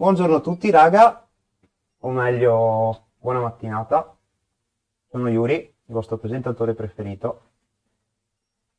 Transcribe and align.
Buongiorno 0.00 0.36
a 0.36 0.40
tutti 0.40 0.70
raga, 0.70 1.28
o 1.98 2.08
meglio, 2.08 3.08
buona 3.18 3.40
mattinata. 3.40 4.16
Sono 5.10 5.28
Yuri, 5.28 5.56
il 5.56 5.92
vostro 5.94 6.16
presentatore 6.16 6.72
preferito. 6.72 7.42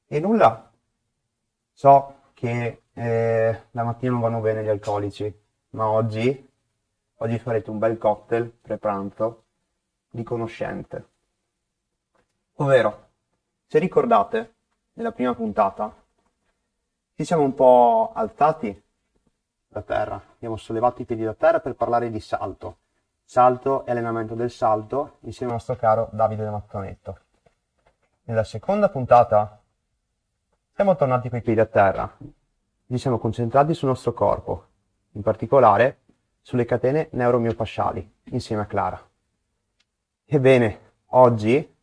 E 0.08 0.20
nulla, 0.20 0.72
so 1.72 2.16
che 2.34 2.82
eh, 2.92 3.62
la 3.70 3.84
mattina 3.84 4.14
non 4.14 4.22
vanno 4.22 4.40
bene 4.40 4.64
gli 4.64 4.70
alcolici, 4.70 5.32
ma 5.70 5.90
oggi, 5.90 6.50
oggi 7.18 7.38
farete 7.38 7.70
un 7.70 7.78
bel 7.78 8.00
cocktail 8.00 8.50
pre-pranzo 8.50 9.44
di 10.10 10.24
conoscente. 10.24 11.10
Ovvero, 12.56 13.10
se 13.68 13.78
ricordate, 13.78 14.56
nella 14.94 15.12
prima 15.12 15.36
puntata 15.36 15.96
ci 17.14 17.24
siamo 17.24 17.44
un 17.44 17.54
po' 17.54 18.12
alzati 18.12 18.90
da 19.72 19.82
terra, 19.84 20.22
abbiamo 20.34 20.58
sollevato 20.58 21.02
i 21.02 21.06
piedi 21.06 21.24
da 21.24 21.34
terra 21.34 21.62
per 21.62 21.76
parlare 21.76 22.12
di 22.12 22.20
salto, 22.20 22.80
salto 23.24 23.86
e 23.86 23.92
allenamento 23.92 24.36
del 24.36 24.52
salto 24.52 25.18
insieme 25.22 25.54
al 25.54 25.60
nostro 25.60 25.78
caro 25.78 26.10
Davide 26.12 26.44
De 26.44 26.50
Mazzonetto. 26.50 27.20
Nella 28.24 28.44
seconda 28.44 28.90
puntata 28.90 29.62
siamo 30.74 30.98
tornati 30.98 31.30
coi 31.30 31.42
piedi 31.42 31.62
a 31.62 31.66
terra, 31.66 32.18
ci 32.20 32.98
siamo 32.98 33.18
concentrati 33.18 33.74
sul 33.74 33.88
nostro 33.88 34.12
corpo, 34.14 34.66
in 35.12 35.22
particolare 35.22 36.00
sulle 36.42 36.66
catene 36.66 37.08
neuromiofasciali, 37.12 38.16
insieme 38.26 38.64
a 38.64 38.66
Clara. 38.66 39.02
Ebbene, 40.26 40.80
oggi, 41.12 41.76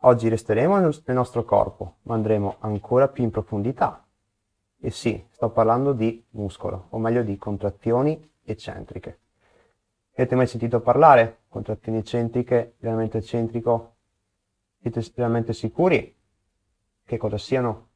oggi 0.00 0.28
resteremo 0.30 0.78
nel 0.78 1.02
nostro 1.08 1.44
corpo, 1.44 1.96
ma 2.04 2.14
andremo 2.14 2.56
ancora 2.60 3.06
più 3.08 3.22
in 3.22 3.30
profondità. 3.30 4.02
E 4.80 4.90
sì, 4.90 5.26
sto 5.30 5.50
parlando 5.50 5.92
di 5.92 6.24
muscolo, 6.30 6.86
o 6.90 6.98
meglio 6.98 7.22
di 7.22 7.36
contrazioni 7.36 8.30
eccentriche. 8.44 9.18
Avete 10.14 10.36
mai 10.36 10.46
sentito 10.46 10.80
parlare? 10.80 11.40
Contrazioni 11.48 11.98
eccentriche, 11.98 12.76
allenamento 12.80 13.16
eccentrico? 13.16 13.94
Siete 14.80 15.02
realmente 15.16 15.52
sicuri 15.52 16.16
che 17.04 17.16
cosa 17.16 17.38
siano? 17.38 17.88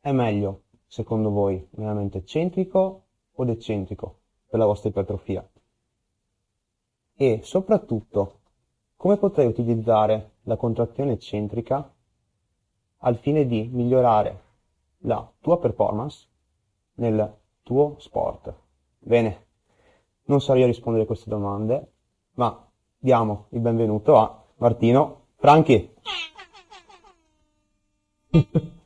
È 0.00 0.12
meglio, 0.12 0.64
secondo 0.86 1.30
voi, 1.30 1.54
un 1.54 1.84
allenamento 1.84 2.18
eccentrico 2.18 3.04
o 3.32 3.46
eccentrico 3.46 4.18
per 4.46 4.58
la 4.58 4.66
vostra 4.66 4.90
ipertrofia? 4.90 5.48
E 7.14 7.40
soprattutto, 7.42 8.40
come 8.96 9.16
potrei 9.16 9.46
utilizzare 9.46 10.32
la 10.42 10.56
contrazione 10.56 11.12
eccentrica 11.12 11.94
al 12.98 13.16
fine 13.16 13.46
di 13.46 13.68
migliorare 13.72 14.48
la 15.02 15.30
tua 15.40 15.58
performance 15.58 16.26
nel 16.94 17.36
tuo 17.62 17.96
sport? 17.98 18.54
Bene, 18.98 19.46
non 20.24 20.40
sarò 20.40 20.58
io 20.58 20.64
a 20.64 20.68
rispondere 20.68 21.04
a 21.04 21.06
queste 21.06 21.30
domande, 21.30 21.92
ma 22.34 22.66
diamo 22.98 23.46
il 23.50 23.60
benvenuto 23.60 24.16
a 24.16 24.42
Martino 24.56 25.26
Franchi. 25.36 25.94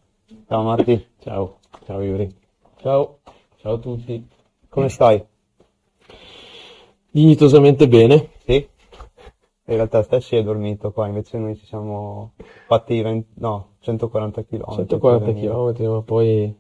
Ciao 0.47 0.63
Marti. 0.63 1.07
Ciao, 1.21 1.59
ciao 1.85 2.01
Yuri. 2.03 2.33
Ciao, 2.77 3.19
ciao 3.57 3.75
a 3.75 3.79
tutti. 3.79 4.29
Come 4.69 4.89
stai? 4.89 5.25
Dignitosamente 7.11 7.89
bene. 7.89 8.31
Sì? 8.45 8.55
In 8.55 9.75
realtà 9.75 10.03
stessi 10.03 10.37
hai 10.37 10.45
dormito 10.45 10.93
qua, 10.93 11.07
invece 11.07 11.39
noi 11.39 11.57
ci 11.57 11.65
siamo 11.65 12.33
fatti 12.67 13.01
20, 13.01 13.29
no, 13.37 13.74
140 13.85 14.43
km. 14.45 14.65
140 14.73 15.33
km, 15.35 15.87
ma 15.91 16.01
poi 16.03 16.57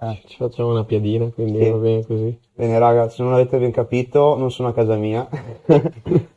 Eh. 0.00 0.22
ci 0.26 0.36
facciamo 0.36 0.70
una 0.70 0.84
piadina, 0.84 1.28
quindi 1.30 1.58
Sì. 1.62 1.70
va 1.70 1.76
bene 1.78 2.06
così. 2.06 2.38
Bene 2.54 2.78
raga, 2.78 3.08
se 3.08 3.22
non 3.22 3.32
avete 3.32 3.58
ben 3.58 3.72
capito, 3.72 4.36
non 4.36 4.50
sono 4.52 4.68
a 4.68 4.72
casa 4.72 4.94
mia, 4.96 5.28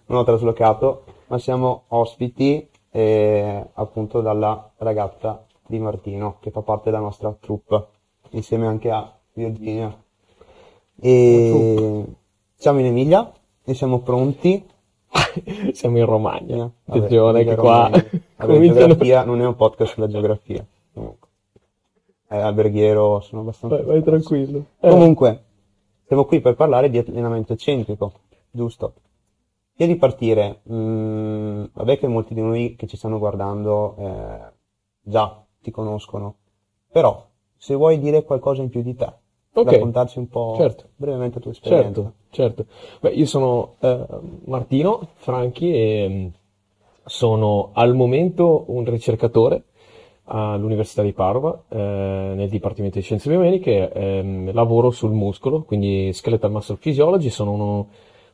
non 0.08 0.20
ho 0.20 0.24
traslocato, 0.24 1.04
ma 1.28 1.38
siamo 1.38 1.84
ospiti 1.90 2.68
eh, 2.92 3.66
appunto 3.74 4.22
dalla 4.22 4.72
ragazza 4.78 5.46
di 5.66 5.80
Martino, 5.80 6.38
che 6.40 6.52
fa 6.52 6.62
parte 6.62 6.90
della 6.90 7.02
nostra 7.02 7.32
troupe, 7.40 7.86
insieme 8.32 8.66
anche 8.68 8.90
a 8.90 9.10
Virginia. 9.34 9.96
E 11.00 12.06
siamo 12.56 12.80
in 12.80 12.86
Emilia 12.88 13.32
e 13.64 13.74
siamo 13.74 14.00
pronti. 14.00 14.66
Siamo 15.74 15.98
in 15.98 16.06
Romagna. 16.06 16.72
Attenzione 16.86 17.44
che 17.44 17.56
qua 17.56 17.90
cominciano... 18.38 18.88
geografia 18.88 19.24
non 19.24 19.42
è 19.42 19.46
un 19.46 19.56
podcast 19.56 19.94
sulla 19.94 20.08
geografia. 20.08 20.66
Comunque. 20.94 21.28
Eh, 22.30 22.38
alberghiero, 22.38 23.20
sono 23.20 23.42
abbastanza... 23.42 23.76
Vai, 23.78 23.86
vai 23.86 24.04
tranquillo. 24.04 24.66
Eh, 24.80 24.90
Comunque, 24.90 25.44
siamo 26.08 26.26
qui 26.26 26.40
per 26.40 26.56
parlare 26.56 26.90
di 26.90 26.98
allenamento 26.98 27.54
eccentrico, 27.54 28.14
giusto? 28.50 28.94
E 29.76 29.88
di 29.88 29.96
partire, 29.98 30.62
mm, 30.72 31.64
vabbè 31.74 31.98
che 31.98 32.08
molti 32.08 32.34
di 32.34 32.42
noi 32.42 32.76
che 32.78 32.88
ci 32.88 32.96
stanno 32.98 33.18
guardando 33.20 33.96
eh, 33.98 34.40
già 35.02 35.44
ti 35.62 35.72
conoscono, 35.72 36.36
però 36.92 37.26
se 37.58 37.74
vuoi 37.76 38.00
dire 38.00 38.24
qualcosa 38.24 38.62
in 38.62 38.70
più 38.70 38.82
di 38.82 38.96
te, 38.96 39.12
Ok. 39.54 39.72
raccontarci 39.72 40.20
un 40.20 40.28
po' 40.30 40.54
Certo. 40.58 40.90
brevemente 40.96 41.36
la 41.36 41.42
tua 41.42 41.52
esperienza. 41.52 42.02
Certo, 42.02 42.14
certo. 42.32 42.66
Beh, 43.00 43.12
io 43.12 43.26
sono 43.26 43.76
eh, 43.80 44.06
Martino 44.46 45.10
Franchi 45.16 45.72
e 45.74 46.08
mm, 46.10 46.28
sono 47.06 47.70
al 47.74 47.94
momento 47.96 48.66
un 48.68 48.86
ricercatore 48.86 49.64
all'Università 50.26 51.02
di 51.02 51.12
Padova 51.14 51.64
eh, 51.68 51.76
nel 51.78 52.48
Dipartimento 52.50 52.98
di 52.98 53.04
Scienze 53.04 53.30
Biomediche. 53.30 53.92
ehm, 53.92 54.54
lavoro 54.54 54.92
sul 54.92 55.12
muscolo, 55.12 55.64
quindi 55.64 56.14
Skeletal 56.14 56.52
Muscle 56.52 56.78
Physiology. 56.78 57.30
Sono 57.30 57.52
uno- 57.52 57.88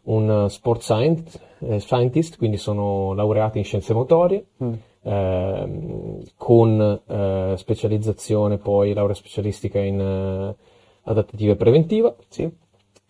un 0.03 0.45
sport 0.49 0.81
science- 0.81 1.39
eh, 1.59 1.79
scientist, 1.79 2.37
quindi 2.37 2.57
sono 2.57 3.13
laureato 3.13 3.57
in 3.57 3.63
scienze 3.63 3.93
motorie. 3.93 4.45
Mm. 4.63 4.73
ehm, 5.03 6.21
con 6.35 7.01
eh, 7.07 7.53
specializzazione 7.55 8.57
poi 8.57 8.93
laurea 8.93 9.15
specialistica 9.15 9.79
in 9.79 9.99
eh, 10.01 10.55
adattativa 11.03 11.53
e 11.53 11.55
preventiva. 11.55 12.13
Sì? 12.27 12.49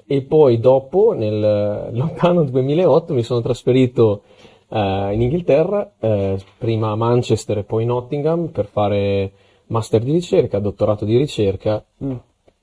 E 0.10 0.22
poi 0.22 0.60
dopo, 0.60 1.12
nel 1.12 1.90
lontano 1.92 2.46
2008, 2.46 3.14
mi 3.14 3.24
sono 3.24 3.42
trasferito 3.42 4.22
eh, 4.70 5.10
in 5.14 5.22
Inghilterra, 5.22 5.96
eh, 6.00 6.40
prima 6.58 6.92
a 6.92 6.96
Manchester 6.96 7.58
e 7.58 7.64
poi 7.64 7.84
Nottingham, 7.84 8.48
per 8.48 8.66
fare 8.68 9.32
master 9.68 10.02
di 10.02 10.14
ricerca, 10.14 10.60
dottorato 10.60 11.04
di 11.04 11.18
ricerca, 11.18 11.84
Mm. 12.04 12.14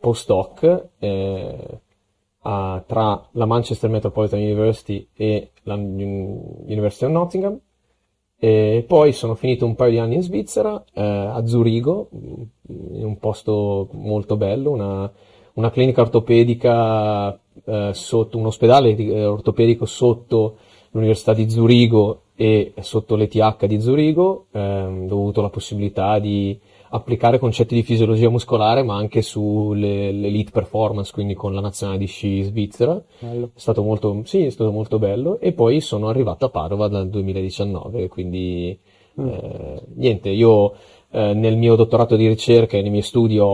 postdoc, 0.01 0.89
eh, 0.99 1.81
a- 2.47 2.83
tra 2.87 3.29
la 3.33 3.45
Manchester 3.45 3.91
Metropolitan 3.91 4.41
University 4.41 5.07
e 5.15 5.51
la 5.65 5.75
Un- 5.75 6.65
University 6.67 7.05
of 7.05 7.11
Nottingham. 7.13 7.59
E 8.39 8.85
poi 8.87 9.13
sono 9.13 9.35
finito 9.35 9.65
un 9.67 9.75
paio 9.75 9.91
di 9.93 9.99
anni 9.99 10.15
in 10.17 10.23
Svizzera, 10.23 10.83
eh, 10.95 11.03
a 11.03 11.47
Zurigo, 11.47 12.09
in 12.69 13.05
un 13.05 13.19
posto 13.19 13.89
molto 13.93 14.37
bello, 14.37 14.71
una, 14.71 15.11
una 15.55 15.71
clinica 15.71 16.01
ortopedica 16.01 17.39
eh, 17.65 17.91
sotto 17.93 18.39
un 18.39 18.47
ospedale 18.47 18.97
eh, 18.97 19.25
ortopedico 19.25 19.87
sotto 19.87 20.57
l'Università 20.91 21.35
di 21.35 21.49
Zurigo 21.51 22.23
e 22.37 22.73
sotto 22.81 23.15
l'ETH 23.15 23.67
di 23.67 23.81
Zurigo, 23.81 24.47
ehm, 24.53 25.07
ho 25.09 25.15
avuto 25.15 25.41
la 25.41 25.51
possibilità 25.51 26.19
di 26.19 26.59
applicare 26.91 27.39
concetti 27.39 27.75
di 27.75 27.83
fisiologia 27.83 28.29
muscolare, 28.29 28.83
ma 28.83 28.97
anche 28.97 29.23
sull'elite 29.23 30.51
performance, 30.53 31.13
quindi 31.13 31.35
con 31.35 31.53
la 31.53 31.61
nazionale 31.61 31.99
di 31.99 32.07
sci 32.07 32.43
svizzera. 32.43 33.01
Bello. 33.19 33.51
È 33.55 33.59
stato 33.59 33.83
molto, 33.83 34.23
sì, 34.25 34.45
è 34.45 34.51
stato 34.51 34.71
molto 34.71 34.99
bello. 34.99 35.39
E 35.41 35.53
poi 35.53 35.81
sono 35.81 36.09
arrivato 36.09 36.45
a 36.45 36.51
Padova 36.51 36.87
dal 36.89 37.09
2019, 37.09 38.09
quindi 38.09 38.79
eh, 39.17 39.83
niente, 39.95 40.29
io 40.31 40.75
nel 41.35 41.57
mio 41.57 41.77
dottorato 41.77 42.17
di 42.17 42.27
ricerca 42.27 42.77
e 42.77 42.83
nei 42.83 42.91
miei 42.91 43.03
studi 43.03 43.39
ho- 43.39 43.47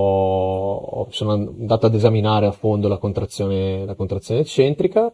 ho- 0.77 1.07
sono 1.11 1.33
andato 1.33 1.87
ad 1.87 1.95
esaminare 1.95 2.47
a 2.47 2.53
fondo 2.53 2.89
la 2.89 2.97
contrazione, 2.97 3.85
la 3.85 3.95
contrazione 3.95 4.41
eccentrica 4.41 5.13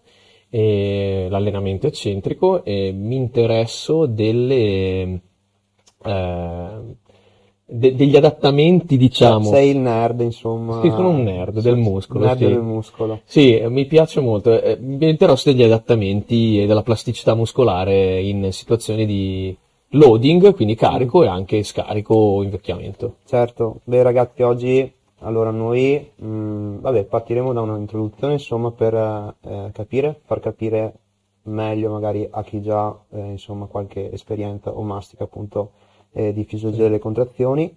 e 0.48 1.26
l'allenamento 1.28 1.86
eccentrico 1.88 2.62
e 2.64 2.92
mi 2.92 3.16
interesso 3.16 4.06
delle, 4.06 5.20
eh, 6.04 6.68
de- 7.68 7.94
degli 7.96 8.16
adattamenti, 8.16 8.96
diciamo. 8.96 9.50
Sei 9.50 9.70
il 9.70 9.78
nerd, 9.78 10.20
insomma. 10.20 10.80
Sì, 10.82 10.90
sono 10.90 11.08
un 11.08 11.24
nerd 11.24 11.60
del 11.60 11.76
muscolo, 11.76 12.24
Nerd 12.26 12.38
sì. 12.38 12.44
del 12.44 12.62
muscolo. 12.62 13.20
Sì, 13.24 13.60
mi 13.68 13.86
piace 13.86 14.20
molto. 14.20 14.62
eh, 14.62 14.76
Mi 14.80 15.08
interesso 15.08 15.50
degli 15.50 15.64
adattamenti 15.64 16.62
e 16.62 16.66
della 16.66 16.82
plasticità 16.82 17.34
muscolare 17.34 18.20
in 18.20 18.52
situazioni 18.52 19.04
di 19.04 19.56
loading, 19.90 20.54
quindi 20.54 20.74
carico 20.74 21.22
e 21.22 21.28
anche 21.28 21.62
scarico 21.62 22.14
o 22.14 22.42
invecchiamento. 22.42 23.16
Certo, 23.24 23.80
beh 23.84 24.02
ragazzi, 24.02 24.42
oggi 24.42 24.92
allora 25.20 25.50
noi 25.50 26.10
mh, 26.14 26.80
vabbè, 26.80 27.04
partiremo 27.04 27.52
da 27.52 27.62
un'introduzione 27.62 28.34
insomma 28.34 28.70
per 28.70 28.94
eh, 28.94 29.70
capire, 29.72 30.20
far 30.24 30.40
capire 30.40 30.94
meglio 31.46 31.90
magari 31.90 32.26
a 32.28 32.42
chi 32.42 32.60
già 32.60 32.96
eh, 33.10 33.20
insomma 33.20 33.66
qualche 33.66 34.12
esperienza 34.12 34.70
o 34.70 34.82
mastica 34.82 35.24
appunto 35.24 35.72
eh, 36.12 36.32
di 36.32 36.44
fisiologia 36.44 36.82
delle 36.82 36.98
contrazioni 36.98 37.74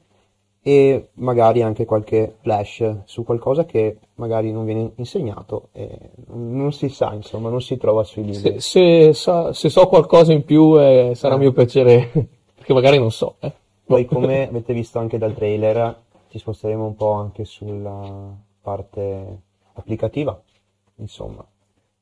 e 0.62 1.10
magari 1.14 1.62
anche 1.62 1.86
qualche 1.86 2.36
flash 2.42 3.04
su 3.06 3.24
qualcosa 3.24 3.66
che 3.66 3.98
magari 4.16 4.52
non 4.52 4.66
viene 4.66 4.92
insegnato 4.96 5.70
e 5.72 6.12
non 6.28 6.72
si 6.74 6.90
sa, 6.90 7.14
insomma, 7.14 7.50
non 7.50 7.62
si 7.62 7.78
trova 7.78 8.04
sui 8.04 8.24
libri. 8.24 8.40
Se, 8.40 8.60
se, 8.60 9.14
sa, 9.14 9.54
se 9.54 9.70
so 9.70 9.88
qualcosa 9.88 10.34
in 10.34 10.44
più 10.44 10.78
eh, 10.80 11.14
sarà 11.16 11.36
Eh. 11.36 11.38
mio 11.38 11.52
piacere, 11.54 12.10
perché 12.56 12.74
magari 12.74 12.98
non 13.00 13.12
so. 13.12 13.36
Eh. 13.40 13.52
Poi 13.86 14.06
come 14.06 14.48
avete 14.48 14.74
visto 14.74 15.00
anche 15.00 15.18
dal 15.18 15.34
trailer 15.34 15.98
ci 16.30 16.38
sposteremo 16.38 16.86
un 16.86 16.96
po' 16.96 17.12
anche 17.14 17.44
sulla 17.46 18.36
parte 18.62 19.42
applicativa, 19.74 20.40
insomma, 20.98 21.44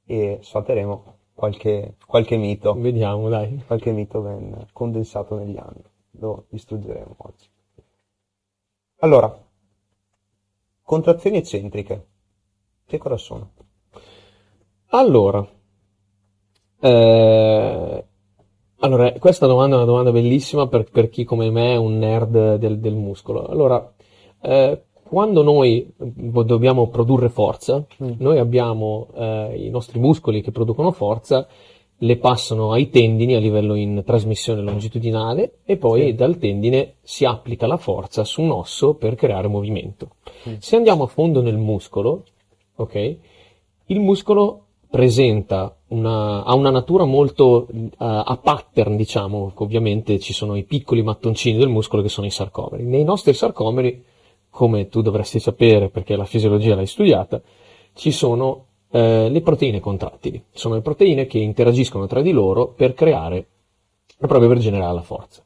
e 0.06 0.40
sfatteremo 0.42 1.04
qualche, 1.34 1.96
qualche 2.06 2.36
mito, 2.36 2.74
Vediamo, 2.74 3.30
dai. 3.30 3.64
qualche 3.66 3.92
mito 3.92 4.20
ben 4.20 4.66
condensato 4.74 5.36
negli 5.38 5.58
anni. 5.58 5.84
Lo 6.20 6.46
distruggeremo 6.50 7.16
oggi. 7.20 7.48
Allora, 9.00 9.32
contrazioni 10.82 11.38
eccentriche. 11.38 12.08
Che 12.84 12.98
cosa 12.98 13.18
sono? 13.18 13.52
Allora, 14.88 15.46
eh, 16.80 18.06
allora, 18.80 19.12
questa 19.14 19.46
domanda 19.46 19.76
è 19.76 19.78
una 19.78 19.88
domanda 19.88 20.12
bellissima 20.12 20.68
per, 20.68 20.90
per 20.90 21.10
chi 21.10 21.26
come 21.26 21.52
me 21.52 21.74
è 21.74 21.76
un 21.76 22.00
nerd 22.00 22.56
del, 22.56 22.80
del 22.80 22.96
muscolo. 22.96 23.46
Allora, 23.46 23.94
eh, 24.42 24.86
quando 25.04 25.44
noi 25.44 25.94
dobbiamo 25.96 26.88
produrre 26.90 27.30
forza, 27.30 27.86
Mm. 28.04 28.14
noi 28.18 28.40
abbiamo 28.40 29.10
eh, 29.14 29.66
i 29.66 29.70
nostri 29.70 30.00
muscoli 30.00 30.42
che 30.42 30.52
producono 30.52 30.92
forza, 30.92 31.48
le 32.00 32.18
passano 32.18 32.72
ai 32.72 32.90
tendini 32.90 33.34
a 33.34 33.40
livello 33.40 33.74
in 33.74 34.04
trasmissione 34.06 34.62
longitudinale 34.62 35.60
e 35.66 35.78
poi 35.78 36.02
Sì. 36.02 36.14
dal 36.14 36.38
tendine 36.38 36.96
si 37.02 37.26
applica 37.26 37.66
la 37.66 37.78
forza 37.78 38.24
su 38.24 38.42
un 38.42 38.52
osso 38.52 38.94
per 38.94 39.16
creare 39.16 39.48
movimento. 39.48 40.12
Mm. 40.48 40.54
Se 40.60 40.76
andiamo 40.76 41.04
a 41.04 41.08
fondo 41.08 41.42
nel 41.42 41.58
muscolo, 41.58 42.24
ok? 42.76 43.16
Il 43.88 44.00
muscolo 44.00 44.62
presenta 44.90 45.76
una, 45.88 46.44
ha 46.44 46.54
una 46.56 46.70
natura 46.70 47.06
molto 47.06 47.68
eh, 47.68 47.96
a 47.98 48.40
pattern, 48.42 48.96
diciamo, 48.96 49.52
ovviamente 49.56 50.20
ci 50.20 50.34
sono 50.34 50.56
i 50.56 50.64
piccoli 50.64 51.02
mattoncini 51.02 51.58
del 51.58 51.70
muscolo 51.70 52.02
che 52.02 52.10
sono 52.10 52.28
i 52.28 52.32
sarcomeri. 52.32 52.84
Nei 52.84 53.04
nostri 53.04 53.34
sarcomeri, 53.34 54.04
come 54.50 54.88
tu 54.88 55.02
dovresti 55.02 55.40
sapere 55.40 55.90
perché 55.90 56.16
la 56.16 56.26
fisiologia 56.26 56.76
l'hai 56.76 56.88
studiata, 56.88 57.42
ci 57.94 58.12
sono 58.12 58.66
eh, 58.98 59.30
le 59.30 59.42
proteine 59.42 59.80
contrattili. 59.80 60.44
Sono 60.52 60.74
le 60.74 60.82
proteine 60.82 61.28
che 61.28 61.38
interagiscono 61.38 62.08
tra 62.08 62.22
di 62.22 62.32
loro 62.32 62.70
per 62.70 62.96
creare, 62.96 63.46
proprio 64.18 64.50
per 64.50 64.58
generare 64.58 64.94
la 64.94 65.04
forza. 65.04 65.44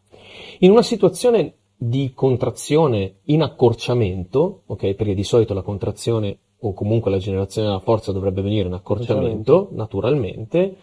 In 0.59 0.71
una 0.71 0.81
situazione 0.81 1.55
di 1.75 2.13
contrazione 2.13 3.15
in 3.25 3.41
accorciamento, 3.41 4.61
ok, 4.67 4.93
perché 4.93 5.13
di 5.13 5.23
solito 5.23 5.53
la 5.53 5.63
contrazione 5.63 6.37
o 6.59 6.73
comunque 6.73 7.11
la 7.11 7.17
generazione 7.17 7.67
della 7.67 7.79
forza 7.79 8.13
dovrebbe 8.13 8.41
venire 8.41 8.67
in 8.67 8.73
accorciamento, 8.73 9.69
naturalmente, 9.71 10.75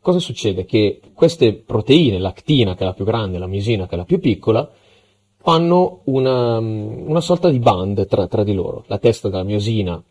cosa 0.00 0.18
succede? 0.18 0.64
Che 0.64 1.00
queste 1.14 1.54
proteine, 1.54 2.18
l'actina 2.18 2.74
che 2.74 2.82
è 2.82 2.86
la 2.86 2.94
più 2.94 3.04
grande, 3.04 3.38
la 3.38 3.46
miosina 3.46 3.86
che 3.86 3.94
è 3.94 3.98
la 3.98 4.04
più 4.04 4.18
piccola, 4.18 4.68
fanno 5.36 6.00
una, 6.04 6.58
una 6.58 7.20
sorta 7.20 7.50
di 7.50 7.58
band 7.60 8.06
tra, 8.06 8.26
tra 8.26 8.42
di 8.42 8.54
loro. 8.54 8.82
La 8.86 8.98
testa 8.98 9.28
della 9.28 9.44
miosina 9.44 10.02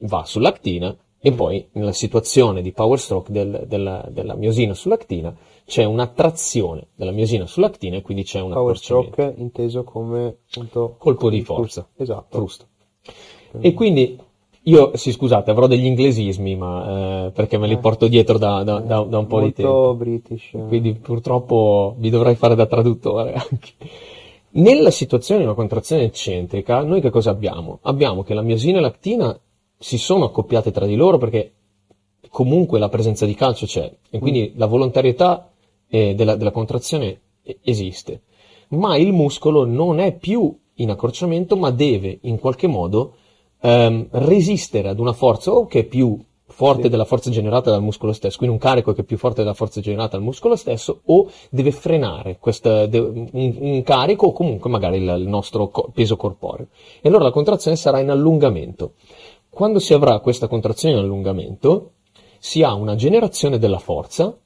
va 0.00 0.24
sull'actina 0.24 0.96
e 1.20 1.32
poi 1.32 1.66
nella 1.72 1.92
situazione 1.92 2.62
di 2.62 2.72
power 2.72 2.98
stroke 2.98 3.32
del- 3.32 3.64
della, 3.66 4.06
della 4.10 4.34
miosina 4.34 4.72
sull'actina 4.74 5.34
c'è 5.66 5.84
un'attrazione 5.84 6.86
della 6.94 7.10
miosina 7.10 7.46
sull'actina 7.46 7.96
e 7.96 8.02
quindi 8.02 8.22
c'è 8.24 8.40
un 8.40 8.52
Power 8.52 8.76
stroke 8.78 9.34
inteso 9.36 9.84
come 9.84 10.36
appunto 10.50 10.94
Colpo 10.98 11.28
di 11.28 11.42
forza. 11.42 11.86
Esatto. 11.96 12.36
Frusto. 12.36 12.66
E 13.60 13.74
quindi 13.74 14.18
io, 14.62 14.92
sì 14.96 15.12
scusate, 15.12 15.50
avrò 15.50 15.66
degli 15.66 15.84
inglesismi, 15.86 16.54
ma 16.56 17.26
eh, 17.26 17.30
perché 17.32 17.58
me 17.58 17.66
li 17.66 17.74
Eh. 17.74 17.78
porto 17.78 18.06
dietro 18.06 18.38
da, 18.38 18.62
da- 18.62 18.80
da- 18.80 19.02
da 19.02 19.18
un 19.18 19.26
po' 19.26 19.40
di 19.40 19.52
tempo. 19.52 19.72
Molto 19.72 19.94
british. 19.94 20.50
Quindi 20.68 20.92
purtroppo 20.94 21.94
vi 21.98 22.10
dovrai 22.10 22.34
fare 22.34 22.54
da 22.54 22.66
traduttore 22.66 23.32
anche. 23.50 23.72
Nella 24.50 24.90
situazione 24.90 25.40
di 25.40 25.46
una 25.46 25.54
contrazione 25.56 26.04
eccentrica, 26.04 26.82
noi 26.82 27.00
che 27.00 27.10
cosa 27.10 27.30
abbiamo? 27.30 27.78
Abbiamo 27.82 28.22
che 28.22 28.32
la 28.34 28.42
miosina 28.42 28.78
e 28.78 28.80
l'actina 28.80 29.38
si 29.78 29.98
sono 29.98 30.26
accoppiate 30.26 30.70
tra 30.70 30.86
di 30.86 30.96
loro 30.96 31.18
perché 31.18 31.52
comunque 32.28 32.78
la 32.78 32.88
presenza 32.88 33.24
di 33.26 33.34
calcio 33.34 33.66
c'è 33.66 33.90
e 34.10 34.18
quindi 34.18 34.52
la 34.56 34.66
volontarietà 34.66 35.50
eh, 35.88 36.14
della, 36.14 36.36
della 36.36 36.50
contrazione 36.50 37.20
esiste. 37.62 38.22
Ma 38.70 38.96
il 38.96 39.12
muscolo 39.12 39.64
non 39.64 39.98
è 40.00 40.14
più 40.16 40.54
in 40.74 40.90
accorciamento, 40.90 41.56
ma 41.56 41.70
deve 41.70 42.18
in 42.22 42.38
qualche 42.38 42.66
modo 42.66 43.14
ehm, 43.60 44.08
resistere 44.10 44.88
ad 44.88 44.98
una 44.98 45.12
forza 45.12 45.52
o 45.52 45.66
che 45.66 45.80
è 45.80 45.84
più 45.84 46.18
forte 46.50 46.84
Sì. 46.84 46.88
della 46.88 47.04
forza 47.04 47.30
generata 47.30 47.70
dal 47.70 47.82
muscolo 47.82 48.12
stesso, 48.12 48.38
quindi 48.38 48.56
un 48.56 48.60
carico 48.62 48.92
che 48.92 49.02
è 49.02 49.04
più 49.04 49.16
forte 49.18 49.42
della 49.42 49.54
forza 49.54 49.80
generata 49.80 50.16
dal 50.16 50.24
muscolo 50.24 50.56
stesso, 50.56 51.02
o 51.04 51.30
deve 51.50 51.70
frenare 51.72 52.38
questa- 52.40 52.86
de- 52.86 52.98
un, 52.98 53.28
un 53.60 53.82
carico 53.82 54.26
o 54.26 54.32
comunque 54.32 54.68
magari 54.70 54.96
il, 54.96 55.14
il 55.20 55.28
nostro 55.28 55.68
co- 55.68 55.90
peso 55.94 56.16
corporeo. 56.16 56.68
E 57.00 57.08
allora 57.08 57.24
la 57.24 57.30
contrazione 57.30 57.76
sarà 57.76 58.00
in 58.00 58.10
allungamento. 58.10 58.92
Quando 59.58 59.80
si 59.80 59.92
avrà 59.92 60.20
questa 60.20 60.46
contrazione 60.46 60.94
in 60.94 61.02
allungamento, 61.02 61.94
si 62.38 62.62
ha 62.62 62.74
una 62.74 62.94
generazione 62.94 63.58
della 63.58 63.80
forza, 63.80 64.38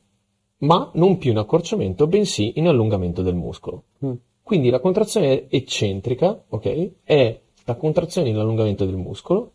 ma 0.61 0.91
non 0.95 1.19
più 1.19 1.33
in 1.33 1.37
accorciamento, 1.37 2.07
bensì 2.07 2.55
in 2.55 2.67
allungamento 2.67 3.21
del 3.21 3.35
muscolo. 3.35 3.83
Mm. 4.07 4.13
Quindi 4.43 4.71
la 4.71 4.81
contrazione 4.81 5.51
eccentrica, 5.51 6.45
ok, 6.49 6.93
è 7.05 7.41
la 7.67 7.75
contrazione 7.75 8.31
in 8.31 8.39
allungamento 8.39 8.87
del 8.87 8.97
muscolo 8.97 9.53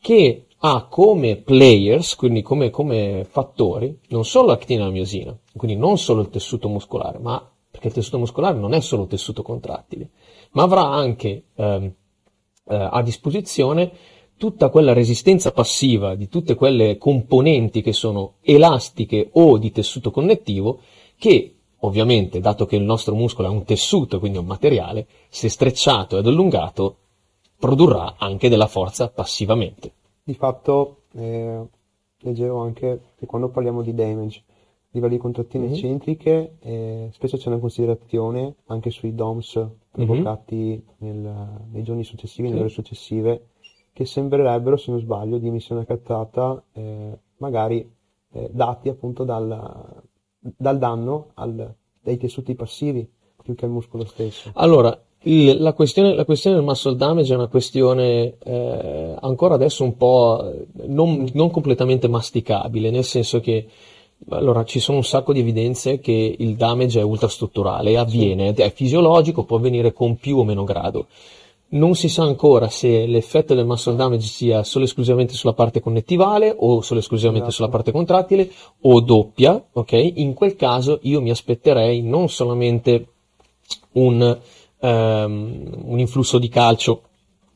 che 0.00 0.46
ha 0.56 0.88
come 0.90 1.36
players, 1.36 2.16
quindi 2.16 2.42
come, 2.42 2.70
come 2.70 3.24
fattori, 3.24 3.96
non 4.08 4.24
solo 4.24 4.48
l'actina 4.48 4.82
e 4.82 4.86
la 4.86 4.90
miosina, 4.90 5.38
quindi 5.56 5.76
non 5.76 5.96
solo 5.96 6.22
il 6.22 6.28
tessuto 6.28 6.68
muscolare, 6.68 7.20
ma 7.20 7.48
perché 7.70 7.86
il 7.86 7.94
tessuto 7.94 8.18
muscolare 8.18 8.58
non 8.58 8.74
è 8.74 8.80
solo 8.80 9.06
tessuto 9.06 9.44
contrattile, 9.44 10.10
ma 10.54 10.64
avrà 10.64 10.88
anche 10.88 11.44
ehm, 11.54 11.94
eh, 12.64 12.88
a 12.90 13.00
disposizione 13.02 13.92
tutta 14.42 14.70
quella 14.70 14.92
resistenza 14.92 15.52
passiva 15.52 16.16
di 16.16 16.26
tutte 16.26 16.56
quelle 16.56 16.98
componenti 16.98 17.80
che 17.80 17.92
sono 17.92 18.38
elastiche 18.40 19.28
o 19.34 19.56
di 19.56 19.70
tessuto 19.70 20.10
connettivo 20.10 20.80
che 21.16 21.54
ovviamente, 21.78 22.40
dato 22.40 22.66
che 22.66 22.74
il 22.74 22.82
nostro 22.82 23.14
muscolo 23.14 23.46
è 23.46 23.50
un 23.52 23.62
tessuto, 23.62 24.18
quindi 24.18 24.38
un 24.38 24.46
materiale, 24.46 25.06
se 25.28 25.48
strecciato 25.48 26.18
ed 26.18 26.26
allungato, 26.26 26.96
produrrà 27.56 28.16
anche 28.18 28.48
della 28.48 28.66
forza 28.66 29.10
passivamente. 29.10 29.92
Di 30.24 30.34
fatto, 30.34 31.02
eh, 31.14 31.60
leggevo 32.18 32.58
anche 32.58 33.00
che 33.16 33.26
quando 33.26 33.48
parliamo 33.48 33.80
di 33.82 33.94
damage, 33.94 34.42
livelli 34.90 35.14
di 35.14 35.20
contrazioni 35.20 35.66
Mhm. 35.66 35.72
eccentriche, 35.72 36.56
eh, 36.58 37.10
spesso 37.12 37.36
c'è 37.36 37.46
una 37.46 37.58
considerazione 37.60 38.56
anche 38.66 38.90
sui 38.90 39.14
DOMS 39.14 39.68
provocati 39.92 40.84
nel- 40.98 41.60
nei 41.70 41.84
giorni 41.84 42.02
successivi, 42.02 42.48
nelle 42.48 42.56
Sì. 42.58 42.64
ore 42.64 42.72
successive, 42.74 43.46
che 43.92 44.04
sembrerebbero, 44.04 44.76
se 44.76 44.90
non 44.90 45.00
sbaglio, 45.00 45.38
di 45.38 45.48
emissione 45.48 45.84
cazzata, 45.84 46.62
eh, 46.72 47.18
magari 47.38 47.88
eh, 48.34 48.48
dati 48.52 48.88
appunto 48.88 49.24
dal, 49.24 50.02
dal 50.38 50.78
danno 50.78 51.30
al- 51.34 51.74
dai 52.00 52.16
tessuti 52.16 52.54
passivi 52.54 53.08
più 53.42 53.54
che 53.54 53.64
al 53.64 53.70
muscolo 53.70 54.04
stesso. 54.04 54.50
Allora, 54.54 54.98
il- 55.24 55.60
la, 55.60 55.72
questione, 55.72 56.14
la 56.14 56.24
questione 56.24 56.56
del 56.56 56.64
muscle 56.64 56.96
damage 56.96 57.32
è 57.32 57.36
una 57.36 57.48
questione 57.48 58.38
eh, 58.38 59.16
ancora 59.20 59.54
adesso 59.54 59.84
un 59.84 59.96
po' 59.96 60.50
eh, 60.50 60.66
non, 60.86 61.28
non 61.34 61.50
completamente 61.50 62.08
masticabile, 62.08 62.90
nel 62.90 63.04
senso 63.04 63.40
che 63.40 63.68
allora, 64.28 64.64
ci 64.64 64.78
sono 64.78 64.98
un 64.98 65.04
sacco 65.04 65.32
di 65.32 65.40
evidenze 65.40 65.98
che 65.98 66.36
il 66.38 66.54
damage 66.54 67.00
è 67.00 67.02
ultrastrutturale, 67.02 67.98
avviene, 67.98 68.54
è 68.54 68.72
fisiologico, 68.72 69.44
può 69.44 69.56
avvenire 69.56 69.92
con 69.92 70.16
più 70.16 70.38
o 70.38 70.44
meno 70.44 70.62
grado. 70.62 71.08
Non 71.74 71.94
si 71.94 72.10
sa 72.10 72.24
ancora 72.24 72.68
se 72.68 73.06
l'effetto 73.06 73.54
del 73.54 73.64
muscle 73.64 73.94
damage 73.94 74.26
sia 74.26 74.62
solo 74.62 74.84
esclusivamente 74.84 75.32
sulla 75.32 75.54
parte 75.54 75.80
connettivale 75.80 76.54
o 76.54 76.82
solo 76.82 77.00
esclusivamente 77.00 77.48
Esatto. 77.48 77.62
sulla 77.64 77.74
parte 77.74 77.92
contrattile 77.92 78.50
o 78.82 79.00
doppia, 79.00 79.68
ok? 79.72 80.12
In 80.16 80.34
quel 80.34 80.54
caso 80.54 80.98
io 81.02 81.22
mi 81.22 81.30
aspetterei 81.30 82.02
non 82.02 82.28
solamente 82.28 83.06
un, 83.92 84.38
ehm, 84.80 85.82
un 85.84 85.98
influsso 85.98 86.38
di 86.38 86.48
calcio 86.48 87.02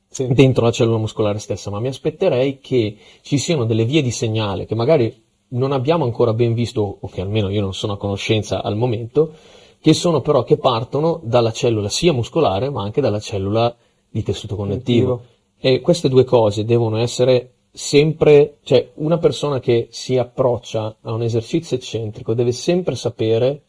Sì. 0.08 0.26
dentro 0.28 0.64
la 0.64 0.70
cellula 0.70 0.96
muscolare 0.96 1.38
stessa, 1.38 1.68
ma 1.70 1.78
mi 1.78 1.88
aspetterei 1.88 2.58
che 2.58 2.96
ci 3.20 3.36
siano 3.36 3.66
delle 3.66 3.84
vie 3.84 4.00
di 4.00 4.10
segnale 4.10 4.64
che 4.64 4.74
magari 4.74 5.14
non 5.48 5.72
abbiamo 5.72 6.04
ancora 6.04 6.32
ben 6.32 6.54
visto, 6.54 6.98
o 7.00 7.06
che 7.08 7.20
almeno 7.20 7.50
io 7.50 7.60
non 7.60 7.74
sono 7.74 7.92
a 7.92 7.98
conoscenza 7.98 8.62
al 8.62 8.76
momento, 8.76 9.34
che 9.78 9.92
sono 9.92 10.22
però 10.22 10.42
che 10.42 10.56
partono 10.56 11.20
dalla 11.22 11.52
cellula 11.52 11.90
sia 11.90 12.14
muscolare 12.14 12.70
ma 12.70 12.82
anche 12.82 13.02
dalla 13.02 13.20
cellula 13.20 13.76
di 14.16 14.22
tessuto 14.22 14.56
connettivo. 14.56 15.22
E 15.58 15.80
queste 15.80 16.08
due 16.08 16.24
cose 16.24 16.64
devono 16.64 16.96
essere 16.96 17.52
sempre, 17.70 18.58
cioè 18.62 18.90
una 18.94 19.18
persona 19.18 19.60
che 19.60 19.88
si 19.90 20.16
approccia 20.16 20.96
a 21.02 21.12
un 21.12 21.22
esercizio 21.22 21.76
eccentrico 21.76 22.32
deve 22.32 22.52
sempre 22.52 22.94
sapere 22.94 23.64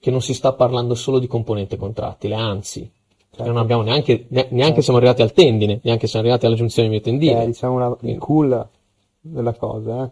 che 0.00 0.10
non 0.10 0.20
si 0.20 0.34
sta 0.34 0.52
parlando 0.52 0.94
solo 0.94 1.18
di 1.18 1.26
componente 1.26 1.76
contrattile, 1.76 2.34
anzi, 2.34 2.90
Certo. 3.34 3.50
Non 3.50 3.60
abbiamo 3.60 3.82
neanche, 3.82 4.26
neanche 4.28 4.56
certo. 4.56 4.80
siamo 4.82 4.98
arrivati 4.98 5.22
al 5.22 5.32
tendine, 5.32 5.80
neanche 5.82 6.06
siamo 6.06 6.24
arrivati 6.24 6.46
alla 6.46 6.54
giunzione 6.54 6.88
miotendine. 6.88 7.42
Eh, 7.42 7.46
diciamo 7.46 7.74
una, 7.74 7.96
il 8.02 8.16
cool 8.18 8.68
della 9.20 9.54
cosa, 9.54 10.04
eh. 10.04 10.10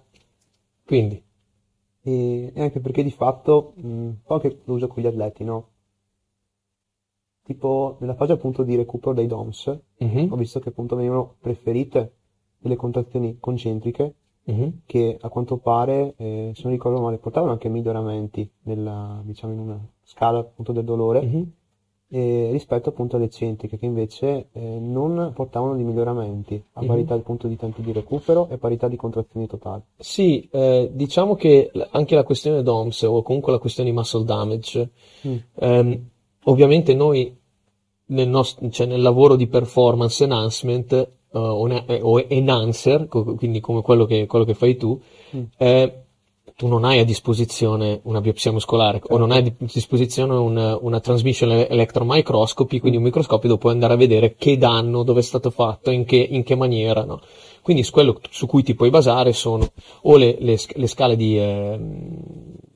Quindi. 0.85 1.23
E, 2.03 2.53
anche 2.57 2.81
perché 2.81 3.05
di 3.05 3.12
fatto, 3.12 3.75
mh, 3.77 3.87
un 3.87 4.15
po' 4.25 4.35
anche 4.35 4.59
lo 4.65 4.75
uso 4.75 4.89
con 4.89 5.05
gli 5.05 5.07
atleti, 5.07 5.45
no? 5.45 5.69
Tipo, 7.52 7.97
nella 8.00 8.14
fase 8.14 8.32
appunto 8.32 8.62
di 8.62 8.76
recupero 8.76 9.12
dei 9.12 9.26
DOMS, 9.26 9.78
mm-hmm. 10.02 10.32
ho 10.32 10.37
visto 10.37 10.59
che 10.59 10.71
appunto 10.71 10.97
venivano 10.97 11.35
preferite 11.38 12.14
delle 12.56 12.76
contrazioni 12.76 13.37
concentriche 13.38 14.14
mm-hmm. 14.50 14.68
che 14.87 15.18
a 15.21 15.28
quanto 15.28 15.59
pare, 15.59 16.14
eh, 16.16 16.52
se 16.54 16.62
non 16.64 16.73
ricordo 16.73 17.00
male, 17.00 17.18
portavano 17.18 17.52
anche 17.52 17.68
miglioramenti 17.68 18.50
nella, 18.62 19.21
diciamo, 19.23 19.52
in 19.52 19.59
una 19.59 19.87
scala 20.02 20.38
appunto 20.38 20.73
del 20.73 20.85
dolore. 20.85 21.23
Mm-hmm 21.23 21.42
eh, 22.14 22.50
rispetto 22.52 22.90
appunto 22.90 23.16
alle 23.16 23.25
eccentriche 23.25 23.78
che 23.78 23.87
invece 23.87 24.49
eh, 24.52 24.61
non 24.61 25.32
portavano 25.35 25.75
di 25.75 25.82
miglioramenti 25.82 26.62
a 26.75 26.85
parità 26.85 27.14
appunto 27.14 27.49
di 27.49 27.56
tempi 27.56 27.80
di 27.80 27.90
recupero 27.90 28.49
e 28.50 28.59
parità 28.59 28.87
di 28.87 28.97
contrazioni 28.97 29.47
totali. 29.47 29.82
Sì, 29.97 30.47
eh, 30.52 30.90
diciamo 30.92 31.35
che 31.35 31.71
anche 31.90 32.14
la 32.14 32.23
questione 32.23 32.62
DOMS 32.62 33.02
o 33.04 33.23
comunque 33.23 33.52
la 33.52 33.59
questione 33.59 33.88
di 33.88 33.97
muscle 33.97 34.25
damage, 34.25 34.90
mm. 35.26 35.37
ehm, 35.54 36.09
ovviamente 36.44 36.92
noi 36.92 37.35
nel, 38.06 38.28
nost- 38.28 38.68
cioè 38.71 38.87
nel 38.87 39.00
lavoro 39.00 39.37
di 39.37 39.47
performance 39.47 40.25
enhancement 40.25 41.11
uh, 41.30 41.38
o, 41.38 42.25
enhancer, 42.26 43.09
quindi 43.09 43.61
come 43.61 43.82
quello 43.82 44.04
che, 44.04 44.26
quello 44.26 44.44
che 44.44 44.54
fai 44.54 44.76
tu, 44.76 45.00
mm. 45.37 45.42
eh, 45.56 46.02
tu 46.56 46.66
non 46.66 46.85
hai 46.85 46.99
a 46.99 47.04
disposizione 47.04 48.00
una 48.04 48.21
biopsia 48.21 48.52
muscolare 48.52 48.99
certo. 48.99 49.14
o 49.14 49.18
non 49.18 49.30
hai 49.30 49.47
a 49.47 49.54
disposizione 49.59 50.35
un, 50.35 50.78
una 50.80 51.00
transmission 51.00 51.50
electron 51.50 52.06
microscopy, 52.06 52.78
quindi 52.78 52.99
un 52.99 53.04
microscopio 53.04 53.49
dove 53.49 53.61
puoi 53.61 53.73
andare 53.73 53.94
a 53.94 53.97
vedere 53.97 54.35
che 54.37 54.59
danno, 54.59 55.02
dove 55.02 55.21
è 55.21 55.23
stato 55.23 55.50
fatto, 55.50 55.90
in 55.90 56.04
che, 56.04 56.16
in 56.16 56.42
che 56.42 56.54
maniera. 56.54 57.04
No? 57.04 57.21
Quindi 57.62 57.88
quello 57.90 58.21
su 58.30 58.47
cui 58.47 58.62
ti 58.62 58.75
puoi 58.75 58.90
basare 58.90 59.32
sono 59.32 59.66
o 60.02 60.16
le, 60.16 60.37
le, 60.40 60.59
le 60.75 60.87
scale 60.87 61.16
di, 61.16 61.38
eh, 61.38 61.80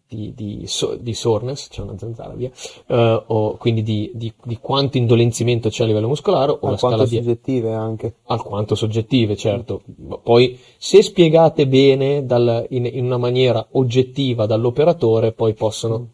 di, 0.09 0.33
di, 0.35 0.63
so, 0.67 0.97
di 0.99 1.15
soreness, 1.15 1.69
c'è 1.69 1.83
una 1.83 1.99
zanzara 1.99 2.33
via, 2.35 2.51
uh, 2.87 3.23
o 3.27 3.57
quindi 3.57 3.83
di, 3.83 4.11
di, 4.15 4.33
di, 4.45 4.59
quanto 4.61 4.99
indolenzimento 4.99 5.69
c'è 5.69 5.83
a 5.83 5.87
livello 5.87 6.07
muscolare 6.07 6.57
o 6.59 6.71
la 6.71 6.77
scala 6.77 7.05
soggettive 7.05 7.73
anche. 7.73 8.15
Alquanto 8.27 8.75
soggettive, 8.75 9.37
certo. 9.37 9.83
Poi 10.23 10.59
se 10.77 11.03
spiegate 11.03 11.67
bene 11.67 12.25
dal, 12.25 12.67
in, 12.71 12.87
in, 12.87 13.05
una 13.05 13.19
maniera 13.19 13.67
oggettiva 13.73 14.47
dall'operatore, 14.47 15.33
poi 15.33 15.55
possono... 15.55 15.99
Mm. 15.99 16.05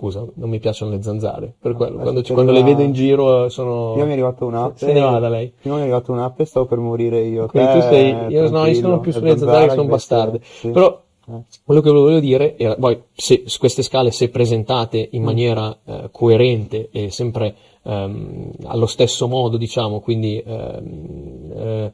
Scusa, 0.00 0.24
non 0.36 0.48
mi 0.48 0.58
piacciono 0.60 0.92
le 0.92 1.02
zanzare, 1.02 1.52
per 1.60 1.74
quello, 1.74 1.98
ah, 1.98 2.02
quando, 2.02 2.22
quando 2.22 2.52
le 2.52 2.62
vedo 2.62 2.80
in 2.80 2.92
giro 2.92 3.44
eh, 3.44 3.50
sono... 3.50 3.96
Io 3.98 4.04
mi 4.04 4.10
è 4.10 4.12
arrivato 4.12 4.46
un'app. 4.46 4.76
Se 4.76 4.90
ne 4.94 5.00
vada 5.00 5.28
lei. 5.28 5.52
Io 5.60 5.74
mi 5.74 5.80
è 5.80 5.82
arrivato 5.82 6.10
un'app 6.12 6.40
e 6.40 6.44
stavo 6.46 6.64
per 6.64 6.78
morire 6.78 7.20
io. 7.20 7.46
Quindi 7.48 7.72
tu 7.72 7.80
sei... 7.80 8.14
Io, 8.28 8.48
no, 8.48 8.64
io 8.64 8.74
sono 8.76 9.00
più 9.00 9.12
sulle 9.12 9.36
zanzare 9.36 9.66
che 9.66 9.74
sono 9.74 9.88
bastarde. 9.88 10.40
Sì. 10.42 10.70
Però 10.70 11.02
quello 11.64 11.80
che 11.80 11.90
volevo 11.90 12.20
dire 12.20 12.56
era, 12.56 12.74
poi, 12.76 13.00
se, 13.14 13.44
queste 13.58 13.82
scale, 13.82 14.10
se 14.10 14.28
presentate 14.28 15.08
in 15.12 15.22
mm. 15.22 15.24
maniera 15.24 15.78
eh, 15.84 16.08
coerente 16.10 16.88
e 16.92 17.10
sempre 17.10 17.54
ehm, 17.82 18.52
allo 18.64 18.86
stesso 18.86 19.28
modo, 19.28 19.56
diciamo, 19.56 20.00
quindi 20.00 20.42
ehm, 20.44 21.52
eh, 21.54 21.92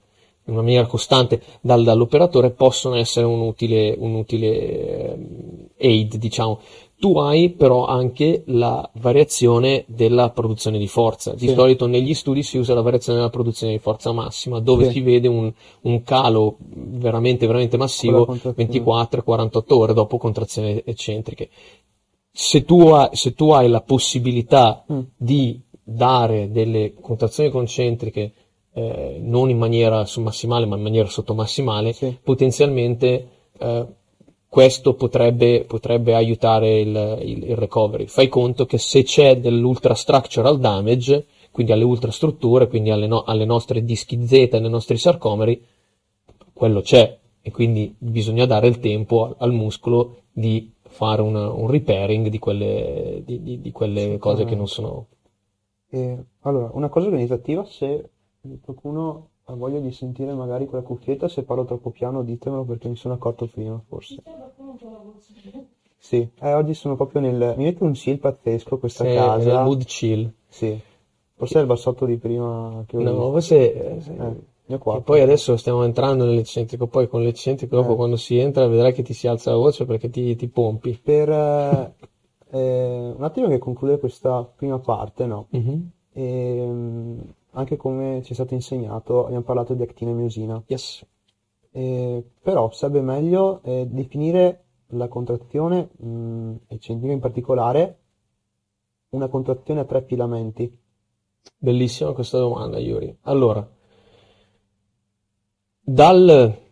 in 0.48 0.52
una 0.52 0.62
maniera 0.62 0.86
costante 0.86 1.42
dal, 1.60 1.82
dall'operatore, 1.82 2.50
possono 2.50 2.94
essere 2.94 3.26
un 3.26 3.40
utile, 3.40 3.94
un 3.98 4.14
utile 4.14 5.12
ehm, 5.12 5.68
aid, 5.80 6.16
diciamo 6.16 6.60
tu 6.98 7.18
hai 7.18 7.50
però 7.50 7.86
anche 7.86 8.42
la 8.46 8.88
variazione 8.94 9.84
della 9.86 10.30
produzione 10.30 10.78
di 10.78 10.88
forza. 10.88 11.34
Di 11.34 11.48
sì. 11.48 11.54
solito 11.54 11.86
negli 11.86 12.14
studi 12.14 12.42
si 12.42 12.56
usa 12.56 12.74
la 12.74 12.80
variazione 12.80 13.18
della 13.18 13.30
produzione 13.30 13.74
di 13.74 13.78
forza 13.78 14.12
massima, 14.12 14.60
dove 14.60 14.86
sì. 14.86 14.92
si 14.92 15.00
vede 15.02 15.28
un, 15.28 15.52
un, 15.82 16.02
calo 16.02 16.56
veramente, 16.58 17.46
veramente 17.46 17.76
massivo 17.76 18.26
24-48 18.26 19.62
ore 19.74 19.92
dopo 19.92 20.16
contrazioni 20.16 20.82
eccentriche. 20.84 21.50
Se 22.32 22.64
tu, 22.64 22.88
hai, 22.88 23.10
se 23.12 23.34
tu 23.34 23.50
hai 23.50 23.68
la 23.68 23.82
possibilità 23.82 24.84
mm. 24.90 25.00
di 25.16 25.60
dare 25.82 26.50
delle 26.50 26.94
contrazioni 27.00 27.50
concentriche 27.50 28.32
eh, 28.72 29.18
non 29.22 29.48
in 29.48 29.58
maniera 29.58 30.04
massimale 30.18 30.66
ma 30.66 30.76
in 30.76 30.82
maniera 30.82 31.08
sottomassimale, 31.08 31.92
sì. 31.92 32.18
potenzialmente 32.22 33.28
eh, 33.58 33.86
questo 34.56 34.94
potrebbe, 34.94 35.66
potrebbe 35.66 36.14
aiutare 36.14 36.80
il, 36.80 37.18
il, 37.20 37.44
il, 37.44 37.56
recovery. 37.56 38.06
Fai 38.06 38.30
conto 38.30 38.64
che 38.64 38.78
se 38.78 39.02
c'è 39.02 39.38
dell'ultrastructural 39.38 40.58
damage, 40.58 41.26
quindi 41.50 41.72
alle 41.72 41.84
ultrastrutture, 41.84 42.66
quindi 42.66 42.88
alle, 42.90 43.06
no, 43.06 43.22
alle 43.24 43.44
nostre 43.44 43.84
dischi 43.84 44.26
Z 44.26 44.32
e 44.32 44.48
ai 44.52 44.70
nostri 44.70 44.96
sarcomeri, 44.96 45.62
quello 46.54 46.80
c'è 46.80 47.18
e 47.42 47.50
quindi 47.50 47.94
bisogna 47.98 48.46
dare 48.46 48.66
il 48.68 48.80
tempo 48.80 49.34
al, 49.36 49.52
muscolo 49.52 50.22
di 50.32 50.72
fare 50.88 51.20
una, 51.20 51.52
un 51.52 51.70
repairing 51.70 52.28
di 52.28 52.38
quelle, 52.38 53.20
di, 53.26 53.42
di, 53.42 53.60
di 53.60 53.72
quelle 53.72 54.16
cose 54.16 54.46
che 54.46 54.54
non 54.54 54.68
sono... 54.68 55.08
Eh, 55.90 56.16
allora, 56.40 56.70
una 56.72 56.88
cosa 56.88 57.08
organizzativa, 57.08 57.62
se 57.66 58.08
qualcuno 58.62 59.32
ha 59.48 59.54
voglia 59.54 59.78
di 59.78 59.92
sentire 59.92 60.32
magari 60.32 60.66
quella 60.66 60.82
cuffietta, 60.82 61.28
se 61.28 61.44
parlo 61.44 61.64
troppo 61.64 61.90
piano 61.90 62.22
ditemelo 62.22 62.64
perché 62.64 62.88
mi 62.88 62.96
sono 62.96 63.14
accorto 63.14 63.46
prima, 63.46 63.80
forse. 63.86 64.22
Sì, 65.98 66.28
eh, 66.40 66.52
oggi 66.52 66.74
sono 66.74 66.96
proprio 66.96 67.20
nel... 67.20 67.54
Mi 67.56 67.64
mette 67.64 67.84
un 67.84 67.92
chill 67.92 68.18
pazzesco 68.18 68.78
questa 68.78 69.04
sì, 69.04 69.14
casa. 69.14 69.54
Nel 69.54 69.64
mood 69.64 69.84
chill. 69.84 70.32
Sì. 70.48 70.78
Forse 71.34 71.58
è 71.58 71.60
il 71.60 71.66
bassotto 71.66 72.06
di 72.06 72.16
prima 72.16 72.82
che 72.86 72.96
ho 72.96 73.00
No, 73.00 73.10
visto. 73.12 73.30
forse... 73.30 74.44
Eh, 74.66 75.00
poi 75.04 75.20
adesso 75.20 75.56
stiamo 75.56 75.84
entrando 75.84 76.24
nell'eccentrico, 76.24 76.88
poi 76.88 77.06
con 77.06 77.22
l'eccentrico 77.22 77.76
dopo 77.76 77.92
eh. 77.92 77.96
quando 77.96 78.16
si 78.16 78.36
entra 78.38 78.66
vedrai 78.66 78.92
che 78.92 79.02
ti 79.02 79.12
si 79.12 79.28
alza 79.28 79.52
la 79.52 79.58
voce 79.58 79.84
perché 79.84 80.10
ti, 80.10 80.34
ti 80.34 80.48
pompi. 80.48 80.98
Per 81.00 81.28
eh, 81.30 81.94
eh 82.50 83.12
un 83.16 83.22
attimo 83.22 83.46
che 83.46 83.58
conclude 83.58 84.00
questa 84.00 84.42
prima 84.42 84.80
parte, 84.80 85.26
no? 85.26 85.46
Mm-hmm. 85.56 85.80
E, 86.12 86.58
ehm, 86.58 87.34
anche 87.56 87.76
come 87.76 88.22
ci 88.22 88.32
è 88.32 88.34
stato 88.34 88.54
insegnato, 88.54 89.24
abbiamo 89.24 89.42
parlato 89.42 89.74
di 89.74 89.82
actina 89.82 90.10
e 90.10 90.14
miosina. 90.14 90.62
Yes. 90.66 91.04
Eh, 91.72 92.24
però 92.42 92.70
sarebbe 92.70 93.00
meglio 93.00 93.60
eh, 93.62 93.86
definire 93.88 94.64
la 94.90 95.08
contrazione 95.08 95.90
mh, 95.96 96.54
eccentrica 96.68 97.12
in 97.12 97.20
particolare 97.20 97.98
una 99.10 99.28
contrazione 99.28 99.80
a 99.80 99.84
tre 99.84 100.02
filamenti. 100.02 100.78
Bellissima 101.56 102.12
questa 102.12 102.38
domanda, 102.38 102.78
Yuri. 102.78 103.18
Allora, 103.22 103.66
dal 105.80 106.64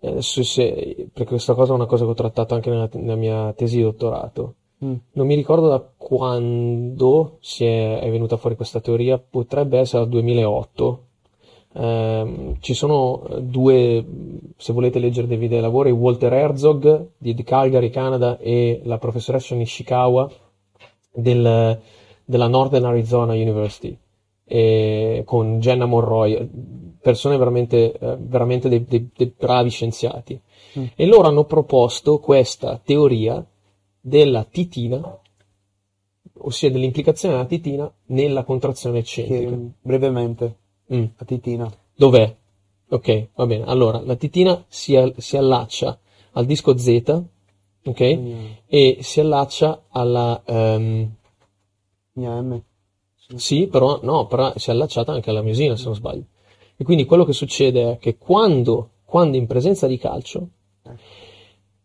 adesso 0.00 0.42
se, 0.42 1.08
perché 1.12 1.30
questa 1.30 1.54
cosa 1.54 1.72
è 1.72 1.74
una 1.74 1.86
cosa 1.86 2.04
che 2.04 2.10
ho 2.10 2.14
trattato 2.14 2.54
anche 2.54 2.70
nella, 2.70 2.88
nella 2.92 3.16
mia 3.16 3.52
tesi 3.54 3.76
di 3.76 3.82
dottorato. 3.82 4.54
Mm. 4.84 4.94
Non 5.12 5.26
mi 5.26 5.34
ricordo 5.34 5.68
da 5.68 5.84
quando 5.96 7.38
è, 7.58 7.98
è, 7.98 8.10
venuta 8.10 8.36
fuori 8.36 8.56
questa 8.56 8.80
teoria, 8.80 9.18
potrebbe 9.18 9.78
essere 9.78 10.02
dal 10.02 10.10
2008. 10.10 11.04
Eh, 11.72 12.54
ci 12.60 12.74
sono 12.74 13.22
due, 13.40 14.04
se 14.56 14.72
volete 14.72 14.98
leggere 14.98 15.26
dei 15.26 15.38
video 15.38 15.60
lavori, 15.60 15.90
Walter 15.90 16.32
Herzog 16.32 17.08
di, 17.16 17.34
Calgary, 17.42 17.90
Canada 17.90 18.38
e 18.38 18.80
la 18.84 18.98
professoressa 18.98 19.54
Nishikawa 19.54 20.30
del, 21.12 21.80
della 22.24 22.48
Northern 22.48 22.84
Arizona 22.84 23.32
University 23.32 23.96
con 25.24 25.58
Jenna 25.58 25.86
Monroy, 25.86 26.48
persone 27.00 27.36
veramente, 27.36 27.92
eh, 27.92 28.16
veramente 28.18 28.68
dei, 28.68 28.84
dei, 28.84 29.10
dei, 29.14 29.32
bravi 29.36 29.70
scienziati. 29.70 30.40
Mm. 30.78 30.84
E 30.94 31.06
loro 31.06 31.28
hanno 31.28 31.44
proposto 31.44 32.18
questa 32.18 32.80
teoria 32.82 33.44
della 34.06 34.44
titina, 34.44 35.20
ossia 36.38 36.70
dell'implicazione 36.70 37.34
della 37.34 37.46
titina 37.46 37.92
nella 38.06 38.44
contrazione 38.44 39.00
eccentrica. 39.00 39.50
Che, 39.50 39.70
brevemente, 39.82 40.56
mm. 40.94 41.04
la 41.16 41.24
titina. 41.26 41.72
Dov'è? 41.92 42.36
Ok, 42.88 43.28
va 43.34 43.46
bene. 43.46 43.64
Allora, 43.64 44.00
la 44.00 44.14
titina 44.14 44.64
si, 44.68 44.96
si 45.16 45.36
allaccia 45.36 45.98
al 46.32 46.46
disco 46.46 46.78
Z, 46.78 47.22
ok? 47.84 48.00
Mm. 48.00 48.44
E 48.68 48.98
si 49.00 49.18
allaccia 49.18 49.86
alla... 49.88 50.40
Um, 50.46 51.14
M. 52.12 52.62
Sì. 53.16 53.38
sì, 53.38 53.66
però, 53.66 53.98
no, 54.04 54.28
però 54.28 54.52
si 54.56 54.70
è 54.70 54.72
allacciata 54.72 55.12
anche 55.12 55.30
alla 55.30 55.42
miosina, 55.42 55.74
se 55.74 55.84
non 55.86 55.96
sbaglio. 55.96 56.26
E 56.76 56.84
quindi 56.84 57.06
quello 57.06 57.24
che 57.24 57.32
succede 57.32 57.92
è 57.92 57.98
che 57.98 58.16
quando, 58.16 58.90
quando 59.04 59.36
in 59.36 59.48
presenza 59.48 59.88
di 59.88 59.98
calcio, 59.98 60.48
eh. 60.84 60.94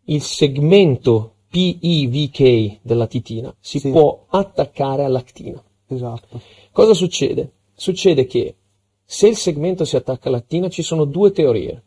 il 0.03 0.21
segmento 0.21 1.33
PIVK 1.51 2.79
della 2.81 3.07
titina 3.07 3.53
si 3.59 3.79
sì. 3.79 3.91
può 3.91 4.25
attaccare 4.29 5.03
all'actina. 5.03 5.61
Esatto. 5.87 6.39
Cosa 6.71 6.93
succede? 6.93 7.51
Succede 7.73 8.25
che 8.25 8.55
se 9.03 9.27
il 9.27 9.35
segmento 9.35 9.83
si 9.83 9.97
attacca 9.97 10.29
all'actina 10.29 10.69
ci 10.69 10.81
sono 10.81 11.03
due 11.03 11.31
teorie. 11.31 11.83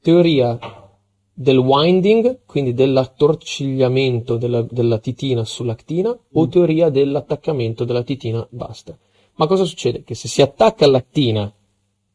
Teoria 0.00 0.56
del 1.34 1.58
winding, 1.58 2.42
quindi 2.46 2.74
dell'attorcigliamento 2.74 4.36
della, 4.36 4.62
della 4.62 4.98
titina 4.98 5.44
sull'actina, 5.44 6.10
mm. 6.10 6.16
o 6.32 6.46
teoria 6.46 6.88
dell'attaccamento 6.88 7.84
della 7.84 8.04
titina 8.04 8.46
basta. 8.50 8.96
Ma 9.34 9.48
cosa 9.48 9.64
succede? 9.64 10.04
Che 10.04 10.14
se 10.14 10.28
si 10.28 10.42
attacca 10.42 10.84
all'actina 10.84 11.52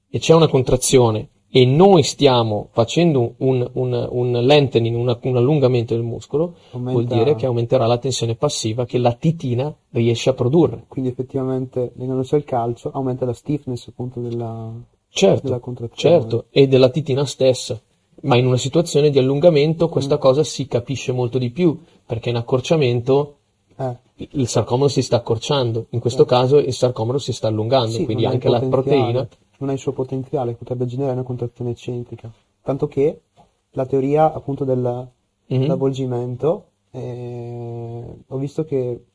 e 0.09 0.19
c'è 0.19 0.33
una 0.33 0.47
contrazione 0.47 1.29
e 1.49 1.65
noi 1.65 2.03
stiamo 2.03 2.67
facendo 2.71 3.33
un, 3.37 3.67
un, 3.73 4.07
un 4.11 4.31
lengthening, 4.31 4.95
un, 4.95 5.17
un 5.21 5.37
allungamento 5.37 5.93
del 5.93 6.03
muscolo, 6.03 6.55
Aumenta- 6.71 6.91
vuol 6.91 7.05
dire 7.05 7.35
che 7.35 7.45
aumenterà 7.45 7.85
la 7.87 7.97
tensione 7.97 8.35
passiva 8.35 8.85
che 8.85 8.97
la 8.97 9.13
titina 9.13 9.73
riesce 9.91 10.29
a 10.29 10.33
produrre. 10.33 10.83
Quindi 10.87 11.09
effettivamente, 11.09 11.91
legandosi 11.95 12.35
al 12.35 12.43
calcio, 12.43 12.91
aumenta 12.93 13.25
la 13.25 13.33
stiffness 13.33 13.87
appunto 13.87 14.19
della, 14.19 14.71
Certo, 15.09 15.47
della 15.47 15.59
contrazione. 15.59 16.19
certo, 16.19 16.45
e 16.51 16.67
della 16.67 16.89
titina 16.89 17.25
stessa. 17.25 17.79
Ma 18.23 18.35
in 18.35 18.45
una 18.45 18.57
situazione 18.57 19.09
di 19.09 19.19
allungamento 19.19 19.87
questa 19.89 20.15
Mm. 20.15 20.19
cosa 20.19 20.43
si 20.43 20.67
capisce 20.67 21.11
molto 21.11 21.37
di 21.37 21.49
più, 21.51 21.77
perché 22.05 22.29
in 22.29 22.35
accorciamento 22.35 23.33
Eh, 23.79 23.95
il 24.31 24.47
sarcomero 24.47 24.87
si 24.89 25.03
sta 25.03 25.17
accorciando, 25.17 25.85
in 25.91 25.99
questo 25.99 26.25
caso 26.25 26.57
il 26.57 26.73
sarcomero 26.73 27.19
si 27.19 27.31
sta 27.31 27.47
allungando, 27.47 27.91
sì, 27.91 28.05
quindi 28.05 28.25
anche 28.25 28.49
la 28.49 28.59
proteina. 28.59 29.27
Non 29.59 29.69
ha 29.69 29.73
il 29.73 29.79
suo 29.79 29.91
potenziale, 29.91 30.53
potrebbe 30.55 30.85
generare 30.85 31.13
una 31.15 31.23
contrazione 31.23 31.71
eccentrica. 31.71 32.31
Tanto 32.61 32.87
che 32.87 33.21
la 33.71 33.85
teoria 33.85 34.31
appunto 34.33 34.63
del- 34.65 35.09
Mhm. 35.47 35.59
dell'avvolgimento, 35.59 36.65
eh, 36.91 38.17
ho 38.27 38.37
visto 38.37 38.63
che 38.65 39.05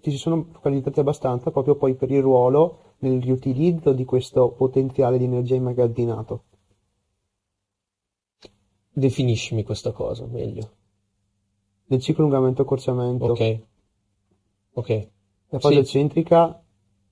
ci 0.00 0.10
si 0.10 0.16
sono 0.16 0.46
focalizzati 0.50 1.00
abbastanza 1.00 1.50
proprio 1.50 1.76
poi 1.76 1.94
per 1.94 2.10
il 2.10 2.22
ruolo 2.22 2.78
nel 2.98 3.22
riutilizzo 3.22 3.92
di 3.92 4.04
questo 4.04 4.50
potenziale 4.50 5.18
di 5.18 5.24
energia 5.24 5.54
immagazzinato. 5.54 6.42
Definiscimi 8.92 9.64
questa 9.64 9.92
cosa 9.92 10.24
meglio. 10.26 10.70
Nel 11.86 12.00
ciclo 12.00 12.24
allungamento-accorciamento, 12.24 13.24
Ok. 13.26 13.60
Ok. 14.74 15.08
la 15.48 15.58
fase 15.60 15.74
Sì. 15.74 15.80
eccentrica 15.80 16.62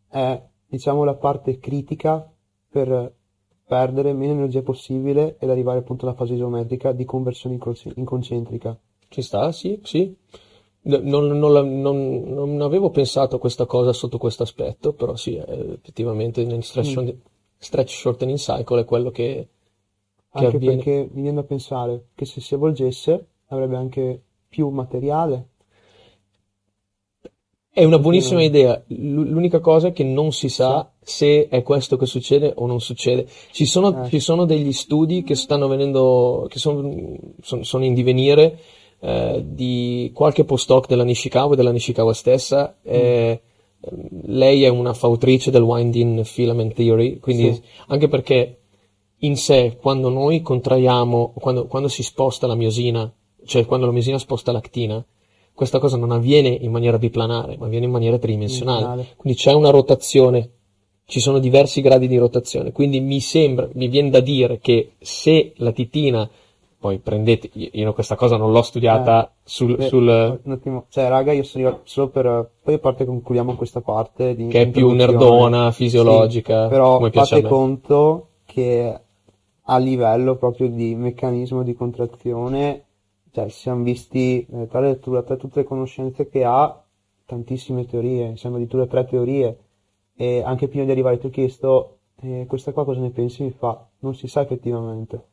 è, 0.08 0.42
diciamo, 0.66 1.04
la 1.04 1.14
parte 1.14 1.58
critica 1.58 2.31
per 2.72 3.12
perdere 3.66 4.12
meno 4.14 4.32
energia 4.32 4.62
possibile 4.62 5.36
ed 5.38 5.50
arrivare 5.50 5.78
appunto 5.80 6.06
alla 6.06 6.14
fase 6.14 6.34
isometrica 6.34 6.92
di 6.92 7.04
conversione 7.04 7.54
in 7.56 7.60
conce- 7.60 7.92
in 7.94 8.04
concentrica. 8.04 8.76
Ci 9.08 9.22
sta? 9.22 9.52
Sì, 9.52 9.78
sì. 9.82 10.14
No- 10.84 10.98
Non, 11.02 11.26
non 11.38 11.80
non- 11.80 12.22
non 12.26 12.60
avevo 12.62 12.90
pensato 12.90 13.36
a 13.36 13.38
questa 13.38 13.66
cosa 13.66 13.92
sotto 13.92 14.18
questo 14.18 14.42
aspetto, 14.42 14.94
però 14.94 15.14
sì, 15.16 15.36
eh, 15.36 15.72
effettivamente 15.74 16.44
nel 16.44 16.64
stretch, 16.64 16.98
Mm. 16.98 17.08
stretch 17.58 17.90
shortening 17.90 18.38
cycle 18.38 18.80
è 18.80 18.84
quello 18.84 19.10
che, 19.10 19.48
che 20.32 20.44
Anche 20.44 20.56
avviene. 20.56 20.76
perché 20.76 21.08
viene 21.12 21.34
da 21.34 21.42
pensare 21.44 22.06
che 22.14 22.24
se 22.24 22.40
si 22.40 22.54
avvolgesse 22.54 23.26
avrebbe 23.48 23.76
anche 23.76 24.22
più 24.48 24.68
materiale. 24.70 25.48
È 27.74 27.84
una 27.84 27.98
buonissima 27.98 28.42
idea. 28.42 28.82
L'unica 28.88 29.60
cosa 29.60 29.88
è 29.88 29.92
che 29.92 30.04
non 30.04 30.32
si 30.32 30.48
sa 30.50 30.91
se 31.02 31.48
è 31.48 31.62
questo 31.62 31.96
che 31.96 32.06
succede 32.06 32.52
o 32.56 32.66
non 32.66 32.80
succede. 32.80 33.26
Ci 33.50 33.66
sono, 33.66 34.04
Eh. 34.04 34.08
ci 34.08 34.20
sono 34.20 34.44
degli 34.44 34.72
studi 34.72 35.22
che 35.22 35.34
stanno 35.34 35.66
venendo, 35.68 36.46
che 36.48 36.58
sono, 36.58 37.16
sono- 37.40 37.64
sono 37.64 37.84
in 37.84 37.94
divenire, 37.94 38.58
eh, 39.00 39.42
di 39.44 40.12
qualche 40.14 40.44
postdoc 40.44 40.86
della 40.86 41.02
Nishikawa 41.04 41.54
e 41.54 41.56
della 41.56 41.72
Nishikawa 41.72 42.12
stessa. 42.14 42.76
eh, 42.84 43.40
lei 44.26 44.62
è 44.62 44.68
una 44.68 44.94
fautrice 44.94 45.50
del 45.50 45.62
winding 45.62 46.22
filament 46.22 46.72
theory, 46.74 47.18
quindi 47.18 47.52
Sì. 47.52 47.62
anche 47.88 48.06
perché 48.06 48.58
in 49.24 49.36
sé, 49.36 49.76
quando 49.80 50.08
noi 50.08 50.40
contraiamo, 50.40 51.32
quando, 51.38 51.66
quando 51.66 51.88
si 51.88 52.04
sposta 52.04 52.46
la 52.46 52.54
miosina, 52.54 53.12
cioè 53.44 53.66
quando 53.66 53.86
la 53.86 53.92
miosina 53.92 54.18
sposta 54.18 54.52
l'actina, 54.52 55.04
questa 55.52 55.80
cosa 55.80 55.96
non 55.96 56.12
avviene 56.12 56.48
in 56.48 56.70
maniera 56.70 56.96
biplanare, 56.98 57.56
ma 57.58 57.66
avviene 57.66 57.86
in 57.86 57.90
maniera. 57.90 58.18
Tridimensionale. 58.18 59.14
Quindi 59.16 59.38
c'è 59.38 59.52
una 59.52 59.70
rotazione, 59.70 60.50
ci 61.04 61.20
sono 61.20 61.38
diversi 61.38 61.80
gradi 61.80 62.08
di 62.08 62.16
rotazione. 62.16 62.72
Quindi 62.72 63.00
mi 63.00 63.20
sembra, 63.20 63.68
mi 63.74 63.88
viene 63.88 64.10
da 64.10 64.20
dire 64.20 64.58
che 64.58 64.92
se 64.98 65.52
la 65.56 65.72
titina, 65.72 66.28
poi 66.78 66.98
prendete, 66.98 67.50
io 67.52 67.92
questa 67.92 68.16
cosa 68.16 68.36
non 68.36 68.50
l'ho 68.50 68.62
studiata 68.62 69.32
sul, 69.44 69.76
Beh, 69.76 69.86
sul- 69.86 70.40
Un 70.42 70.52
attimo, 70.52 70.86
cioè 70.88 71.08
raga, 71.08 71.32
io 71.32 71.42
sono 71.44 71.80
solo 71.84 72.08
per... 72.08 72.50
Poi 72.62 72.74
a 72.74 72.78
parte 72.78 73.04
concludiamo 73.04 73.54
questa 73.54 73.80
parte 73.80 74.34
di 74.34 74.48
che 74.48 74.62
è 74.62 74.68
più 74.68 74.90
nerdona, 74.90 75.70
fisiologica, 75.70 76.64
Sì, 76.64 76.70
però 76.70 76.96
come 76.96 77.10
fate 77.10 77.42
conto 77.42 78.28
che 78.44 79.00
a 79.66 79.78
livello 79.78 80.36
proprio 80.36 80.68
di 80.68 80.94
meccanismo 80.94 81.62
di 81.62 81.74
contrazione, 81.74 82.84
cioè 83.30 83.48
ci 83.48 83.60
siamo 83.60 83.82
visti 83.84 84.46
eh, 84.50 84.66
tra, 84.66 84.80
le, 84.80 84.98
tra 84.98 85.36
tutte 85.36 85.60
le 85.60 85.64
conoscenze 85.64 86.28
che 86.28 86.44
ha, 86.44 86.82
tantissime 87.24 87.86
teorie, 87.86 88.36
siamo 88.36 88.56
addirittura 88.56 88.86
tre 88.86 89.06
teorie, 89.06 89.56
e 90.16 90.42
anche 90.42 90.68
prima 90.68 90.84
di 90.84 90.90
arrivare 90.90 91.18
ti 91.18 91.26
ho 91.26 91.30
chiesto, 91.30 91.98
eh, 92.22 92.44
questa 92.48 92.72
qua 92.72 92.84
cosa 92.84 93.00
ne 93.00 93.10
pensi? 93.10 93.42
Mi 93.42 93.50
fa, 93.50 93.86
non 94.00 94.14
si 94.14 94.28
sa 94.28 94.42
effettivamente. 94.42 95.24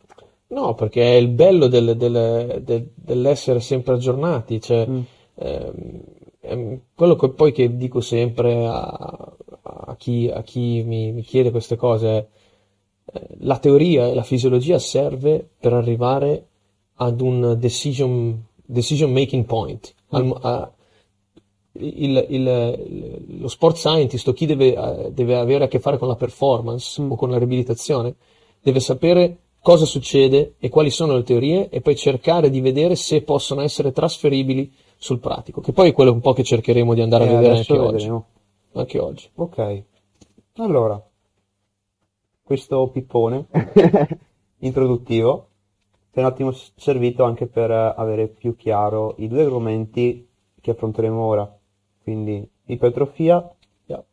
No, 0.48 0.74
perché 0.74 1.04
è 1.04 1.16
il 1.16 1.28
bello 1.30 1.68
del- 1.68 1.96
del- 1.96 2.62
del- 2.64 2.90
dell'essere 2.96 3.60
sempre 3.60 3.94
aggiornati, 3.94 4.60
cioè, 4.60 4.88
Mm. 4.88 5.02
ehm, 5.36 6.80
quello 6.96 7.16
che 7.16 7.30
poi 7.30 7.52
che 7.52 7.76
dico 7.76 8.02
sempre 8.02 8.66
a, 8.66 9.36
a 9.62 9.96
chi, 9.98 10.30
a 10.34 10.42
chi 10.42 10.84
mi, 10.84 11.12
mi 11.12 11.22
chiede 11.22 11.52
queste 11.52 11.76
cose 11.76 12.08
è 12.10 12.28
eh, 13.14 13.28
la 13.40 13.58
teoria 13.58 14.08
e 14.08 14.14
la 14.14 14.24
fisiologia 14.24 14.78
serve 14.80 15.48
per 15.60 15.74
arrivare 15.74 16.46
ad 16.96 17.22
un 17.22 17.56
decision, 17.60 18.44
decision 18.66 19.12
making 19.12 19.46
point. 19.46 19.94
Al- 20.10 20.38
a- 20.42 20.72
il- 21.74 22.26
il- 22.30 23.40
lo 23.40 23.48
sport 23.48 23.76
scientist 23.76 24.28
o 24.28 24.34
chi 24.34 24.46
deve, 24.46 24.74
eh, 24.74 25.12
deve 25.12 25.38
avere 25.38 25.66
a 25.66 25.68
che 25.68 25.80
fare 25.80 25.98
con 25.98 26.08
la 26.08 26.16
performance 26.16 27.02
Mm. 27.02 27.12
o 27.12 27.16
con 27.16 27.30
la 27.30 27.38
riabilitazione 27.38 28.16
deve 28.62 28.80
sapere 28.80 29.38
cosa 29.62 29.86
succede 29.86 30.56
e 30.60 30.70
quali 30.70 30.90
sono 30.90 31.16
le 31.16 31.24
teorie 31.24 31.70
e 31.70 31.82
poi 31.82 31.96
cercare 31.96 32.50
di 32.50 32.60
vedere 32.62 32.96
se 32.96 33.22
possono 33.22 33.62
essere 33.62 33.92
trasferibili 33.92 34.72
sul 34.98 35.20
pratico, 35.20 35.62
che 35.62 35.72
poi 35.72 35.90
è 35.90 35.94
quello 35.94 36.12
un 36.12 36.20
po' 36.22 36.34
che 36.34 36.44
cercheremo 36.44 36.94
di 36.94 37.02
andare 37.02 37.26
E 37.26 37.28
a 37.28 37.36
vedere 37.38 37.58
anche 37.58 37.78
oggi. 37.78 38.12
Anche 38.74 39.00
oggi. 39.00 39.30
Ok, 39.36 39.84
allora, 40.56 41.02
questo 42.44 42.88
pippone 42.90 43.46
introduttivo 44.60 45.48
è 46.12 46.20
un 46.20 46.26
attimo 46.26 46.52
servito 46.76 47.24
anche 47.24 47.46
per 47.48 47.72
eh, 47.72 47.94
avere 47.96 48.28
più 48.28 48.56
chiaro 48.56 49.16
i 49.18 49.28
due 49.28 49.44
argomenti 49.44 50.28
che 50.60 50.72
affronteremo 50.72 51.22
ora, 51.22 51.59
quindi 52.10 52.50
ipertrofia 52.66 53.48
Yeah. 53.86 54.04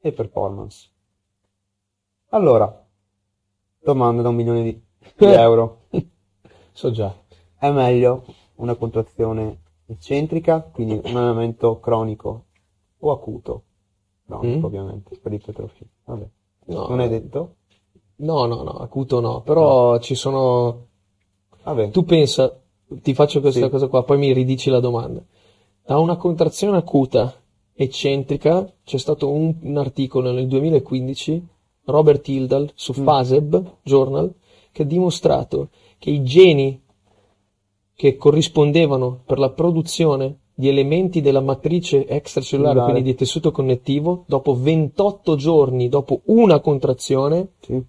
e 0.00 0.12
performance. 0.12 0.88
Allora, 2.28 2.86
domanda 3.82 4.22
da 4.22 4.28
un 4.28 4.36
milione 4.36 4.62
di, 4.62 4.80
di 5.16 5.24
euro. 5.26 5.80
So 6.74 6.90
già. 6.90 7.14
È 7.58 7.70
meglio 7.70 8.24
una 8.56 8.74
contrazione 8.76 9.58
eccentrica, 9.86 10.62
quindi 10.62 10.94
un 10.94 11.16
allenamento 11.16 11.80
cronico 11.80 12.44
o 13.00 13.10
acuto? 13.10 13.64
Cronico, 14.24 14.58
Mm. 14.60 14.64
ovviamente, 14.64 15.18
per 15.18 15.32
l'ipertrofia. 15.32 15.86
Vabbè. 16.04 16.28
No, 16.66 16.86
non 16.88 17.00
è 17.00 17.08
detto? 17.10 17.56
No, 18.16 18.46
no, 18.46 18.62
no, 18.62 18.70
acuto 18.78 19.20
no, 19.20 19.42
però 19.42 19.98
ci 19.98 20.14
sono 20.14 20.86
Vabbè. 21.64 21.90
Tu 21.90 22.04
pensa, 22.04 22.58
ti 22.88 23.12
faccio 23.12 23.40
questa 23.40 23.64
Sì. 23.66 23.70
cosa 23.70 23.88
qua, 23.88 24.02
poi 24.04 24.16
mi 24.18 24.32
ridici 24.32 24.70
la 24.70 24.80
domanda. 24.80 25.22
Da 25.84 25.98
una 25.98 26.16
contrazione 26.16 26.76
acuta 26.76 27.34
eccentrica 27.74 28.72
c'è 28.84 28.98
stato 28.98 29.28
un, 29.30 29.54
un 29.62 29.76
articolo 29.78 30.30
nel 30.30 30.46
2015, 30.46 31.46
Robert 31.86 32.26
Hildal, 32.28 32.70
su 32.74 32.92
Mm. 32.98 33.04
FASEB 33.04 33.76
Journal, 33.82 34.32
che 34.70 34.82
ha 34.82 34.86
dimostrato 34.86 35.70
che 35.98 36.10
i 36.10 36.22
geni 36.22 36.80
che 37.94 38.16
corrispondevano 38.16 39.22
per 39.26 39.38
la 39.38 39.50
produzione 39.50 40.38
di 40.54 40.68
elementi 40.68 41.20
della 41.20 41.40
matrice 41.40 42.06
extracellulare, 42.06 42.74
Cellulare. 42.76 42.92
quindi 42.92 43.10
di 43.10 43.16
tessuto 43.16 43.50
connettivo, 43.50 44.24
dopo 44.26 44.54
28 44.54 45.34
giorni, 45.36 45.88
dopo 45.88 46.22
una 46.26 46.60
contrazione, 46.60 47.54
Sì, 47.60 47.82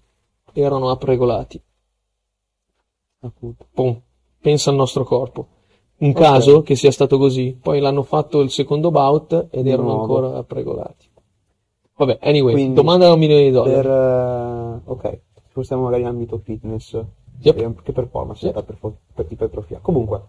erano 0.54 0.90
upregolati. 0.90 1.60
acuto. 3.20 3.66
Pum. 3.72 4.00
Pensa 4.40 4.70
al 4.70 4.76
nostro 4.76 5.04
corpo. 5.04 5.46
Un 5.96 6.10
Ok. 6.10 6.16
caso 6.20 6.62
che 6.62 6.74
sia 6.74 6.90
stato 6.90 7.18
così. 7.18 7.56
Poi 7.60 7.80
l'hanno 7.80 8.02
fatto 8.02 8.40
il 8.40 8.50
secondo 8.50 8.90
bout 8.90 9.48
ed 9.50 9.66
erano 9.66 9.88
nuovo. 9.94 10.00
ancora 10.02 10.42
pregolati. 10.44 11.08
Vabbè, 11.96 12.18
anyway, 12.22 12.52
Quindi, 12.52 12.74
domanda 12.74 13.06
da 13.06 13.12
un 13.12 13.18
milione 13.20 13.42
di 13.44 13.50
dollari. 13.50 13.74
Per, 13.80 13.86
eh, 13.86 14.80
ok, 14.90 15.20
spostiamo 15.50 15.82
magari 15.84 16.02
in 16.02 16.08
ambito 16.08 16.38
fitness. 16.38 17.00
Yep. 17.40 17.82
Che 17.82 17.92
performance 17.92 18.44
Yep. 18.46 18.64
per, 18.64 18.76
per, 18.78 18.92
per 19.14 19.26
ipertrofia. 19.28 19.78
Comunque, 19.80 20.22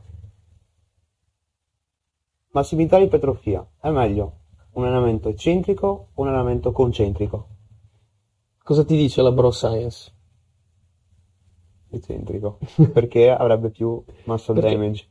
massimità 2.51 2.97
di 2.97 3.05
ipertrofia 3.05 3.65
è 3.81 3.89
meglio 3.89 4.31
un 4.73 4.83
allenamento 4.85 5.29
eccentrico 5.29 5.87
o 6.13 6.21
un 6.21 6.27
allenamento 6.27 6.71
concentrico? 6.71 7.47
Cosa 8.63 8.83
ti 8.83 8.95
dice 8.95 9.21
la 9.21 9.31
bro 9.31 9.51
science? 9.51 10.11
Eccentrico, 11.89 12.59
perché 12.93 13.29
avrebbe 13.31 13.69
più 13.69 14.03
muscle 14.25 14.53
Perché? 14.55 14.71
damage. 14.75 15.07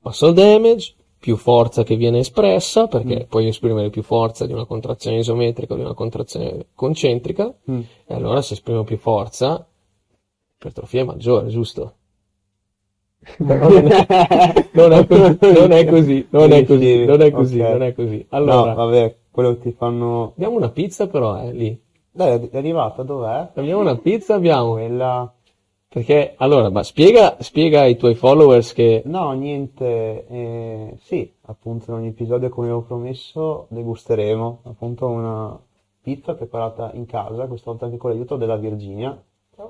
Muscle 0.00 0.32
damage, 0.32 0.94
più 1.18 1.36
forza 1.36 1.82
che 1.84 1.96
viene 1.96 2.18
espressa, 2.18 2.86
perché 2.86 3.24
Mm. 3.24 3.28
puoi 3.28 3.48
esprimere 3.48 3.90
più 3.90 4.02
forza 4.02 4.46
di 4.46 4.52
una 4.52 4.66
contrazione 4.66 5.18
isometrica 5.18 5.72
o 5.72 5.76
di 5.76 5.82
una 5.82 5.94
contrazione 5.94 6.66
concentrica, 6.74 7.52
Mm. 7.70 7.80
e 8.06 8.14
allora 8.14 8.42
se 8.42 8.54
esprimo 8.54 8.84
più 8.84 8.98
forza, 8.98 9.66
l'ipertrofia 10.52 11.00
è 11.02 11.04
maggiore, 11.04 11.48
giusto? 11.48 11.94
Non 13.38 13.72
è, 13.72 14.66
non 14.70 14.92
è 14.92 15.06
così, 15.06 15.36
non 15.50 15.72
è 15.72 15.84
così, 15.86 16.26
non 16.30 16.52
è 16.52 16.64
così, 16.66 17.04
non 17.06 17.20
è 17.22 17.30
così, 17.30 17.60
Ok. 17.60 17.68
non 17.70 17.82
è 17.82 17.94
così. 17.94 18.26
Allora, 18.30 18.70
No, 18.70 18.74
vabbè, 18.74 19.16
quello 19.30 19.56
ti 19.58 19.72
fanno... 19.72 20.32
abbiamo 20.36 20.56
una 20.56 20.68
pizza 20.70 21.06
però, 21.06 21.40
eh, 21.42 21.52
lì. 21.52 21.82
Dai, 22.10 22.48
è 22.50 22.56
arrivata, 22.56 23.02
dov'è? 23.02 23.50
Abbiamo 23.54 23.80
una 23.80 23.96
pizza, 23.96 24.34
abbiamo. 24.34 24.72
Quella... 24.72 25.33
Perché, 25.94 26.34
allora, 26.38 26.70
ma 26.70 26.82
spiega, 26.82 27.36
spiega 27.38 27.82
ai 27.82 27.96
tuoi 27.96 28.16
followers 28.16 28.72
che 28.72 29.02
No, 29.04 29.30
niente, 29.30 30.26
eh, 30.26 30.96
sì, 31.00 31.32
appunto 31.42 31.92
in 31.92 31.98
ogni 31.98 32.08
episodio 32.08 32.48
come 32.48 32.66
avevo 32.66 32.82
promesso 32.82 33.66
degusteremo 33.68 34.62
appunto 34.64 35.06
una 35.06 35.56
pizza 36.02 36.34
preparata 36.34 36.90
in 36.94 37.06
casa, 37.06 37.46
questa 37.46 37.70
volta 37.70 37.84
anche 37.84 37.96
con 37.96 38.10
l'aiuto 38.10 38.34
della 38.34 38.56
Virginia, 38.56 39.16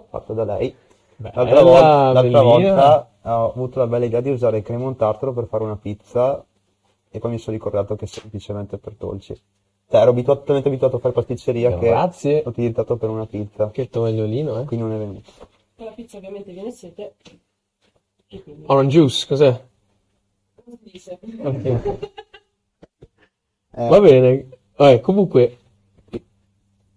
fatta 0.09 0.33
da 0.33 0.45
lei. 0.45 0.75
L'altra 1.17 1.45
Bella, 1.45 1.63
volta, 1.63 2.13
l'altra 2.13 2.41
volta 2.43 3.11
ho 3.25 3.51
avuto 3.51 3.79
la 3.81 3.87
bella 3.87 4.07
idea 4.07 4.23
di 4.23 4.31
usare 4.31 4.57
il 4.57 4.63
cremo 4.63 4.95
tartaro 4.95 5.35
per 5.35 5.45
fare 5.47 5.65
una 5.65 5.77
pizza 5.77 6.43
e 7.11 7.19
poi 7.19 7.33
mi 7.33 7.39
sono 7.39 7.55
ricordato 7.55 7.97
che 7.97 8.07
è 8.07 8.09
semplicemente 8.09 8.79
per 8.79 8.95
dolci. 8.97 9.39
Cioè, 9.91 10.01
ero 10.01 10.11
abituato, 10.13 10.45
talmente 10.45 10.69
abituato 10.69 10.97
a 10.97 11.01
fare 11.01 11.13
pasticceria 11.13 11.77
Grazie. 11.77 12.41
che 12.41 12.47
ho 12.47 12.49
utilizzato 12.49 12.97
per 12.97 13.11
una 13.11 13.27
pizza, 13.27 13.69
Che 13.71 13.91
tovagliolino, 13.91 14.61
eh? 14.61 14.65
quindi 14.65 14.87
non 14.87 14.95
è 14.95 14.99
venuto. 14.99 15.31
La 15.85 15.93
pizza 15.93 16.17
ovviamente 16.17 16.53
viene 16.53 16.71
sete. 16.71 17.15
E 18.27 18.43
quindi, 18.43 18.65
Orange 18.67 18.99
juice, 18.99 19.27
cos'è? 19.27 19.65
cosa 20.55 20.77
si 20.83 20.91
dice? 20.91 21.19
Eh, 23.77 23.89
Va 23.89 24.01
bene. 24.01 24.49
Vabbè, 24.77 25.01
comunque, 25.01 25.59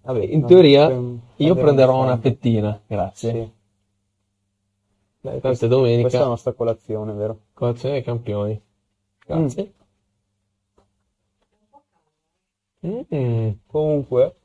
vabbè, 0.01 0.23
in 0.23 0.41
no, 0.41 0.47
teoria, 0.47 0.89
ehm, 0.89 1.21
io 1.37 1.55
prenderò 1.55 2.01
una 2.03 2.17
fettina. 2.17 2.79
Grazie. 2.85 3.31
Sì. 3.31 3.55
Dai, 5.19 5.41
tanto 5.41 5.47
è 5.47 5.49
Questa 5.49 5.65
è 5.65 5.69
la 5.69 5.75
domenica, 5.75 6.25
nostra 6.25 6.53
colazione, 6.53 7.13
vero? 7.13 7.39
colazione 7.53 7.95
dei 7.95 8.03
campioni. 8.03 8.61
Grazie. 9.25 9.73
Mm, 12.85 13.51
Comunque, 13.65 14.35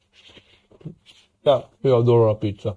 ciao, 1.42 1.68
io 1.82 1.96
adoro 1.96 2.26
la 2.26 2.34
pizza. 2.34 2.76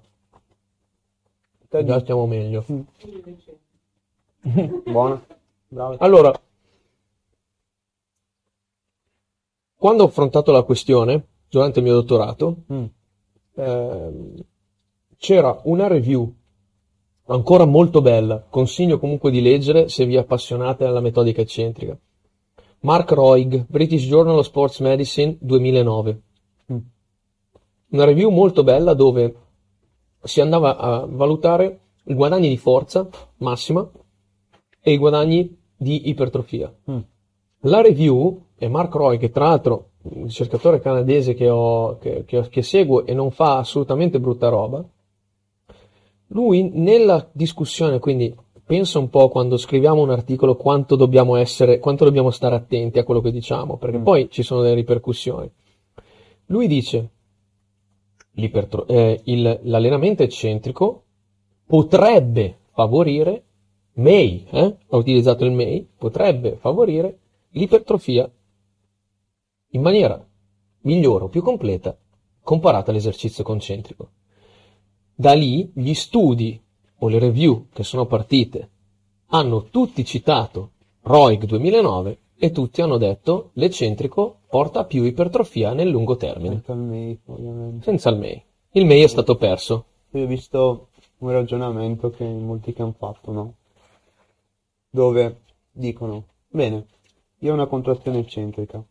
Te 1.68 1.84
Già 1.84 2.00
stiamo 2.00 2.26
meglio. 2.26 2.64
buona, 4.84 5.24
bravo. 5.68 5.96
Allora, 5.98 6.32
quando 9.76 10.02
ho 10.02 10.06
affrontato 10.06 10.52
la 10.52 10.62
questione, 10.62 11.26
durante 11.48 11.78
il 11.78 11.84
mio 11.84 11.94
dottorato, 11.94 12.56
Mm. 12.72 12.84
ehm, 13.54 14.34
c'era 15.16 15.60
una 15.64 15.86
review 15.86 16.32
ancora 17.26 17.64
molto 17.64 18.00
bella, 18.00 18.44
consiglio 18.48 18.98
comunque 18.98 19.30
di 19.30 19.40
leggere 19.40 19.88
se 19.88 20.06
vi 20.06 20.16
appassionate 20.16 20.84
alla 20.84 21.00
metodica 21.00 21.40
eccentrica. 21.40 21.96
Mark 22.80 23.10
Roig, 23.12 23.64
British 23.68 24.06
Journal 24.06 24.38
of 24.38 24.46
Sports 24.46 24.80
Medicine 24.80 25.36
2009. 25.40 26.22
Mm. 26.72 26.76
Una 27.88 28.04
review 28.04 28.30
molto 28.30 28.62
bella 28.62 28.94
dove 28.94 29.34
si 30.22 30.40
andava 30.40 30.76
a 30.76 31.06
valutare 31.08 31.80
i 32.04 32.14
guadagni 32.14 32.48
di 32.48 32.56
forza 32.56 33.08
massima 33.38 33.88
e 34.80 34.92
i 34.92 34.98
guadagni 34.98 35.56
di 35.76 36.08
ipertrofia. 36.08 36.72
Mm. 36.90 36.98
La 37.60 37.80
review, 37.80 38.44
e 38.56 38.68
Mark 38.68 38.94
Roy, 38.94 39.18
che 39.18 39.30
tra 39.30 39.48
l'altro 39.48 39.90
un 40.02 40.24
ricercatore 40.24 40.80
canadese 40.80 41.34
che, 41.34 41.48
ho- 41.50 41.98
che- 41.98 42.24
che- 42.24 42.48
che 42.48 42.62
seguo 42.62 43.04
e 43.06 43.12
non 43.12 43.30
fa 43.32 43.58
assolutamente 43.58 44.20
brutta 44.20 44.48
roba, 44.48 44.84
lui 46.28 46.70
nella 46.72 47.28
discussione, 47.32 47.98
quindi 47.98 48.34
pensa 48.64 48.98
un 48.98 49.08
po' 49.10 49.28
quando 49.28 49.56
scriviamo 49.56 50.02
un 50.02 50.10
articolo 50.10 50.56
quanto 50.56 50.96
dobbiamo 50.96 51.36
essere, 51.36 51.78
quanto 51.78 52.04
dobbiamo 52.04 52.30
stare 52.30 52.54
attenti 52.56 52.98
a 52.98 53.04
quello 53.04 53.20
che 53.20 53.30
diciamo, 53.30 53.76
perché 53.76 53.98
Mm. 53.98 54.02
poi 54.02 54.28
ci 54.30 54.42
sono 54.42 54.62
delle 54.62 54.74
ripercussioni. 54.74 55.50
Lui 56.46 56.66
dice, 56.68 57.10
l'ipertro- 58.36 58.86
eh, 58.86 59.20
il- 59.24 59.60
l'allenamento 59.64 60.22
eccentrico 60.22 61.04
potrebbe 61.66 62.60
favorire, 62.72 63.44
may, 63.94 64.46
eh, 64.50 64.76
ha 64.88 64.96
utilizzato 64.96 65.44
il 65.44 65.52
may, 65.52 65.86
potrebbe 65.96 66.56
favorire 66.56 67.18
l'ipertrofia 67.50 68.30
in 69.70 69.80
maniera 69.80 70.24
migliore 70.82 71.24
o 71.24 71.28
più 71.28 71.42
completa 71.42 71.98
comparata 72.42 72.90
all'esercizio 72.90 73.42
concentrico. 73.42 74.10
Da 75.14 75.32
lì 75.32 75.70
gli 75.74 75.94
studi 75.94 76.60
o 76.98 77.08
le 77.08 77.18
review 77.18 77.66
che 77.72 77.82
sono 77.82 78.06
partite 78.06 78.70
hanno 79.28 79.64
tutti 79.64 80.04
citato 80.04 80.72
ROIC 81.02 81.44
2009 81.44 82.18
e 82.36 82.50
tutti 82.50 82.82
hanno 82.82 82.98
detto 82.98 83.50
l'eccentrico 83.54 84.40
porta 84.56 84.80
a 84.80 84.84
più 84.84 85.02
ipertrofia 85.04 85.74
nel 85.74 85.90
lungo 85.90 86.16
termine, 86.16 86.54
Senza 86.54 86.72
il 86.72 86.78
MEI, 86.78 87.20
ovviamente. 87.26 87.84
senza 87.84 88.08
il 88.08 88.16
MEI. 88.16 88.42
Il 88.70 88.86
MEI 88.86 89.02
è 89.02 89.06
stato 89.06 89.36
perso. 89.36 89.84
Io 90.12 90.24
ho 90.24 90.26
visto 90.26 90.88
un 91.18 91.30
ragionamento 91.30 92.08
che 92.08 92.24
molti 92.24 92.72
che 92.72 92.80
hanno 92.80 92.94
fatto, 92.96 93.32
no? 93.32 93.54
Dove 94.88 95.40
dicono, 95.72 96.24
bene, 96.48 96.86
io 97.40 97.50
ho 97.50 97.54
una 97.54 97.66
contrazione 97.66 98.20
eccentrica, 98.20 98.82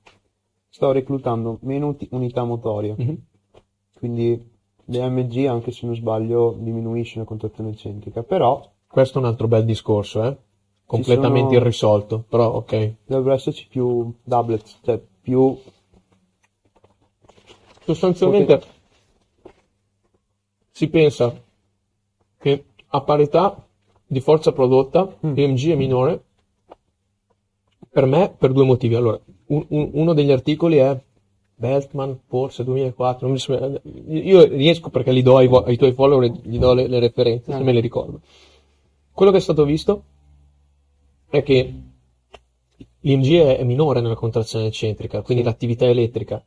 sto 0.70 0.92
reclutando 0.92 1.58
meno 1.62 1.88
uti- 1.88 2.08
unità 2.12 2.44
motorie, 2.44 2.94
Mhm. 2.96 3.18
quindi 3.98 4.54
l'EMG, 4.86 5.48
anche 5.48 5.72
se 5.72 5.88
non 5.88 5.96
sbaglio, 5.96 6.56
diminuisce 6.60 7.18
la 7.18 7.26
contrazione 7.26 7.72
eccentrica, 7.72 8.22
però 8.22 8.72
Questo 8.88 9.18
è 9.18 9.22
un 9.22 9.28
altro 9.28 9.48
bel 9.48 9.66
discorso, 9.66 10.24
eh? 10.24 10.38
completamente 10.86 11.48
sono- 11.54 11.60
irrisolto, 11.60 12.24
però 12.30 12.54
ok. 12.54 12.94
dovrebbero 13.08 13.34
esserci 13.34 13.68
più 13.68 14.14
doublets, 14.24 14.80
cioè 14.84 15.02
più... 15.26 15.60
Sostanzialmente 17.84 18.62
si 20.72 20.88
pensa 20.88 21.34
che 22.38 22.66
a 22.88 23.02
parità 23.02 23.66
di 24.06 24.20
forza 24.20 24.52
prodotta 24.52 25.18
Mm. 25.26 25.34
è 25.36 25.76
minore 25.76 26.24
per 27.90 28.06
me 28.06 28.34
per 28.38 28.52
due 28.52 28.66
motivi. 28.66 28.94
Allora, 28.96 29.20
un- 29.48 29.66
un- 29.70 29.90
uno 29.94 30.14
degli 30.14 30.32
articoli 30.32 30.78
è 30.78 31.00
Beltman, 31.58 32.20
forse 32.28 32.64
2004, 32.64 33.26
non 33.28 33.36
mi 33.36 33.40
sembra- 33.42 33.80
io 34.08 34.44
riesco 34.46 34.90
perché 34.90 35.12
li 35.12 35.22
do 35.22 35.38
ai, 35.38 35.48
ai 35.48 35.78
tuoi 35.78 35.94
follower, 35.94 36.30
gli 36.44 36.58
do 36.60 36.74
le, 36.74 36.88
le 36.88 37.00
referenze, 37.00 37.52
se 37.52 37.60
Mm. 37.60 37.64
me 37.64 37.72
le 37.74 37.80
ricordo. 37.80 38.20
Quello 39.12 39.32
che 39.32 39.38
è 39.38 39.42
stato 39.42 39.64
visto 39.64 40.04
è 41.30 41.42
che 41.44 41.74
l'IMG 43.06 43.40
è, 43.42 43.58
è 43.58 43.64
minore 43.64 44.02
nella 44.02 44.16
contrazione 44.16 44.66
eccentrica, 44.66 45.22
quindi 45.22 45.44
Sì. 45.44 45.50
l'attività 45.50 45.86
elettrica. 45.86 46.44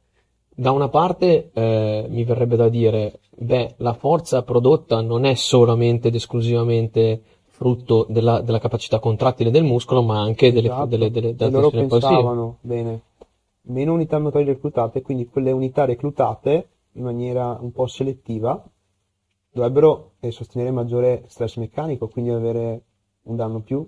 Da 0.54 0.72
una 0.72 0.88
parte 0.88 1.50
eh, 1.52 2.06
mi 2.08 2.24
verrebbe 2.24 2.56
da 2.56 2.68
dire, 2.68 3.20
beh, 3.36 3.74
la 3.78 3.94
forza 3.94 4.42
prodotta 4.42 5.00
non 5.00 5.24
è 5.24 5.34
solamente 5.34 6.08
ed 6.08 6.16
esclusivamente 6.16 7.22
frutto 7.46 8.06
della, 8.08 8.40
della 8.40 8.58
capacità 8.58 8.98
contrattile 8.98 9.50
del 9.52 9.62
muscolo, 9.62 10.02
ma 10.02 10.20
anche 10.20 10.52
delle, 10.52 10.68
Esatto. 10.68 10.86
delle, 10.86 11.10
delle, 11.10 11.34
delle 11.34 11.50
loro 11.50 11.70
tensioni 11.70 11.86
positive. 11.88 12.14
pensavano, 12.14 12.58
bene, 12.60 13.00
meno 13.62 13.92
unità 13.92 14.18
motorie 14.18 14.46
reclutate, 14.46 15.00
quindi 15.02 15.26
quelle 15.26 15.52
unità 15.52 15.84
reclutate 15.84 16.68
in 16.94 17.04
maniera 17.04 17.56
un 17.60 17.70
po' 17.70 17.86
selettiva 17.86 18.60
dovrebbero 19.52 20.12
eh, 20.20 20.30
sostenere 20.32 20.70
maggiore 20.72 21.24
stress 21.28 21.56
meccanico, 21.56 22.08
quindi 22.08 22.30
avere 22.30 22.82
un 23.22 23.36
danno 23.36 23.60
più. 23.60 23.86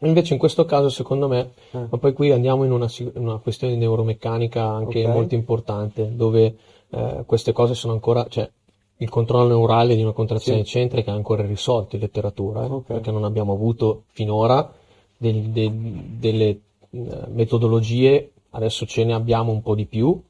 Invece 0.00 0.32
in 0.32 0.38
questo 0.38 0.64
caso, 0.64 0.88
secondo 0.88 1.28
me, 1.28 1.52
Eh. 1.70 1.86
ma 1.88 1.98
poi 1.98 2.12
qui 2.12 2.30
andiamo 2.32 2.64
in 2.64 2.72
una, 2.72 2.88
una 3.14 3.38
questione 3.38 3.76
neuromeccanica 3.76 4.64
anche 4.64 5.04
Ok. 5.06 5.12
molto 5.12 5.34
importante, 5.34 6.14
dove 6.14 6.56
eh, 6.90 7.22
queste 7.24 7.52
cose 7.52 7.74
sono 7.74 7.92
ancora, 7.92 8.26
cioè 8.28 8.50
il 8.98 9.08
controllo 9.08 9.48
neurale 9.48 9.94
di 9.94 10.02
una 10.02 10.12
contrazione 10.12 10.58
Sì. 10.58 10.64
eccentrica 10.64 11.12
è 11.12 11.14
ancora 11.14 11.42
irrisolto 11.42 11.94
in 11.96 12.02
letteratura, 12.02 12.64
eh, 12.64 12.68
Ok. 12.68 12.86
perché 12.86 13.10
non 13.10 13.24
abbiamo 13.24 13.52
avuto 13.52 14.04
finora 14.08 14.72
del- 15.16 15.50
del- 15.50 15.72
delle 16.18 16.48
eh, 16.94 17.26
metodologie, 17.28 18.32
adesso 18.50 18.84
ce 18.84 19.04
ne 19.04 19.14
abbiamo 19.14 19.50
un 19.52 19.62
po' 19.62 19.74
di 19.74 19.86
più, 19.86 20.20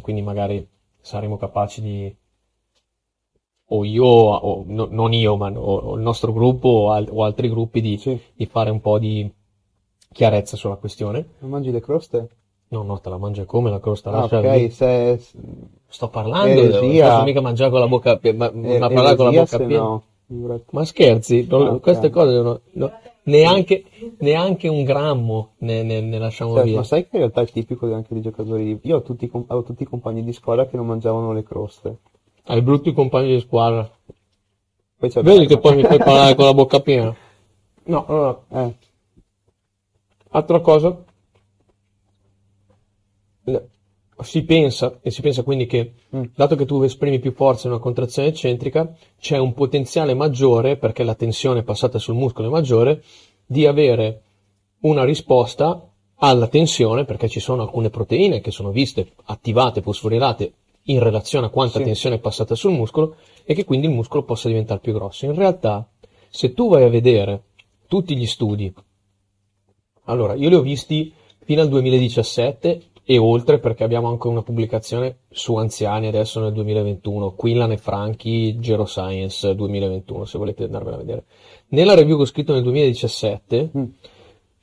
quindi 0.00 0.22
magari 0.22 0.66
saremo 1.00 1.36
capaci 1.36 1.82
di 1.82 2.16
o 3.68 3.84
io, 3.84 4.04
o 4.04 4.64
no- 4.66 4.88
non 4.90 5.12
io, 5.12 5.36
ma 5.36 5.50
o, 5.50 5.76
o 5.76 5.96
il 5.96 6.02
nostro 6.02 6.32
gruppo 6.32 6.68
o, 6.68 6.90
al- 6.92 7.08
o 7.10 7.24
altri 7.24 7.48
gruppi 7.48 7.80
di, 7.80 7.96
Sì. 7.98 8.18
di 8.34 8.46
fare 8.46 8.70
un 8.70 8.80
po' 8.80 8.98
di 8.98 9.30
chiarezza 10.12 10.56
sulla 10.56 10.76
questione. 10.76 11.24
Non 11.40 11.50
mangi 11.50 11.70
le 11.70 11.80
croste? 11.80 12.28
No, 12.68 12.82
no, 12.82 12.98
te 13.00 13.08
la 13.10 13.18
mangia 13.18 13.44
come 13.44 13.70
la 13.70 13.78
crosta? 13.80 14.10
Ah, 14.10 14.20
lascia 14.20 14.38
ok, 14.40 14.72
se... 14.72 15.20
Sto 15.88 16.08
parlando, 16.08 16.60
Eresia. 16.62 16.80
non 16.80 17.10
posso 17.12 17.22
mica 17.24 17.40
mangiare 17.40 17.70
con 17.70 17.80
la 17.80 17.86
bocca, 17.86 18.16
pi- 18.18 18.32
ma, 18.32 18.50
ma 18.52 18.88
parlare 18.88 19.16
con 19.16 19.26
la 19.26 19.40
bocca 19.40 19.56
piena. 19.58 19.82
no. 19.82 20.02
Ma 20.70 20.84
scherzi, 20.84 21.46
non- 21.48 21.66
Ah, 21.66 21.70
ok. 21.74 21.80
queste 21.80 22.10
cose 22.10 22.40
no, 22.42 22.60
no. 22.72 22.92
neanche, 23.24 23.84
neanche 24.18 24.66
un 24.66 24.82
grammo 24.82 25.50
ne, 25.58 25.84
ne- 25.84 26.00
ne 26.00 26.18
lasciamo 26.18 26.54
Cioè, 26.54 26.64
via. 26.64 26.76
ma 26.76 26.82
sai 26.82 27.02
che 27.04 27.10
in 27.12 27.18
realtà 27.20 27.42
è 27.42 27.46
tipico 27.46 27.86
anche 27.94 28.12
dei 28.12 28.22
giocatori. 28.22 28.76
Io 28.82 28.96
ho 28.96 29.02
tutti, 29.02 29.30
avevo 29.32 29.62
tutti 29.62 29.84
i 29.84 29.86
compagni 29.86 30.24
di 30.24 30.32
squadra 30.32 30.66
che 30.66 30.76
non 30.76 30.86
mangiavano 30.86 31.32
le 31.32 31.44
croste. 31.44 31.98
Hai 32.48 32.62
brutti 32.62 32.92
compagni 32.92 33.34
di 33.34 33.40
squadra. 33.40 33.90
Poi 34.98 35.10
c'è 35.10 35.20
Vedi 35.22 35.46
che 35.46 35.58
poi 35.58 35.76
mi 35.76 35.82
fai 35.82 35.98
parlare 35.98 36.34
con 36.36 36.44
la 36.44 36.54
bocca 36.54 36.80
piena. 36.80 37.14
No, 37.84 38.06
allora, 38.06 38.44
Eh, 38.50 38.74
altra 40.30 40.60
cosa. 40.60 40.96
Si 44.22 44.44
pensa, 44.44 44.98
e 45.02 45.10
si 45.10 45.20
pensa 45.20 45.42
quindi 45.42 45.66
che, 45.66 45.92
Mm. 46.14 46.22
dato 46.34 46.54
che 46.56 46.64
tu 46.64 46.80
esprimi 46.82 47.18
più 47.18 47.32
forza 47.32 47.66
in 47.66 47.72
una 47.74 47.82
contrazione 47.82 48.28
eccentrica, 48.28 48.96
c'è 49.18 49.38
un 49.38 49.52
potenziale 49.52 50.14
maggiore, 50.14 50.76
perché 50.76 51.02
la 51.02 51.14
tensione 51.14 51.64
passata 51.64 51.98
sul 51.98 52.14
muscolo 52.14 52.46
è 52.48 52.50
maggiore, 52.50 53.02
di 53.44 53.66
avere 53.66 54.22
una 54.82 55.04
risposta 55.04 55.86
alla 56.18 56.46
tensione, 56.46 57.04
perché 57.04 57.28
ci 57.28 57.40
sono 57.40 57.62
alcune 57.62 57.90
proteine 57.90 58.40
che 58.40 58.50
sono 58.52 58.70
viste 58.70 59.12
attivate, 59.24 59.82
fosforilate 59.82 60.52
in 60.86 61.00
relazione 61.00 61.46
a 61.46 61.50
quanta 61.50 61.78
Sì. 61.78 61.84
tensione 61.84 62.16
è 62.16 62.20
passata 62.20 62.54
sul 62.54 62.72
muscolo 62.72 63.16
e 63.44 63.54
che 63.54 63.64
quindi 63.64 63.86
il 63.86 63.92
muscolo 63.92 64.24
possa 64.24 64.48
diventare 64.48 64.80
più 64.80 64.92
grosso. 64.92 65.24
In 65.26 65.34
realtà, 65.34 65.88
se 66.28 66.52
tu 66.52 66.68
vai 66.68 66.84
a 66.84 66.88
vedere 66.88 67.42
tutti 67.86 68.16
gli 68.16 68.26
studi, 68.26 68.72
allora 70.04 70.34
io 70.34 70.48
li 70.48 70.54
ho 70.54 70.60
visti 70.62 71.12
fino 71.44 71.60
al 71.62 71.68
2017 71.68 72.82
e 73.08 73.18
oltre 73.18 73.58
perché 73.60 73.84
abbiamo 73.84 74.08
anche 74.08 74.26
una 74.26 74.42
pubblicazione 74.42 75.18
su 75.30 75.54
anziani 75.56 76.08
adesso 76.08 76.40
nel 76.40 76.52
2021, 76.52 77.34
Quinlan 77.34 77.70
e 77.72 77.76
Franchi, 77.76 78.58
Geroscience 78.58 79.54
2021, 79.54 80.24
se 80.24 80.38
volete 80.38 80.64
andarvela 80.64 80.96
a 80.96 81.00
vedere. 81.00 81.24
Nella 81.68 81.94
review 81.94 82.16
che 82.16 82.22
ho 82.22 82.26
scritto 82.26 82.52
nel 82.52 82.62
2017, 82.64 83.70
Mm. 83.76 83.84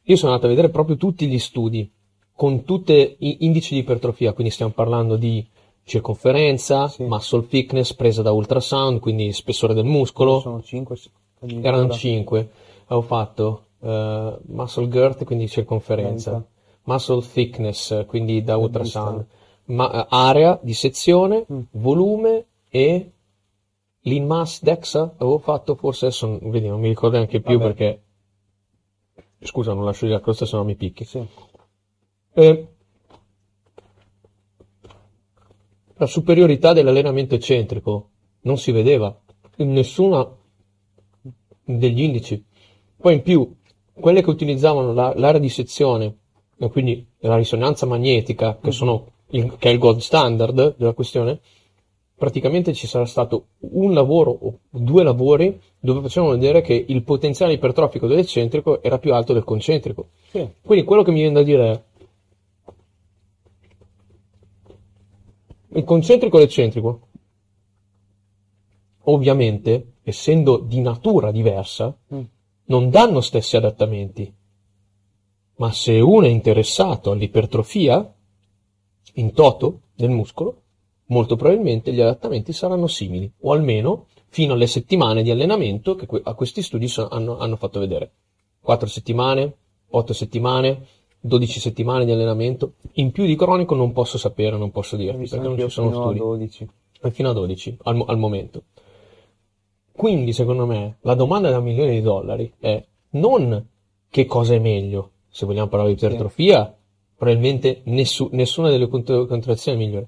io 0.04 0.16
sono 0.18 0.32
andato 0.32 0.48
a 0.48 0.54
vedere 0.56 0.70
proprio 0.70 0.98
tutti 0.98 1.26
gli 1.28 1.40
studi 1.40 1.90
con 2.36 2.66
tutti 2.66 3.16
i 3.20 3.46
indici 3.46 3.76
di 3.76 3.80
ipertrofia, 3.82 4.34
quindi 4.34 4.52
stiamo 4.52 4.74
parlando 4.74 5.16
di 5.16 5.46
circonferenza, 5.84 6.88
Sì. 6.88 7.04
muscle 7.04 7.46
thickness 7.48 7.94
presa 7.94 8.22
da 8.22 8.32
ultrasound, 8.32 9.00
quindi 9.00 9.32
spessore 9.34 9.74
del 9.74 9.86
muscolo, 9.86 10.40
sono 10.40 10.62
5. 10.62 10.98
erano 11.62 11.90
5. 11.90 12.50
Avevo 12.86 13.02
fatto 13.06 13.66
eh, 13.82 14.38
muscle 14.48 14.88
girth, 14.88 15.26
quindi 15.26 15.48
circonferenza, 15.50 16.30
Trenta. 16.32 16.50
muscle 16.84 17.22
thickness, 17.22 18.06
quindi 18.06 18.42
da 18.44 18.56
ultrasound, 18.58 19.26
ma, 19.66 19.92
eh, 20.04 20.06
area 20.10 20.58
di 20.62 20.74
sezione, 20.74 21.46
Mm. 21.52 21.60
volume 21.72 22.46
e 22.70 23.12
lean 24.02 24.26
mass 24.26 24.62
DEXA. 24.62 25.16
Avevo 25.18 25.38
fatto 25.38 25.76
forse 25.76 26.06
adesso, 26.06 26.28
non- 26.28 26.50
vedi, 26.50 26.68
non 26.68 26.80
mi 26.80 26.88
ricordo 26.88 27.18
neanche 27.18 27.42
più 27.42 27.58
Vabbè. 27.58 27.74
perché. 27.74 28.02
Scusa, 29.42 29.74
non 29.74 29.84
lascio 29.84 30.06
di 30.06 30.12
la 30.14 30.22
crosta 30.22 30.46
se 30.46 30.56
no 30.56 30.64
mi 30.64 30.76
picchi. 30.76 31.04
Sì. 31.04 31.22
Eh, 32.36 32.68
la 35.96 36.06
superiorità 36.06 36.74
dell'allenamento 36.74 37.36
eccentrico 37.36 38.10
non 38.42 38.58
si 38.58 38.72
vedeva 38.72 39.16
in 39.58 39.72
nessuna 39.72 40.28
degli 41.64 42.02
indici. 42.02 42.44
Poi 42.98 43.16
in 43.16 43.22
più, 43.22 43.56
quelle 43.94 44.22
che 44.22 44.30
utilizzavano 44.30 44.94
la- 44.94 45.14
l'area 45.16 45.40
di 45.40 45.50
sezione, 45.50 46.18
e 46.58 46.70
quindi 46.70 47.06
la 47.20 47.36
risonanza 47.36 47.86
magnetica, 47.86 48.58
che, 48.62 48.72
sono 48.72 49.12
il, 49.32 49.56
che 49.58 49.70
è 49.70 49.72
il 49.72 49.80
gold 49.80 50.00
standard 50.00 50.76
della 50.78 50.94
questione, 50.94 51.40
praticamente 52.16 52.74
ci 52.74 52.88
sarà 52.88 53.06
stato 53.06 53.48
un 53.72 53.94
lavoro 53.94 54.32
o 54.32 54.60
due 54.70 55.04
lavori 55.04 55.60
dove 55.80 56.02
facevano 56.02 56.34
vedere 56.34 56.62
che 56.62 56.86
il 56.88 57.04
potenziale 57.04 57.54
ipertrofico 57.54 58.08
dell'eccentrico 58.08 58.82
era 58.82 58.98
più 59.00 59.14
alto 59.14 59.34
del 59.34 59.44
concentrico. 59.44 60.10
Sì. 60.30 60.48
Quindi 60.62 60.86
quello 60.86 61.04
che 61.04 61.12
mi 61.12 61.20
viene 61.20 61.34
da 61.34 61.44
dire 61.44 61.72
è 61.72 61.82
il 65.76 65.84
concentrico 65.84 66.38
e 66.38 66.42
l'eccentrico, 66.42 67.08
ovviamente, 69.06 69.94
essendo 70.04 70.58
di 70.58 70.80
natura 70.82 71.32
diversa, 71.32 71.96
Mm. 72.14 72.22
non 72.66 72.90
danno 72.90 73.22
stessi 73.22 73.58
adattamenti. 73.58 74.34
Ma 75.56 75.72
se 75.72 76.00
uno 76.00 76.26
è 76.26 76.30
interessato 76.30 77.12
all'ipertrofia, 77.12 78.14
in 79.16 79.34
toto, 79.34 79.82
del 79.96 80.10
muscolo, 80.10 80.62
molto 81.08 81.36
probabilmente 81.36 81.94
gli 81.94 82.02
adattamenti 82.02 82.54
saranno 82.54 82.88
simili, 82.88 83.32
o 83.42 83.52
almeno 83.52 84.08
fino 84.30 84.54
alle 84.54 84.66
settimane 84.68 85.22
di 85.22 85.30
allenamento 85.30 85.96
che 85.96 86.08
que- 86.08 86.22
a 86.24 86.34
questi 86.34 86.64
studi 86.64 86.88
so- 86.88 87.08
hanno, 87.08 87.38
hanno 87.38 87.56
fatto 87.56 87.80
vedere. 87.80 88.12
4 88.60 88.88
settimane, 88.88 89.56
8 89.90 90.14
settimane, 90.14 90.88
12 91.26 91.60
settimane 91.62 92.04
di 92.04 92.12
allenamento. 92.12 92.74
In 92.94 93.12
più 93.12 93.26
di 93.26 93.38
cronico 93.38 93.76
non 93.76 93.94
posso 93.94 94.18
sapere, 94.18 94.58
non 94.58 94.72
posso 94.72 94.98
dirti, 94.98 95.30
perché 95.30 95.48
non 95.48 95.58
ci 95.58 95.70
sono 95.70 95.90
fino 95.90 96.00
a 96.02 96.04
studi. 96.04 96.20
12. 96.20 96.70
È 97.00 97.10
fino 97.12 97.30
a 97.30 97.34
12 97.34 97.78
al, 97.84 98.04
al 98.08 98.18
momento. 98.18 98.64
Quindi, 99.94 100.34
secondo 100.34 100.66
me, 100.66 100.98
la 101.02 101.14
domanda 101.14 101.50
da 101.50 101.60
un 101.60 101.64
milione 101.64 101.92
di 101.92 102.02
dollari 102.02 102.52
è 102.60 102.84
non 103.12 103.68
che 104.10 104.26
cosa 104.26 104.54
è 104.54 104.60
meglio, 104.60 105.12
se 105.30 105.46
vogliamo 105.46 105.68
parlare 105.68 105.94
di 105.94 105.98
ipertrofia, 105.98 106.76
probabilmente 107.16 107.82
nessu- 107.86 108.30
nessuna 108.34 108.70
delle 108.70 108.88
cont- 108.88 109.26
contrazioni 109.26 109.78
è 109.78 109.86
migliore, 109.86 110.08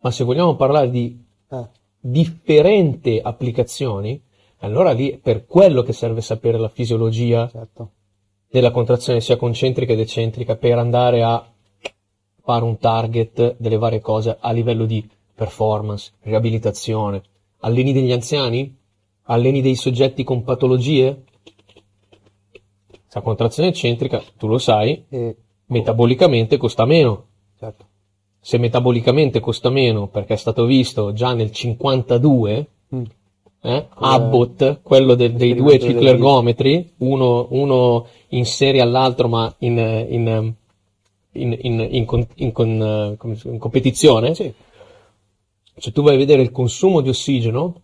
ma 0.00 0.10
se 0.10 0.24
vogliamo 0.24 0.56
parlare 0.56 0.90
di 0.90 1.18
Eh, 1.52 1.68
differenti 1.98 3.18
applicazioni, 3.22 4.22
allora 4.58 4.92
lì 4.92 5.18
per 5.18 5.46
quello 5.46 5.82
che 5.82 5.92
serve 5.92 6.20
sapere 6.20 6.58
la 6.58 6.68
fisiologia 6.68 7.48
certo. 7.48 7.90
Della 8.50 8.72
contrazione 8.72 9.20
sia 9.20 9.36
concentrica 9.36 9.92
ed 9.92 10.00
eccentrica 10.00 10.56
per 10.56 10.76
andare 10.78 11.22
a 11.22 11.48
fare 12.42 12.64
un 12.64 12.78
target 12.78 13.56
delle 13.58 13.78
varie 13.78 14.00
cose 14.00 14.36
a 14.40 14.50
livello 14.50 14.86
di 14.86 15.08
performance, 15.34 16.12
riabilitazione. 16.22 17.22
Alleni 17.60 17.92
degli 17.92 18.10
anziani? 18.12 18.76
Alleni 19.24 19.60
dei 19.62 19.76
soggetti 19.76 20.24
con 20.24 20.42
patologie? 20.42 21.22
La 23.12 23.20
contrazione 23.22 23.68
eccentrica, 23.68 24.22
tu 24.36 24.46
lo 24.46 24.58
sai, 24.58 25.04
E, 25.08 25.36
metabolicamente 25.66 26.56
costa 26.56 26.84
meno. 26.84 27.26
certo. 27.58 27.86
Se 28.40 28.56
metabolicamente 28.58 29.38
costa 29.40 29.68
meno 29.68 30.08
perché 30.08 30.34
è 30.34 30.36
stato 30.36 30.64
visto 30.64 31.12
già 31.12 31.34
nel 31.34 31.52
52, 31.52 32.68
Mm. 32.92 33.04
Eh, 33.62 33.88
Abbott, 33.94 34.80
quello 34.82 35.14
de- 35.14 35.32
dei 35.32 35.54
due 35.54 35.78
ciclergometri, 35.78 36.94
uno, 36.98 37.46
uno 37.50 38.06
in 38.28 38.46
serie 38.46 38.80
all'altro 38.80 39.28
ma 39.28 39.54
in, 39.58 39.76
in, 39.78 40.54
in, 41.32 41.58
in- 42.34 43.58
competizione, 43.58 44.34
Sì, 44.34 44.52
se 45.76 45.92
tu 45.92 46.02
vai 46.02 46.14
a 46.14 46.18
vedere 46.18 46.42
il 46.42 46.50
consumo 46.50 47.00
di 47.00 47.08
ossigeno, 47.08 47.82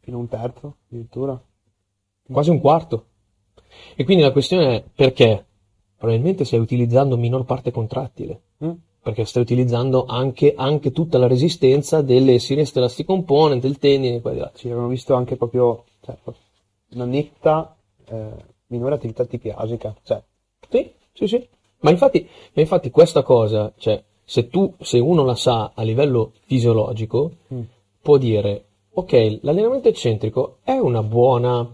fino 0.00 0.16
a 0.16 0.20
un 0.20 0.28
terzo 0.28 0.76
addirittura. 0.88 1.40
quasi 2.30 2.50
un 2.50 2.60
quarto. 2.60 3.06
E 3.94 4.04
quindi 4.04 4.22
la 4.22 4.32
questione 4.32 4.76
è 4.76 4.84
perché? 4.94 5.44
Probabilmente 5.96 6.44
stai 6.44 6.60
utilizzando 6.60 7.16
minor 7.16 7.44
parte 7.44 7.70
contrattile. 7.70 8.40
Mm. 8.64 8.70
Perché 9.08 9.24
stai 9.24 9.42
utilizzando 9.42 10.04
anche, 10.04 10.52
anche 10.54 10.92
tutta 10.92 11.16
la 11.16 11.26
resistenza 11.26 12.02
delle 12.02 12.38
Series 12.38 12.76
Elastic 12.76 13.06
Component, 13.06 13.62
del 13.62 13.78
tendine, 13.78 14.20
qua 14.20 14.32
di 14.32 14.38
là. 14.38 14.52
Ci 14.54 14.66
avevano 14.66 14.88
visto 14.88 15.14
anche 15.14 15.36
proprio 15.36 15.84
cioè, 16.02 16.14
una 16.90 17.06
netta 17.06 17.74
eh, 18.06 18.30
minore 18.66 18.96
attività 18.96 19.24
tipiasica. 19.24 19.96
Cioè, 20.02 20.22
Sì, 20.68 20.92
sì, 21.14 21.26
sì. 21.26 21.48
Ma 21.78 21.88
infatti, 21.88 22.28
ma 22.52 22.60
infatti 22.60 22.90
questa 22.90 23.22
cosa, 23.22 23.72
cioè, 23.78 24.04
se 24.22 24.48
tu, 24.48 24.74
se 24.78 24.98
uno 24.98 25.24
la 25.24 25.36
sa 25.36 25.72
a 25.74 25.82
livello 25.84 26.32
fisiologico, 26.44 27.32
Mm. 27.54 27.60
può 28.02 28.18
dire, 28.18 28.64
ok, 28.90 29.38
l'allenamento 29.40 29.88
eccentrico 29.88 30.58
è 30.62 30.76
una 30.76 31.02
buona, 31.02 31.66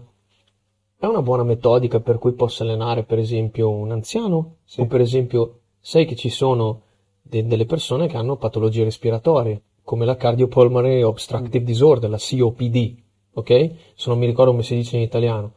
è 0.97 1.05
una 1.05 1.21
buona 1.21 1.43
metodica 1.43 1.99
per 1.99 2.17
cui 2.17 2.31
posso 2.31 2.63
allenare, 2.63 3.03
per 3.03 3.19
esempio, 3.19 3.69
un 3.69 3.91
anziano? 3.91 4.59
Sì. 4.63 4.79
O 4.79 4.85
per 4.85 5.01
esempio, 5.01 5.59
sai 5.81 6.05
che 6.05 6.15
ci 6.15 6.29
sono 6.29 6.83
de- 7.27 7.45
delle 7.47 7.65
persone 7.65 8.07
che 8.07 8.17
hanno 8.17 8.35
patologie 8.37 8.83
respiratorie, 8.83 9.61
come 9.83 10.05
la 10.05 10.15
cardiopulmonary 10.15 11.01
obstructive 11.01 11.59
Mm. 11.61 11.65
disorder, 11.65 12.09
la 12.09 12.17
COPD, 12.19 12.95
ok? 13.33 13.71
Se 13.95 14.09
non 14.09 14.19
mi 14.19 14.25
ricordo 14.25 14.51
come 14.51 14.63
si 14.63 14.75
dice 14.75 14.97
in 14.97 15.03
italiano. 15.03 15.51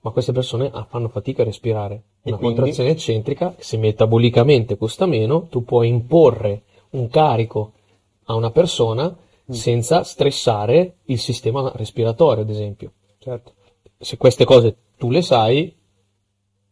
Ma 0.00 0.10
queste 0.10 0.32
persone 0.32 0.68
ah, 0.72 0.84
fanno 0.88 1.08
fatica 1.08 1.42
a 1.42 1.44
respirare. 1.44 2.02
Una 2.22 2.36
quindi? 2.36 2.56
contrazione 2.56 2.90
eccentrica, 2.90 3.54
se 3.58 3.76
metabolicamente 3.76 4.76
costa 4.76 5.06
meno, 5.06 5.46
tu 5.48 5.64
puoi 5.64 5.88
imporre 5.88 6.62
un 6.90 7.08
carico 7.08 7.72
a 8.24 8.34
una 8.34 8.50
persona 8.50 9.08
Mm. 9.08 9.52
senza 9.54 10.02
stressare 10.04 10.98
il 11.06 11.18
sistema 11.18 11.72
respiratorio, 11.74 12.42
ad 12.42 12.50
esempio. 12.50 12.92
certo. 13.18 13.54
Se 13.98 14.16
queste 14.16 14.44
cose 14.44 14.76
tu 14.96 15.10
le 15.10 15.22
sai, 15.22 15.72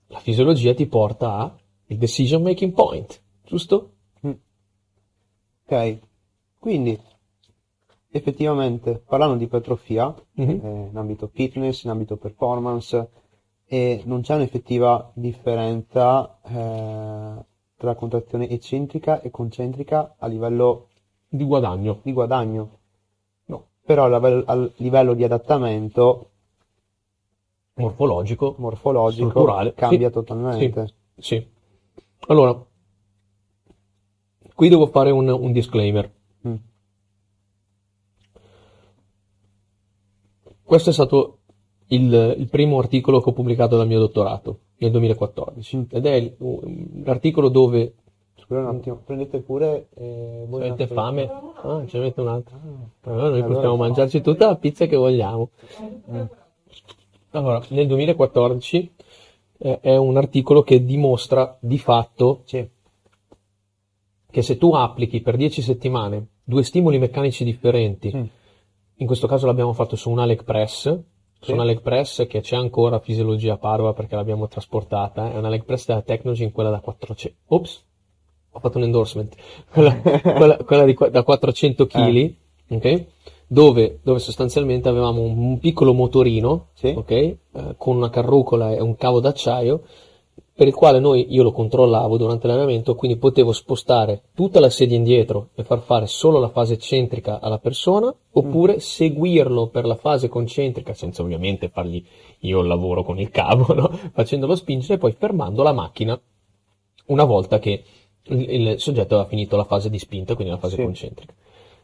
la 0.09 0.19
fisiologia 0.19 0.75
ti 0.75 0.87
porta 0.87 1.39
a 1.39 1.57
il 1.87 1.99
decision 1.99 2.43
making 2.43 2.73
point, 2.73 3.21
giusto? 3.45 3.91
Ok, 5.73 5.99
quindi 6.59 7.01
effettivamente 8.11 8.99
parlando 9.07 9.37
di 9.37 9.45
ipertrofia 9.45 10.13
Mhm. 10.33 10.51
eh, 10.65 10.89
in 10.91 10.97
ambito 10.97 11.29
fitness, 11.33 11.85
in 11.85 11.91
ambito 11.91 12.17
performance 12.17 13.09
e 13.67 14.03
non 14.05 14.23
c'è 14.23 14.35
un'effettiva 14.35 15.13
differenza 15.15 16.41
eh, 16.43 17.45
tra 17.77 17.95
contrazione 17.95 18.49
eccentrica 18.49 19.21
e 19.21 19.31
concentrica 19.31 20.17
a 20.19 20.27
livello 20.27 20.89
Di 21.29 21.45
guadagno. 21.45 22.01
di 22.03 22.13
guadagno. 22.13 22.79
No. 23.45 23.67
Però 23.85 24.07
a 24.07 24.71
livello, 24.79 25.15
di 25.15 25.23
adattamento 25.23 26.31
Morfologico. 27.75 28.57
morfologico 28.59 29.29
Strutturale, 29.31 29.73
cambia 29.75 30.09
sì. 30.09 30.13
totalmente. 30.15 30.95
Sì. 31.17 31.49
Allora, 32.27 32.61
qui 34.61 34.69
devo 34.69 34.89
fare 34.89 35.11
un, 35.11 35.27
un 35.27 35.53
disclaimer. 35.53 36.13
Mm. 36.47 36.55
Questo 40.63 40.91
è 40.91 40.93
stato 40.93 41.39
il, 41.87 42.35
il 42.37 42.47
primo 42.51 42.79
articolo 42.79 43.23
che 43.23 43.31
ho 43.31 43.33
pubblicato 43.33 43.79
dal 43.79 43.87
mio 43.87 43.99
dottorato 43.99 44.59
nel 44.77 44.91
2014 44.91 45.77
Mm. 45.79 45.83
ed 45.89 46.05
è 46.05 46.13
il- 46.13 46.35
un 46.41 47.03
articolo 47.07 47.49
dove 47.49 47.95
Scusa 48.37 48.61
un 48.61 48.67
attimo, 48.67 49.01
prendete 49.03 49.39
pure 49.41 49.89
eh, 49.97 50.45
voi 50.47 50.69
avete 50.69 50.87
fame? 50.89 51.23
Ah, 51.63 51.83
ce 51.87 51.97
ne 51.97 52.05
mette 52.05 52.21
un 52.21 52.29
altro. 52.29 52.59
Allora 53.05 53.29
noi 53.31 53.39
Allora- 53.41 53.55
possiamo 53.55 53.77
mangiarci 53.77 54.21
tutta 54.21 54.47
la 54.49 54.57
pizza 54.57 54.85
che 54.85 54.97
vogliamo. 54.97 55.49
Mm. 56.11 56.23
Allora, 57.31 57.63
nel 57.69 57.87
2014 57.87 58.93
eh, 59.57 59.81
è 59.81 59.97
un 59.97 60.19
articolo 60.19 60.63
che 60.63 60.85
dimostra 60.85 61.57
di 61.61 61.79
fatto 61.79 62.43
Sì. 62.45 62.69
Che 64.31 64.43
se 64.43 64.57
tu 64.57 64.73
applichi 64.75 65.21
per 65.21 65.37
10 65.37 65.63
settimane 65.63 66.27
due 66.45 66.63
stimoli 66.63 66.99
meccanici 66.99 67.45
differenti, 67.45 68.13
Mm. 68.15 68.25
in 68.97 69.07
questo 69.07 69.27
caso 69.27 69.47
l'abbiamo 69.47 69.73
fatto 69.73 69.97
su 69.97 70.11
un 70.11 70.19
Alec 70.19 70.45
Press, 70.45 70.85
su 71.41 71.47
Sì. 71.47 71.53
un 71.53 71.61
Alec 71.61 71.81
Press 71.81 72.27
che 72.27 72.41
c'è 72.41 72.57
ancora 72.57 72.99
fisiologia 73.01 73.55
a 73.55 73.59
Padova 73.59 73.93
perché 73.93 74.15
l'abbiamo 74.17 74.47
trasportata, 74.49 75.33
è 75.33 75.37
un 75.37 75.45
Alec 75.45 75.65
Press 75.65 75.87
della 75.87 76.03
Technogen, 76.03 76.53
quella 76.53 76.71
da 76.71 76.81
400, 76.81 77.37
ops, 77.49 77.85
ho 78.53 78.59
fatto 78.59 78.79
un 78.79 78.85
endorsement, 78.85 79.35
quella, 79.71 79.95
quella- 79.97 80.57
quella 80.59 80.85
di, 80.85 80.97
da 81.11 81.23
400 81.23 81.87
kg, 81.87 82.35
ok? 82.69 83.05
Dove, 83.47 83.99
dove 84.05 84.19
sostanzialmente 84.21 84.89
avevamo 84.89 85.23
un, 85.23 85.37
un 85.39 85.59
piccolo 85.59 85.93
motorino, 85.93 86.69
Sì. 86.75 86.93
ok? 86.97 87.11
Eh, 87.11 87.39
con 87.77 87.97
una 87.97 88.11
carrucola 88.11 88.73
e 88.73 88.81
un 88.81 88.95
cavo 88.97 89.19
d'acciaio, 89.21 89.83
per 90.55 90.69
il 90.69 90.75
quale 90.75 91.01
noi, 91.01 91.27
io 91.31 91.43
lo 91.43 91.53
controllavo 91.53 92.17
durante 92.17 92.47
l'allenamento, 92.47 92.95
quindi 92.95 93.17
potevo 93.17 93.53
spostare 93.53 94.25
tutta 94.35 94.61
la 94.61 94.69
sedia 94.69 94.97
indietro 94.97 95.49
e 95.55 95.65
far 95.65 95.81
fare 95.81 96.07
solo 96.07 96.39
la 96.39 96.49
fase 96.51 96.75
eccentrica 96.75 97.41
alla 97.41 97.59
persona, 97.59 98.15
oppure 98.33 98.79
seguirlo 98.79 99.69
per 99.69 99.87
la 99.87 99.97
fase 99.97 100.29
concentrica, 100.29 100.93
senza 100.93 101.23
ovviamente 101.23 101.69
fargli 101.69 102.05
io 102.41 102.61
il 102.61 102.67
lavoro 102.67 103.03
con 103.03 103.19
il 103.19 103.31
cavo, 103.31 103.73
no? 103.75 103.91
facendolo 104.13 104.55
spingere 104.55 104.95
e 104.95 104.99
poi 104.99 105.13
fermando 105.13 105.63
la 105.63 105.73
macchina 105.73 106.21
una 107.07 107.25
volta 107.25 107.59
che 107.59 107.83
il, 108.25 108.51
il 108.51 108.81
soggetto 108.81 109.15
aveva 109.15 109.29
finito 109.29 109.57
la 109.57 109.65
fase 109.65 109.89
di 109.91 109.99
spinta, 109.99 110.35
quindi 110.35 110.53
la 110.53 110.59
fase 110.61 110.77
Sì. 110.77 110.83
concentrica. 110.83 111.35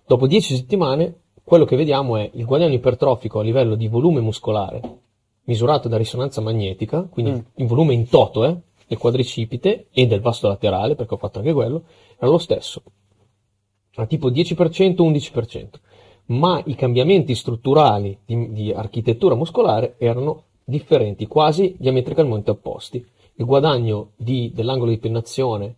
Dopo 0.06 0.26
10 0.26 0.54
settimane, 0.54 1.20
quello 1.42 1.64
che 1.64 1.76
vediamo 1.76 2.16
è 2.16 2.30
il 2.34 2.44
guadagno 2.44 2.74
ipertrofico 2.74 3.40
a 3.40 3.42
livello 3.42 3.74
di 3.74 3.88
volume 3.88 4.20
muscolare 4.20 5.04
misurato 5.46 5.88
da 5.88 5.96
risonanza 5.96 6.40
magnetica, 6.40 7.02
quindi 7.02 7.32
Mm. 7.32 7.38
in 7.56 7.66
volume 7.66 7.94
in 7.94 8.09
toto, 8.09 8.44
eh, 8.44 8.56
del 8.87 8.98
quadricipite 8.98 9.88
e 9.90 10.06
del 10.06 10.20
vasto 10.20 10.46
laterale, 10.46 10.94
perché 10.94 11.14
ho 11.14 11.18
fatto 11.18 11.38
anche 11.40 11.52
quello, 11.52 11.85
era 12.18 12.30
lo 12.30 12.38
stesso. 12.38 12.82
Era 13.94 14.06
tipo 14.06 14.30
10%, 14.30 15.02
11%. 15.02 15.80
Ma 16.26 16.61
i 16.66 16.74
cambiamenti 16.74 17.35
strutturali 17.35 18.18
di, 18.24 18.52
di 18.52 18.72
architettura 18.72 19.35
muscolare 19.35 19.94
erano 19.98 20.44
differenti, 20.64 21.26
quasi 21.26 21.76
diametricalmente 21.78 22.50
opposti. 22.50 23.04
Il 23.38 23.44
guadagno 23.44 24.11
di- 24.16 24.50
dell'angolo 24.54 24.90
di 24.90 24.98
pennazione 24.98 25.76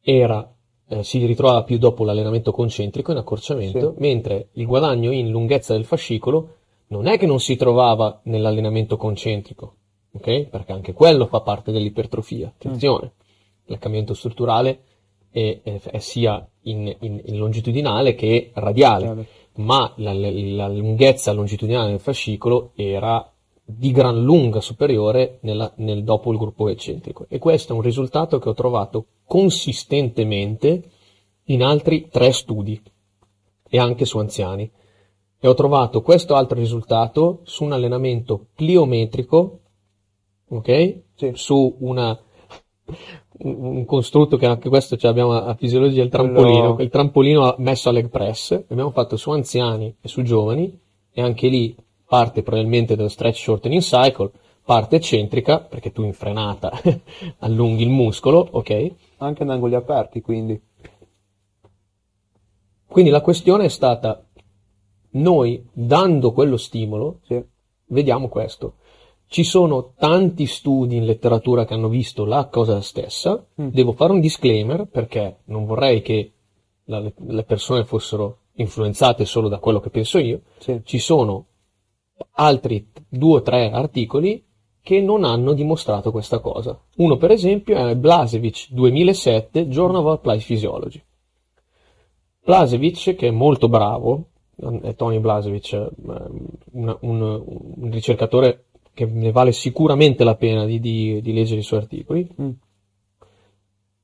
era, 0.00 0.50
eh, 0.88 1.02
si 1.04 1.24
ritrovava 1.26 1.62
più 1.64 1.78
dopo 1.78 2.04
l'allenamento 2.04 2.52
concentrico 2.52 3.12
in 3.12 3.18
accorciamento, 3.18 3.92
Sì. 3.94 4.00
mentre 4.00 4.48
il 4.52 4.66
guadagno 4.66 5.10
in 5.10 5.28
lunghezza 5.30 5.74
del 5.74 5.84
fascicolo 5.84 6.56
non 6.90 7.06
è 7.06 7.18
che 7.18 7.26
non 7.26 7.40
si 7.40 7.56
trovava 7.56 8.20
nell'allenamento 8.24 8.96
concentrico, 8.96 9.74
ok? 10.12 10.46
Perché 10.48 10.72
anche 10.72 10.92
quello 10.92 11.26
fa 11.26 11.40
parte 11.40 11.70
dell'ipertrofia. 11.72 12.48
Attenzione, 12.48 13.12
il 13.66 13.78
cambiamento 13.78 14.14
strutturale 14.14 14.80
è, 15.30 15.60
è- 15.62 15.80
è 15.82 15.98
sia 15.98 16.44
in, 16.62 16.94
in- 17.00 17.22
in 17.26 17.36
longitudinale 17.36 18.14
che 18.14 18.50
radiale, 18.54 19.26
ma 19.56 19.92
la, 19.96 20.12
la- 20.12 20.30
la 20.30 20.68
lunghezza 20.68 21.32
longitudinale 21.32 21.90
del 21.90 22.00
fascicolo 22.00 22.72
era 22.74 23.32
di 23.64 23.92
gran 23.92 24.20
lunga 24.20 24.60
superiore 24.60 25.38
nella- 25.42 25.72
nel, 25.76 26.02
dopo 26.02 26.32
il 26.32 26.38
gruppo 26.38 26.66
eccentrico. 26.68 27.26
E 27.28 27.38
questo 27.38 27.72
è 27.72 27.76
un 27.76 27.82
risultato 27.82 28.40
che 28.40 28.48
ho 28.48 28.54
trovato 28.54 29.06
consistentemente 29.24 30.82
in 31.44 31.62
altri 31.62 32.08
tre 32.10 32.32
studi 32.32 32.80
e 33.68 33.78
anche 33.78 34.04
su 34.04 34.18
anziani. 34.18 34.68
E 35.40 35.48
ho 35.48 35.54
trovato 35.54 36.02
questo 36.02 36.34
altro 36.34 36.58
risultato 36.58 37.40
su 37.44 37.64
un 37.64 37.72
allenamento 37.72 38.48
pliometrico, 38.54 39.60
ok? 40.48 41.00
Sì. 41.14 41.30
Su 41.34 41.76
una, 41.80 42.18
un, 43.38 43.84
costrutto 43.86 44.36
che 44.36 44.46
anche 44.46 44.68
questo 44.68 44.96
ce 44.96 45.06
l'abbiamo 45.06 45.32
a, 45.32 45.54
fisiologia, 45.54 46.02
il 46.02 46.10
trampolino, 46.10 46.74
Quello- 46.74 46.82
il 46.82 46.90
trampolino 46.90 47.54
messo 47.58 47.88
a 47.88 47.92
leg 47.92 48.08
press, 48.08 48.64
l'abbiamo 48.68 48.90
fatto 48.90 49.16
su 49.16 49.30
anziani 49.30 49.96
e 50.00 50.08
su 50.08 50.22
giovani, 50.22 50.78
e 51.12 51.22
anche 51.22 51.48
lì 51.48 51.74
parte 52.06 52.42
probabilmente 52.42 52.96
dello 52.96 53.08
stretch 53.08 53.38
shortening 53.38 53.80
cycle, 53.80 54.30
parte 54.64 54.96
eccentrica, 54.96 55.60
perché 55.60 55.92
tu 55.92 56.02
in 56.02 56.12
frenata 56.12 56.70
allunghi 57.38 57.82
il 57.82 57.88
muscolo, 57.90 58.46
ok? 58.50 58.92
Anche 59.18 59.42
ad 59.42 59.50
angoli 59.50 59.74
aperti, 59.74 60.20
quindi. 60.20 60.60
Quindi 62.86 63.10
la 63.10 63.20
questione 63.20 63.66
è 63.66 63.68
stata, 63.68 64.24
noi 65.12 65.64
dando 65.72 66.32
quello 66.32 66.56
stimolo, 66.56 67.20
Sì. 67.22 67.42
vediamo 67.86 68.28
questo. 68.28 68.74
Ci 69.26 69.44
sono 69.44 69.92
tanti 69.96 70.46
studi 70.46 70.96
in 70.96 71.04
letteratura 71.04 71.64
che 71.64 71.74
hanno 71.74 71.88
visto 71.88 72.24
la 72.24 72.46
cosa 72.46 72.80
stessa. 72.80 73.46
Mm. 73.60 73.68
Devo 73.68 73.92
fare 73.92 74.12
un 74.12 74.20
disclaimer 74.20 74.86
perché 74.86 75.40
non 75.44 75.66
vorrei 75.66 76.02
che 76.02 76.32
la- 76.84 77.00
le 77.00 77.44
persone 77.44 77.84
fossero 77.84 78.38
influenzate 78.54 79.24
solo 79.24 79.48
da 79.48 79.58
quello 79.58 79.78
che 79.78 79.90
penso 79.90 80.18
io. 80.18 80.42
Sì. 80.58 80.80
Ci 80.82 80.98
sono 80.98 81.46
altri 82.32 82.90
due 83.08 83.36
o 83.36 83.42
tre 83.42 83.70
articoli 83.70 84.44
che 84.82 85.00
non 85.00 85.24
hanno 85.24 85.52
dimostrato 85.52 86.10
questa 86.10 86.40
cosa. 86.40 86.78
Uno, 86.96 87.16
per 87.16 87.30
esempio, 87.30 87.76
è 87.76 87.94
Blasevich 87.94 88.68
2007, 88.72 89.68
Journal 89.68 90.04
of 90.06 90.12
Applied 90.14 90.42
Physiology. 90.42 91.02
Blasevich, 92.44 93.14
che 93.14 93.28
è 93.28 93.30
molto 93.30 93.68
bravo, 93.68 94.29
Tony 94.96 95.18
Blasevich, 95.18 95.72
eh, 95.72 95.90
un, 96.72 96.96
un- 97.00 97.42
un 97.76 97.90
ricercatore 97.90 98.64
che 98.92 99.06
ne 99.06 99.30
vale 99.32 99.52
sicuramente 99.52 100.24
la 100.24 100.34
pena 100.36 100.64
di, 100.64 100.78
di- 100.80 101.20
di 101.22 101.32
leggere 101.32 101.60
i 101.60 101.64
suoi 101.64 101.80
articoli, 101.80 102.28
Mm. 102.40 102.50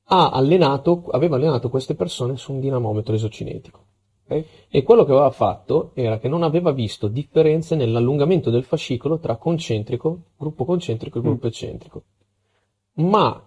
ha 0.09 0.29
allenato, 0.29 1.05
aveva 1.11 1.35
allenato 1.35 1.69
queste 1.69 1.95
persone 1.95 2.37
su 2.37 2.53
un 2.53 2.59
dinamometro 2.59 3.13
esocinetico. 3.13 3.85
Ok? 4.29 4.45
E 4.69 4.83
quello 4.83 5.03
che 5.03 5.11
aveva 5.11 5.29
fatto 5.31 5.91
era 5.93 6.17
che 6.19 6.27
non 6.29 6.43
aveva 6.43 6.71
visto 6.71 7.07
differenze 7.07 7.75
nell'allungamento 7.75 8.49
del 8.49 8.63
fascicolo 8.63 9.19
tra 9.19 9.35
concentrico, 9.37 10.21
gruppo 10.37 10.65
concentrico 10.65 11.17
e 11.19 11.21
gruppo 11.21 11.47
eccentrico. 11.47 12.03
Ma 12.95 13.41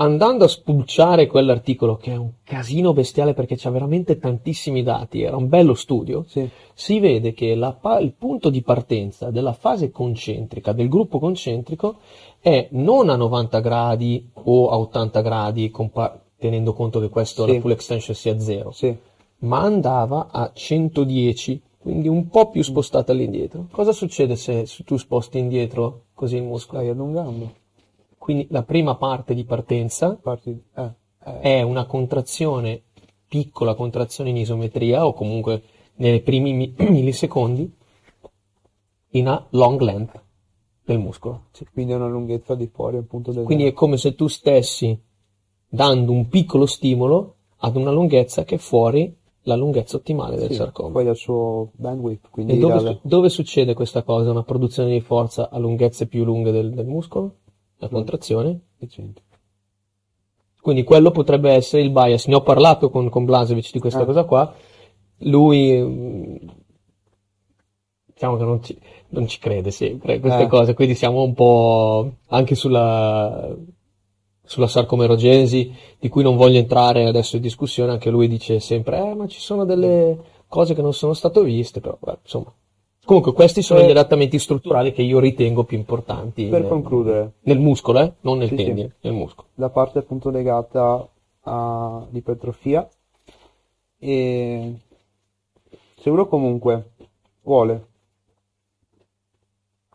andando 0.00 0.44
a 0.44 0.48
spulciare 0.48 1.26
quell'articolo, 1.26 1.96
che 1.96 2.12
è 2.12 2.16
un 2.16 2.30
casino 2.44 2.92
bestiale 2.92 3.34
perché 3.34 3.56
c'ha 3.56 3.70
veramente 3.70 4.18
tantissimi 4.18 4.82
dati, 4.82 5.22
era 5.22 5.36
un 5.36 5.48
bello 5.48 5.74
studio, 5.74 6.24
Sì. 6.28 6.48
si 6.74 7.00
vede 7.00 7.32
che 7.32 7.54
la 7.54 7.76
il 8.00 8.12
punto 8.12 8.48
di 8.50 8.62
partenza 8.62 9.30
della 9.30 9.52
fase 9.52 9.90
concentrica, 9.90 10.72
del 10.72 10.88
gruppo 10.88 11.18
concentrico, 11.18 11.96
è 12.40 12.68
non 12.72 13.08
a 13.08 13.16
90 13.16 13.60
gradi 13.60 14.28
o 14.44 14.68
a 14.70 14.78
80 14.78 15.20
gradi, 15.20 15.70
compa- 15.70 16.20
tenendo 16.38 16.72
conto 16.72 17.00
che 17.00 17.08
questo 17.08 17.44
Sì. 17.44 17.54
la 17.54 17.60
full 17.60 17.70
extension 17.72 18.14
sia 18.14 18.38
zero, 18.38 18.70
Sì. 18.70 18.96
ma 19.40 19.60
andava 19.62 20.28
a 20.30 20.50
110, 20.54 21.60
quindi 21.76 22.06
un 22.06 22.28
po' 22.28 22.50
più 22.50 22.62
spostata 22.62 23.10
all'indietro. 23.10 23.66
Cosa 23.72 23.92
succede 23.92 24.36
se, 24.36 24.64
se 24.66 24.84
tu 24.84 24.96
sposti 24.96 25.38
indietro 25.38 26.04
così 26.14 26.36
il 26.36 26.42
muscolo? 26.44 26.80
Stai 26.82 26.92
allungando. 26.92 27.52
Quindi 28.28 28.46
la 28.50 28.62
prima 28.62 28.94
parte 28.96 29.32
di 29.32 29.44
partenza 29.44 30.18
Parti... 30.22 30.50
Eh. 30.76 30.90
Eh. 31.24 31.40
è 31.40 31.62
una 31.62 31.86
contrazione, 31.86 32.82
piccola 33.26 33.74
contrazione 33.74 34.28
in 34.28 34.36
isometria 34.36 35.06
o 35.06 35.14
comunque 35.14 35.62
nei 35.94 36.20
primi 36.20 36.52
mi- 36.52 36.74
millisecondi 36.76 37.74
in 39.12 39.28
a 39.28 39.46
long 39.52 39.80
length 39.80 40.22
del 40.84 40.98
muscolo. 40.98 41.44
Sì, 41.52 41.64
Quindi 41.72 41.92
è 41.92 41.96
una 41.96 42.08
lunghezza 42.08 42.54
di 42.54 42.66
fuori 42.66 42.98
appunto 42.98 43.32
del... 43.32 43.44
Quindi 43.44 43.64
è 43.64 43.72
come 43.72 43.96
se 43.96 44.14
tu 44.14 44.26
stessi 44.26 45.00
dando 45.66 46.12
un 46.12 46.28
piccolo 46.28 46.66
stimolo 46.66 47.36
ad 47.60 47.76
una 47.76 47.92
lunghezza 47.92 48.44
che 48.44 48.56
è 48.56 48.58
fuori 48.58 49.10
la 49.44 49.56
lunghezza 49.56 49.96
ottimale 49.96 50.36
del 50.36 50.48
Sì, 50.48 50.56
sarcoma. 50.56 50.90
poi 50.90 51.04
dal 51.04 51.16
suo 51.16 51.70
bandwidth, 51.76 52.28
quindi 52.28 52.52
E 52.52 52.58
dove, 52.58 52.98
dove 53.00 53.30
succede 53.30 53.72
questa 53.72 54.02
cosa? 54.02 54.30
Una 54.30 54.42
produzione 54.42 54.90
di 54.90 55.00
forza 55.00 55.48
a 55.48 55.56
lunghezze 55.56 56.06
più 56.06 56.24
lunghe 56.24 56.50
del, 56.50 56.74
del 56.74 56.86
muscolo? 56.86 57.36
La 57.78 57.88
contrazione? 57.88 58.60
Decente. 58.78 59.22
Quindi 60.60 60.84
quello 60.84 61.10
potrebbe 61.10 61.52
essere 61.52 61.82
il 61.82 61.90
bias. 61.90 62.26
Ne 62.26 62.34
ho 62.34 62.42
parlato 62.42 62.90
con, 62.90 63.08
con 63.08 63.24
Blasevic 63.24 63.70
di 63.72 63.78
questa 63.78 64.00
Ah. 64.02 64.04
cosa 64.04 64.24
qua. 64.24 64.54
Lui, 65.22 65.80
mm, 65.80 66.36
diciamo 68.12 68.36
che 68.36 68.44
non 68.44 68.62
ci, 68.62 68.78
non 69.10 69.26
ci 69.28 69.38
crede 69.38 69.70
sempre 69.70 70.14
a 70.16 70.20
queste 70.20 70.42
Eh. 70.42 70.46
cose, 70.48 70.74
quindi 70.74 70.94
siamo 70.94 71.22
un 71.22 71.34
po' 71.34 72.12
anche 72.26 72.54
sulla, 72.54 73.54
sulla 74.44 74.66
sarcomerogenesi, 74.66 75.72
di 75.98 76.08
cui 76.08 76.22
non 76.22 76.36
voglio 76.36 76.58
entrare 76.58 77.06
adesso 77.06 77.36
in 77.36 77.42
discussione, 77.42 77.92
anche 77.92 78.10
lui 78.10 78.28
dice 78.28 78.58
sempre, 78.60 78.98
eh, 78.98 79.14
ma 79.14 79.26
ci 79.28 79.40
sono 79.40 79.64
delle 79.64 80.18
cose 80.48 80.74
che 80.74 80.82
non 80.82 80.92
sono 80.92 81.12
state 81.14 81.42
viste, 81.44 81.80
però, 81.80 81.96
beh, 82.00 82.18
insomma. 82.22 82.52
Comunque, 83.08 83.32
questi 83.32 83.62
sono 83.62 83.80
Per- 83.80 83.88
gli 83.88 83.92
adattamenti 83.92 84.38
strutturali 84.38 84.92
che 84.92 85.00
io 85.00 85.18
ritengo 85.18 85.64
più 85.64 85.78
importanti 85.78 86.44
Per 86.44 86.60
nel, 86.60 86.68
concludere, 86.68 87.32
nel 87.44 87.58
muscolo, 87.58 88.00
eh? 88.00 88.12
Non 88.20 88.36
nel 88.36 88.48
Sì, 88.48 88.56
sì. 88.58 88.64
tendine, 88.64 88.96
nel 89.00 89.14
muscolo. 89.14 89.48
la 89.54 89.70
parte 89.70 90.00
appunto 90.00 90.28
legata 90.28 91.08
all'ipertrofia 91.40 92.86
e 93.98 94.74
se 95.96 96.10
uno 96.10 96.26
comunque 96.26 96.90
vuole 97.44 97.86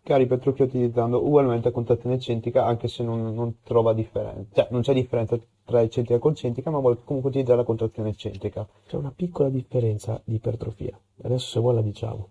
creare 0.01 0.24
ipertrofia 0.24 0.66
utilizzando 0.66 1.24
ugualmente 1.24 1.70
contrazione 1.70 2.16
eccentrica 2.16 2.66
anche 2.66 2.88
se 2.88 3.03
non, 3.03 3.32
non 3.36 3.57
trova 3.61 3.93
differenza, 3.93 4.49
cioè 4.55 4.68
non 4.72 4.82
c'è 4.82 4.93
differenza 4.95 5.39
tra 5.64 5.82
eccentrica 5.82 6.18
e 6.18 6.20
concentrica 6.20 6.72
ma 6.72 6.80
vuole 6.80 6.97
comunque 7.05 7.30
utilizzare 7.30 7.59
la 7.59 7.64
contrazione 7.64 8.09
eccentrica, 8.09 8.68
C'è 8.88 8.95
una 8.95 9.14
piccola 9.16 9.49
differenza 9.49 10.20
di 10.26 10.34
ipertrofia. 10.34 10.99
Adesso 11.22 11.47
se 11.47 11.59
vuoi 11.59 11.76
la 11.76 11.82
diciamo. 11.82 12.30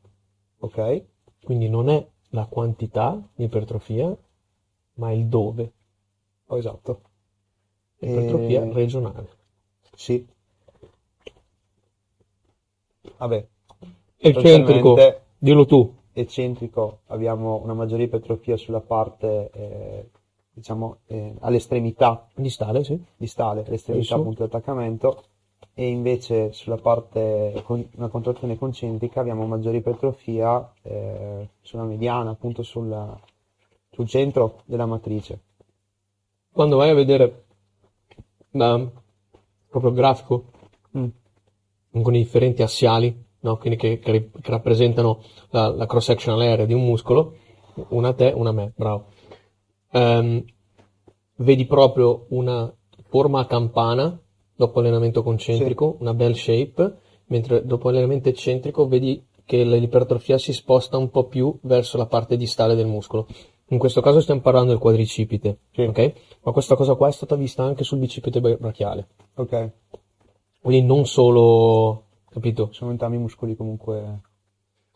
Ok? 0.62 1.04
Quindi 1.44 1.68
non 1.68 1.88
è 1.88 2.06
la 2.30 2.46
quantità 2.46 3.20
di 3.34 3.44
ipertrofia, 3.44 4.16
ma 4.94 5.12
il 5.12 5.26
dove. 5.26 5.72
Oh, 6.46 6.56
esatto, 6.58 7.00
Ipertrofia 8.00 8.62
Eh, 8.62 8.72
regionale. 8.72 9.28
sì. 9.96 10.26
Vabbè, 13.18 13.46
Eccentrico, 14.18 14.94
dillo 15.38 15.64
tu. 15.66 15.80
eccentrico 16.12 17.00
abbiamo 17.06 17.60
una 17.62 17.74
maggiore 17.74 18.04
ipertrofia 18.04 18.56
sulla 18.56 18.80
parte, 18.80 19.50
eh, 19.52 20.10
diciamo, 20.52 20.98
eh, 21.06 21.34
all'estremità 21.40 22.28
Distale, 22.34 22.84
sì. 22.84 23.00
distale, 23.16 23.64
all'estremità 23.66 24.14
Adesso? 24.14 24.14
appunto 24.16 24.42
di 24.42 24.48
attaccamento, 24.48 25.22
e 25.74 25.88
invece 25.88 26.52
sulla 26.52 26.76
parte 26.76 27.62
con 27.64 27.86
una 27.96 28.08
contrazione 28.08 28.58
concentrica 28.58 29.20
abbiamo 29.20 29.46
maggiore 29.46 29.78
ipertrofia 29.78 30.72
eh, 30.82 31.48
sulla 31.62 31.84
mediana, 31.84 32.30
appunto 32.30 32.62
sulla- 32.62 33.18
sul 33.90 34.06
centro 34.06 34.62
della 34.66 34.86
matrice. 34.86 35.40
Quando 36.50 36.76
vai 36.76 36.90
a 36.90 36.94
vedere 36.94 37.44
da 38.50 38.86
proprio 39.68 39.92
grafico 39.92 40.44
Mm. 40.96 41.08
con 42.02 42.14
i 42.14 42.18
differenti 42.18 42.62
assiali, 42.62 43.24
no? 43.40 43.56
Quindi 43.56 43.78
che, 43.78 43.98
che 43.98 44.30
che 44.30 44.50
rappresentano 44.50 45.22
la, 45.50 45.68
la 45.68 45.86
cross 45.86 46.04
sectional 46.06 46.40
area 46.42 46.66
di 46.66 46.74
un 46.74 46.84
muscolo, 46.84 47.36
una 47.88 48.12
te, 48.12 48.30
una 48.34 48.52
me, 48.52 48.72
bravo. 48.76 49.06
Ehm, 49.92 50.44
vedi 51.36 51.64
proprio 51.66 52.26
una 52.30 52.72
forma 53.08 53.40
a 53.40 53.46
campana 53.46 54.18
dopo 54.66 54.78
allenamento 54.80 55.22
concentrico, 55.22 55.96
una 56.00 56.14
bell 56.14 56.32
shape, 56.34 56.96
mentre 57.26 57.64
dopo 57.64 57.88
allenamento 57.88 58.28
eccentrico 58.28 58.86
vedi 58.86 59.24
che 59.44 59.64
l'ipertrofia 59.64 60.38
si 60.38 60.52
sposta 60.52 60.96
un 60.96 61.10
po' 61.10 61.24
più 61.24 61.56
verso 61.62 61.96
la 61.98 62.06
parte 62.06 62.36
distale 62.36 62.74
del 62.74 62.86
muscolo. 62.86 63.26
In 63.68 63.78
questo 63.78 64.00
caso 64.00 64.20
stiamo 64.20 64.40
parlando 64.40 64.70
del 64.70 64.78
quadricipite, 64.78 65.58
Sì. 65.72 65.82
ok? 65.82 66.12
Ma 66.42 66.52
questa 66.52 66.76
cosa 66.76 66.94
qua 66.94 67.08
è 67.08 67.12
stata 67.12 67.34
vista 67.36 67.62
anche 67.64 67.84
sul 67.84 67.98
bicipite 67.98 68.40
brachiale. 68.40 69.08
Ok, 69.36 69.70
Quindi 70.60 70.86
non 70.86 71.06
solo, 71.06 72.04
capito? 72.30 72.68
sono 72.72 72.90
entrambi 72.90 73.16
muscoli 73.18 73.56
comunque... 73.56 74.20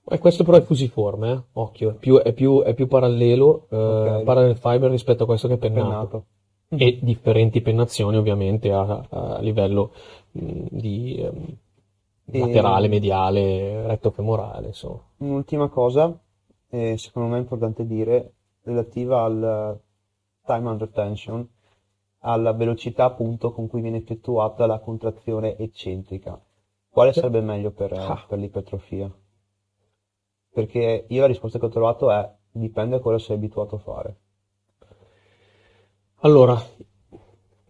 E 0.08 0.18
questo 0.20 0.44
però 0.44 0.56
è 0.58 0.62
fusiforme, 0.62 1.32
eh? 1.32 1.42
Occhio, 1.54 1.90
è 1.90 1.94
più, 1.94 2.18
è 2.18 2.32
più, 2.32 2.62
è 2.62 2.74
più 2.74 2.86
parallelo, 2.86 3.66
eh, 3.70 3.76
Ok. 3.76 4.22
parallel 4.22 4.56
fiber 4.56 4.88
rispetto 4.90 5.24
a 5.24 5.26
questo 5.26 5.48
che 5.48 5.54
è 5.54 5.58
pennato. 5.58 5.82
pennato. 5.88 6.24
E 6.68 6.98
differenti 7.02 7.60
pennazioni 7.60 8.16
ovviamente 8.16 8.72
a, 8.72 9.04
a 9.08 9.40
livello 9.40 9.92
mh, 10.32 10.66
di 10.70 11.16
ehm, 11.16 11.56
E- 12.30 12.38
laterale, 12.38 12.88
mediale, 12.88 13.86
retto 13.86 14.10
femorale, 14.10 14.68
insomma. 14.68 15.02
Un'ultima 15.18 15.68
cosa, 15.68 16.18
eh, 16.70 16.96
secondo 16.96 17.28
me 17.28 17.36
è 17.36 17.40
importante 17.40 17.86
dire, 17.86 18.32
relativa 18.62 19.22
al 19.24 19.78
time 20.44 20.68
under 20.70 20.88
tension, 20.88 21.46
alla 22.20 22.52
velocità 22.52 23.04
appunto 23.04 23.52
con 23.52 23.68
cui 23.68 23.82
viene 23.82 23.98
effettuata 23.98 24.66
la 24.66 24.78
contrazione 24.78 25.56
eccentrica. 25.56 26.40
Quale 26.88 27.12
Sì. 27.12 27.20
sarebbe 27.20 27.40
meglio 27.42 27.70
per, 27.72 27.92
Ah. 27.92 28.24
per 28.26 28.38
l'ipertrofia? 28.38 29.12
Perché 30.52 31.04
io 31.08 31.20
la 31.20 31.28
risposta 31.28 31.58
che 31.60 31.66
ho 31.66 31.68
trovato 31.68 32.10
è 32.10 32.28
dipende 32.50 32.96
da 32.96 33.02
cosa 33.02 33.18
sei 33.18 33.36
abituato 33.36 33.76
a 33.76 33.78
fare. 33.78 34.16
Allora, 36.20 36.60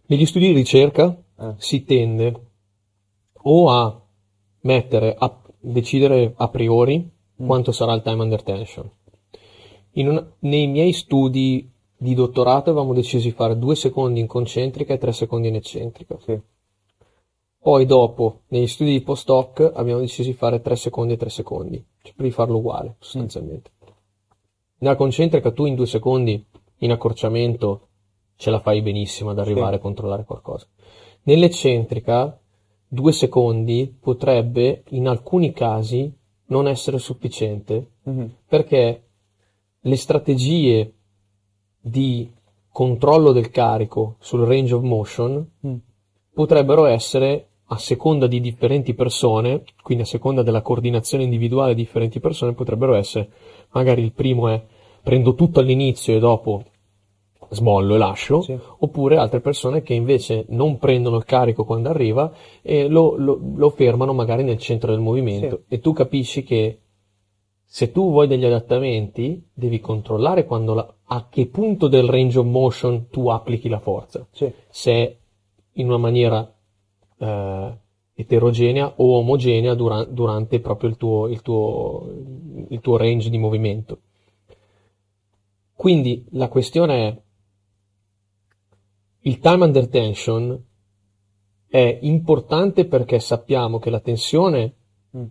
negli 0.05 0.25
studi 0.25 0.47
di 0.47 0.53
ricerca 0.53 1.15
Eh. 1.37 1.53
si 1.57 1.83
tende 1.83 2.33
o 3.33 3.69
a 3.69 4.01
mettere, 4.61 5.15
a 5.17 5.41
decidere 5.59 6.33
a 6.35 6.47
priori 6.47 7.09
quanto 7.35 7.71
sarà 7.71 7.93
il 7.93 8.01
time 8.01 8.23
under 8.23 8.41
tension. 8.43 8.89
Una- 9.95 10.35
nei 10.39 10.67
miei 10.67 10.93
studi 10.93 11.69
di 11.97 12.13
dottorato 12.13 12.69
avevamo 12.69 12.93
deciso 12.93 13.27
di 13.27 13.33
fare 13.33 13.57
due 13.57 13.75
secondi 13.75 14.19
in 14.19 14.27
concentrica 14.27 14.93
e 14.93 14.97
tre 14.97 15.11
secondi 15.11 15.49
in 15.49 15.55
eccentrica. 15.55 16.17
Sì. 16.19 16.39
Poi 17.59 17.85
dopo, 17.85 18.43
negli 18.47 18.67
studi 18.67 18.91
di 18.91 19.01
post-hoc, 19.01 19.71
abbiamo 19.75 19.99
deciso 19.99 20.29
di 20.29 20.35
fare 20.35 20.61
3 20.61 20.75
secondi 20.77 21.13
e 21.13 21.17
3 21.17 21.29
secondi, 21.29 21.85
cioè 22.01 22.13
per 22.15 22.25
di 22.25 22.31
farlo 22.31 22.59
uguale, 22.59 22.95
sostanzialmente. 22.99 23.71
Nella 24.77 24.95
concentrica 24.95 25.51
tu 25.51 25.65
in 25.65 25.75
2 25.75 25.85
secondi, 25.85 26.45
in 26.77 26.91
accorciamento, 26.91 27.86
ce 28.37 28.49
la 28.49 28.59
fai 28.59 28.81
benissimo 28.81 29.31
ad 29.31 29.39
arrivare 29.39 29.75
a 29.75 29.79
controllare 29.79 30.23
qualcosa. 30.23 30.67
Nell'eccentrica, 31.23 32.39
2 32.87 33.11
secondi 33.11 33.93
potrebbe, 33.99 34.83
in 34.89 35.07
alcuni 35.07 35.51
casi, 35.51 36.09
non 36.47 36.67
essere 36.67 36.99
sufficiente, 36.99 37.91
Mhm. 38.03 38.31
perché 38.47 39.03
le 39.81 39.95
strategie 39.97 40.93
di 41.81 42.31
controllo 42.71 43.31
del 43.31 43.49
carico 43.49 44.15
sul 44.19 44.45
range 44.45 44.73
of 44.75 44.83
motion 44.83 45.49
Mm. 45.65 45.75
potrebbero 46.33 46.85
essere 46.85 47.47
a 47.69 47.77
seconda 47.77 48.27
di 48.27 48.39
differenti 48.39 48.93
persone, 48.93 49.63
quindi 49.81 50.03
a 50.03 50.07
seconda 50.07 50.41
della 50.43 50.61
coordinazione 50.61 51.23
individuale 51.25 51.73
di 51.75 51.81
differenti 51.81 52.19
persone, 52.21 52.53
potrebbero 52.53 52.93
essere, 52.95 53.29
magari 53.71 54.03
il 54.03 54.13
primo 54.13 54.47
è 54.47 54.63
prendo 55.03 55.33
tutto 55.33 55.59
all'inizio 55.59 56.15
e 56.15 56.19
dopo 56.19 56.63
smollo 57.49 57.95
e 57.95 57.97
lascio, 57.97 58.41
Sì. 58.41 58.57
oppure 58.79 59.17
altre 59.17 59.39
persone 59.41 59.81
che 59.81 59.93
invece 59.93 60.45
non 60.49 60.77
prendono 60.77 61.17
il 61.17 61.25
carico 61.25 61.63
quando 61.65 61.89
arriva 61.89 62.31
e 62.61 62.87
lo, 62.87 63.15
lo- 63.17 63.39
lo 63.55 63.69
fermano 63.69 64.13
magari 64.13 64.43
nel 64.43 64.57
centro 64.57 64.91
del 64.91 64.99
movimento. 64.99 65.63
E 65.67 65.79
tu 65.79 65.93
capisci 65.93 66.43
che 66.43 66.79
se 67.69 67.91
tu 67.91 68.09
vuoi 68.11 68.27
degli 68.27 68.45
adattamenti, 68.45 69.49
devi 69.53 69.79
controllare 69.79 70.45
quando 70.45 70.73
la- 70.73 70.93
a 71.09 71.27
che 71.29 71.47
punto 71.47 71.87
del 71.87 72.07
range 72.07 72.39
of 72.39 72.45
motion 72.45 73.07
tu 73.09 73.27
applichi 73.29 73.67
la 73.69 73.79
forza 73.79 74.25
Sì. 74.31 74.51
se 74.69 75.17
in 75.73 75.87
una 75.87 75.97
maniera 75.97 76.49
eh, 77.19 77.77
eterogenea 78.13 78.93
o 78.97 79.17
omogenea 79.17 79.73
dura- 79.73 80.03
durante 80.05 80.59
proprio 80.59 80.89
il 80.89 80.97
tuo, 80.97 81.27
il, 81.27 81.41
tuo, 81.41 82.07
il 82.69 82.79
tuo 82.79 82.97
range 82.97 83.29
di 83.29 83.37
movimento. 83.37 83.99
Quindi 85.75 86.25
la 86.31 86.47
questione 86.47 87.07
è 87.07 87.21
il 89.27 89.39
time 89.39 89.65
under 89.65 89.87
tension 89.89 90.63
è 91.67 91.99
importante 92.01 92.85
perché 92.85 93.19
sappiamo 93.19 93.77
che 93.79 93.89
la 93.89 93.99
tensione 93.99 94.73
Mm. 95.15 95.25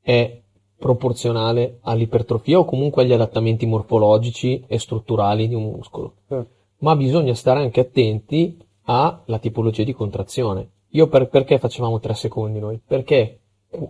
è 0.00 0.40
proporzionale 0.76 1.78
all'ipertrofia 1.82 2.58
o 2.58 2.64
comunque 2.64 3.02
agli 3.02 3.12
adattamenti 3.12 3.66
morfologici 3.66 4.64
e 4.66 4.78
strutturali 4.78 5.48
di 5.48 5.54
un 5.54 5.64
muscolo 5.64 6.14
Sì. 6.28 6.36
ma 6.78 6.94
bisogna 6.96 7.34
stare 7.34 7.60
anche 7.60 7.80
attenti 7.80 8.56
alla 8.82 9.38
tipologia 9.40 9.82
di 9.82 9.92
contrazione. 9.94 10.68
Io 10.90 11.08
per- 11.08 11.28
perché 11.28 11.58
facevamo 11.58 11.98
3 11.98 12.14
secondi 12.14 12.58
noi? 12.60 12.78
Perché 12.86 13.40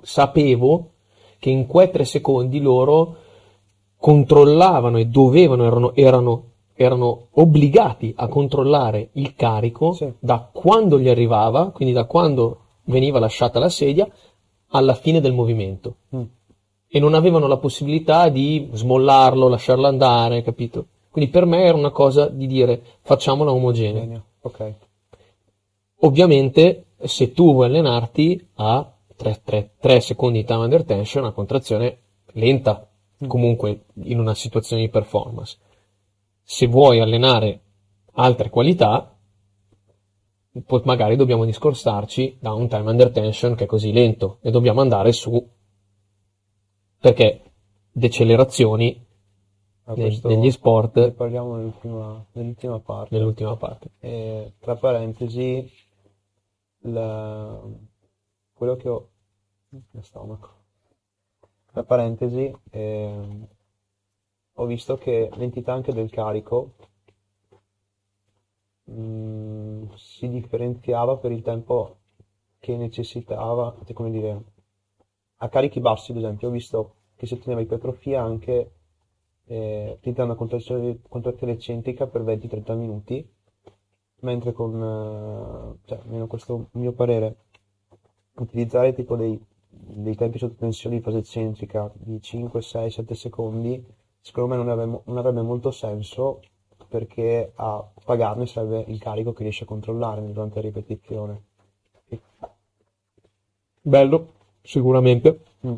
sapevo 0.03 0.93
che 1.39 1.51
in 1.51 1.67
quei 1.67 1.91
3 1.91 2.05
secondi 2.05 2.61
loro 2.61 3.17
controllavano 3.97 4.99
e 4.99 5.07
dovevano, 5.07 5.65
erano, 5.65 5.95
erano, 5.95 6.45
erano 6.75 7.29
obbligati 7.33 8.13
a 8.17 8.27
controllare 8.29 9.11
il 9.13 9.35
carico 9.35 9.93
Sì. 9.93 10.13
da 10.19 10.49
quando 10.53 10.99
gli 10.99 11.09
arrivava, 11.09 11.71
quindi 11.71 11.95
da 11.95 12.05
quando 12.05 12.59
veniva 12.85 13.19
lasciata 13.19 13.59
la 13.59 13.69
sedia, 13.69 14.07
alla 14.69 14.95
fine 14.95 15.21
del 15.21 15.33
movimento 15.33 15.97
Mm. 16.15 16.23
e 16.89 16.99
non 16.99 17.15
avevano 17.15 17.47
la 17.47 17.59
possibilità 17.59 18.29
di 18.29 18.69
smollarlo, 18.73 19.49
lasciarlo 19.49 19.87
andare, 19.87 20.43
capito? 20.43 20.87
Quindi 21.11 21.31
per 21.31 21.45
me 21.47 21.63
era 21.63 21.77
una 21.77 21.91
cosa 21.91 22.27
di 22.29 22.47
dire 22.49 22.83
facciamola 23.03 23.53
omogenea. 23.53 24.01
Bene, 24.05 24.25
ok. 24.41 24.75
Ovviamente, 26.01 26.87
se 27.05 27.33
tu 27.33 27.53
vuoi 27.53 27.67
allenarti 27.67 28.49
a 28.55 28.93
3, 29.17 30.01
secondi 30.01 30.41
di 30.41 30.45
time 30.45 30.65
under 30.65 30.85
tension, 30.85 31.23
una 31.23 31.33
contrazione 31.33 31.99
lenta, 32.33 32.89
comunque 33.29 33.85
in 34.03 34.19
una 34.19 34.35
situazione 34.35 34.83
di 34.83 34.89
performance. 34.89 35.57
Se 36.47 36.67
vuoi 36.67 37.01
allenare 37.01 37.61
altre 38.13 38.51
qualità, 38.51 39.17
magari 40.85 41.17
dobbiamo 41.17 41.45
discostarci 41.45 42.37
da 42.39 42.53
un 42.53 42.69
time 42.69 42.91
under 42.91 43.11
tension 43.11 43.55
che 43.55 43.65
è 43.65 43.67
così 43.67 43.93
lento 43.93 44.39
e 44.43 44.51
dobbiamo 44.51 44.81
andare 44.81 45.11
su 45.13 45.51
perché 47.01 47.43
decelerazioni 47.91 49.05
questo 49.85 50.29
negli 50.29 50.45
Ne 50.45 50.51
sport 50.51 51.11
parliamo 51.13 51.57
nell'ultima, 51.57 52.25
nell'ultima 52.33 52.81
parte. 52.81 53.15
nell'ultima 53.15 53.57
parte. 53.57 53.91
E, 53.99 54.55
tra 54.59 54.77
parentesi, 54.77 55.71
la- 56.85 57.63
quello 58.55 58.77
che 58.77 58.89
ho... 58.89 59.09
Mio 59.69 60.03
stomaco. 60.03 60.49
Tra 61.73 61.83
parentesi, 61.83 62.51
ehm, 62.71 63.47
ho 64.55 64.67
visto 64.67 64.97
che 64.97 65.31
l'entità 65.35 65.73
anche 65.73 65.93
del 65.93 66.11
carico 66.11 66.75
mm, 68.91 69.85
si 69.97 70.29
differenziava 70.29 71.17
per 71.17 71.33
il 71.33 71.43
tempo 71.43 71.99
che 72.59 72.77
necessitava, 72.77 73.77
cioè, 73.85 73.93
come 73.93 74.11
dire, 74.11 74.43
a 75.37 75.49
carichi 75.49 75.81
bassi, 75.81 76.13
ad 76.13 76.19
esempio, 76.19 76.49
ho 76.49 76.51
visto 76.51 76.95
che 77.17 77.27
si 77.27 77.35
otteneva 77.35 77.61
ipertrofia 77.61 78.23
anche 78.23 78.73
eh, 79.47 79.95
utilizzando 79.99 80.33
una 80.33 80.99
contrazione, 81.09 81.53
eccentrica 81.53 82.07
per 82.07 82.23
20-30 82.23 82.77
minuti, 82.77 83.29
mentre 84.21 84.53
con, 84.53 84.75
eh, 84.75 85.87
cioè, 85.87 85.99
almeno 85.99 86.27
questo 86.27 86.69
mio 86.73 86.93
parere, 86.93 87.37
utilizzare 88.37 88.95
tipo 88.95 89.17
dei, 89.17 89.39
dei 89.69 90.15
tempi 90.15 90.39
sotto 90.39 90.55
tensione 90.55 90.97
di 90.97 91.03
fase 91.03 91.19
eccentrica 91.19 91.91
di 91.95 92.21
5, 92.21 92.63
6, 92.63 92.91
7 92.91 93.15
secondi, 93.15 93.85
secondo 94.25 94.49
me 94.49 94.57
non 94.57 94.71
avrebbe, 94.71 95.03
non 95.05 95.19
avrebbe 95.19 95.43
molto 95.43 95.71
senso 95.71 96.41
perché 96.89 97.53
a 97.57 97.87
pagarne 98.05 98.47
serve 98.47 98.85
il 98.89 98.99
carico 98.99 99.35
che 99.35 99.43
riesce 99.43 99.65
a 99.65 99.67
controllare 99.67 100.25
durante 100.25 100.57
la 100.57 100.63
ripetizione. 100.63 101.43
Bello, 103.83 104.33
sicuramente, 104.63 105.41
Mm. 105.67 105.75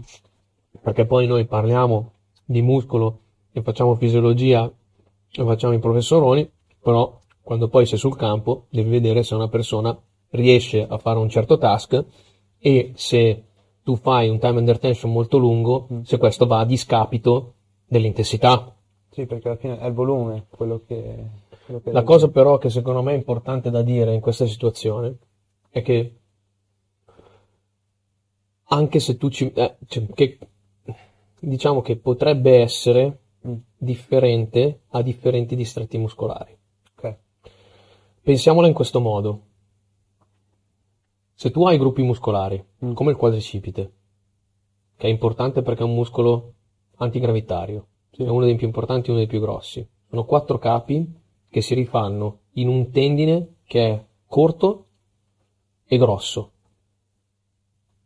perché 0.80 1.06
poi 1.06 1.26
noi 1.26 1.44
parliamo 1.46 2.12
di 2.44 2.60
muscolo 2.60 3.20
e 3.52 3.62
facciamo 3.62 3.94
fisiologia 3.94 4.64
e 4.64 5.44
facciamo 5.44 5.74
i 5.74 5.78
professoroni, 5.78 6.48
però 6.80 7.20
quando 7.40 7.68
poi 7.68 7.86
sei 7.86 7.98
sul 7.98 8.16
campo 8.16 8.66
devi 8.68 8.90
vedere 8.90 9.22
se 9.22 9.34
una 9.34 9.48
persona 9.48 9.96
riesce 10.30 10.84
a 10.86 10.98
fare 10.98 11.18
un 11.18 11.28
certo 11.28 11.56
task 11.58 12.04
e 12.58 12.92
se 12.94 13.44
tu 13.82 13.96
fai 13.96 14.28
un 14.28 14.38
time 14.38 14.58
under 14.58 14.78
tension 14.78 15.12
molto 15.12 15.38
lungo, 15.38 15.86
se 16.02 16.18
questo 16.18 16.46
va 16.46 16.60
a 16.60 16.64
discapito 16.64 17.54
dell'intensità. 17.86 18.74
Sì, 19.10 19.26
perché 19.26 19.48
alla 19.48 19.56
fine 19.56 19.78
è 19.78 19.86
il 19.86 19.92
volume 19.94 20.46
quello 20.50 20.82
che... 20.86 21.26
quello 21.64 21.80
che 21.80 21.92
La 21.92 22.02
cosa 22.02 22.28
però 22.28 22.58
che 22.58 22.68
secondo 22.68 23.02
me 23.02 23.12
è 23.12 23.16
importante 23.16 23.70
da 23.70 23.82
dire 23.82 24.12
in 24.12 24.20
questa 24.20 24.46
situazione 24.46 25.16
è 25.70 25.82
che 25.82 26.16
anche 28.64 29.00
se 29.00 29.16
tu 29.16 29.28
ci... 29.30 29.50
eh, 29.52 29.76
cioè, 29.86 30.06
che, 30.12 30.38
diciamo 31.40 31.80
che 31.80 31.96
potrebbe 31.96 32.60
essere 32.60 33.20
Mm. 33.46 33.54
differente 33.76 34.80
a 34.88 35.02
differenti 35.02 35.54
distretti 35.54 35.98
muscolari. 35.98 36.56
Ok. 36.96 37.16
Pensiamola 38.22 38.66
in 38.66 38.74
questo 38.74 38.98
modo. 39.00 39.42
Se 41.34 41.50
tu 41.50 41.64
hai 41.64 41.78
gruppi 41.78 42.02
muscolari, 42.02 42.62
Mm. 42.84 42.92
come 42.94 43.12
il 43.12 43.16
quadricipite, 43.16 43.92
che 44.96 45.06
è 45.06 45.10
importante 45.10 45.62
perché 45.62 45.82
è 45.82 45.84
un 45.84 45.94
muscolo 45.94 46.54
antigravitario, 46.96 47.86
Sì. 48.10 48.22
è 48.24 48.28
uno 48.28 48.44
dei 48.44 48.56
più 48.56 48.66
importanti 48.66 49.08
e 49.08 49.10
uno 49.10 49.20
dei 49.20 49.28
più 49.28 49.40
grossi. 49.40 49.86
Sono 50.08 50.24
quattro 50.24 50.58
capi 50.58 51.06
che 51.48 51.60
si 51.60 51.74
rifanno 51.74 52.40
in 52.52 52.68
un 52.68 52.90
tendine 52.90 53.56
che 53.66 53.86
è 53.88 54.04
corto 54.26 54.86
e 55.86 55.96
grosso. 55.98 56.52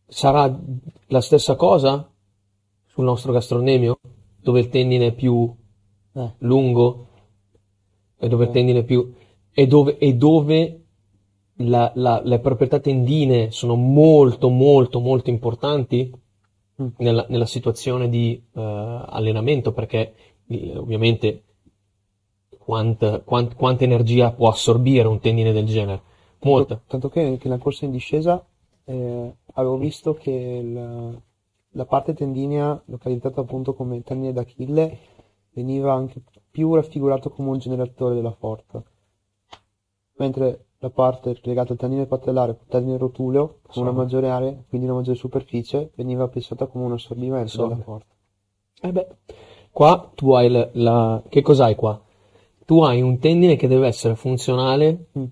Sarà 0.06 0.58
la 1.06 1.20
stessa 1.20 1.54
cosa 1.56 2.10
sul 2.86 3.04
nostro 3.04 3.32
gastronemio, 3.32 3.98
dove 4.40 4.60
il 4.60 4.68
tendine 4.68 5.08
è 5.08 5.12
più 5.12 5.54
Eh. 6.12 6.32
lungo 6.38 7.06
e 8.18 8.28
dove 8.28 8.44
il 8.44 8.50
Eh. 8.50 8.52
tendine 8.52 8.78
è 8.80 8.84
più 8.84 9.12
e 9.52 9.66
dove, 9.66 9.98
e 9.98 10.14
dove 10.14 10.84
la- 11.56 11.92
la- 11.94 12.20
le 12.24 12.38
proprietà 12.40 12.80
tendine 12.80 13.50
sono 13.50 13.74
molto 13.76 14.48
molto 14.48 14.98
molto 15.00 15.30
importanti. 15.30 16.10
Nella, 16.98 17.26
nella 17.28 17.46
situazione 17.46 18.08
di 18.08 18.42
eh, 18.52 18.60
allenamento 18.60 19.72
perché 19.72 20.14
eh, 20.46 20.76
ovviamente 20.76 21.42
quanta, 22.58 23.20
quant- 23.20 23.54
quanta 23.54 23.84
energia 23.84 24.32
può 24.32 24.48
assorbire 24.48 25.08
un 25.08 25.20
tendine 25.20 25.52
del 25.52 25.66
genere? 25.66 26.02
Molta. 26.42 26.80
Tanto 26.86 27.08
che, 27.08 27.36
che 27.38 27.48
nella 27.48 27.60
corsa 27.60 27.84
in 27.84 27.90
discesa 27.90 28.44
eh, 28.84 29.34
avevo 29.54 29.76
visto 29.76 30.14
che 30.14 30.30
il- 30.30 31.22
la 31.74 31.84
parte 31.86 32.14
tendinea, 32.14 32.80
localizzata 32.86 33.40
appunto 33.40 33.74
come 33.74 34.02
tendine 34.02 34.32
d'Achille, 34.32 34.98
veniva 35.52 35.92
anche 35.92 36.20
più 36.50 36.74
raffigurato 36.74 37.30
come 37.30 37.50
un 37.50 37.58
generatore 37.58 38.14
della 38.14 38.32
forza, 38.32 38.82
mentre 40.18 40.66
la 40.82 40.88
parte 40.88 41.38
legata 41.42 41.72
al 41.72 41.78
tendine 41.78 42.06
patellare, 42.06 42.52
il 42.52 42.58
tendine 42.66 42.96
rotuleo, 42.96 43.58
con 43.66 43.82
una 43.82 43.92
maggiore 43.92 44.30
area, 44.30 44.56
quindi 44.66 44.86
una 44.86 44.96
maggiore 44.96 45.16
superficie, 45.18 45.90
veniva 45.94 46.26
pensata 46.28 46.66
come 46.66 46.84
un 46.86 46.92
assorbimento 46.92 47.44
Assorbe. 47.44 47.72
della 47.74 47.84
forza. 47.84 48.06
Eh 48.80 48.92
beh, 48.92 49.06
qua 49.70 50.10
tu 50.14 50.32
hai 50.32 50.48
la, 50.48 50.68
la- 50.72 51.22
che 51.28 51.42
cos'hai 51.42 51.74
qua? 51.74 52.00
Tu 52.64 52.80
hai 52.82 53.02
un 53.02 53.18
tendine 53.18 53.56
che 53.56 53.68
deve 53.68 53.88
essere 53.88 54.14
funzionale 54.14 55.08
Mm. 55.18 55.24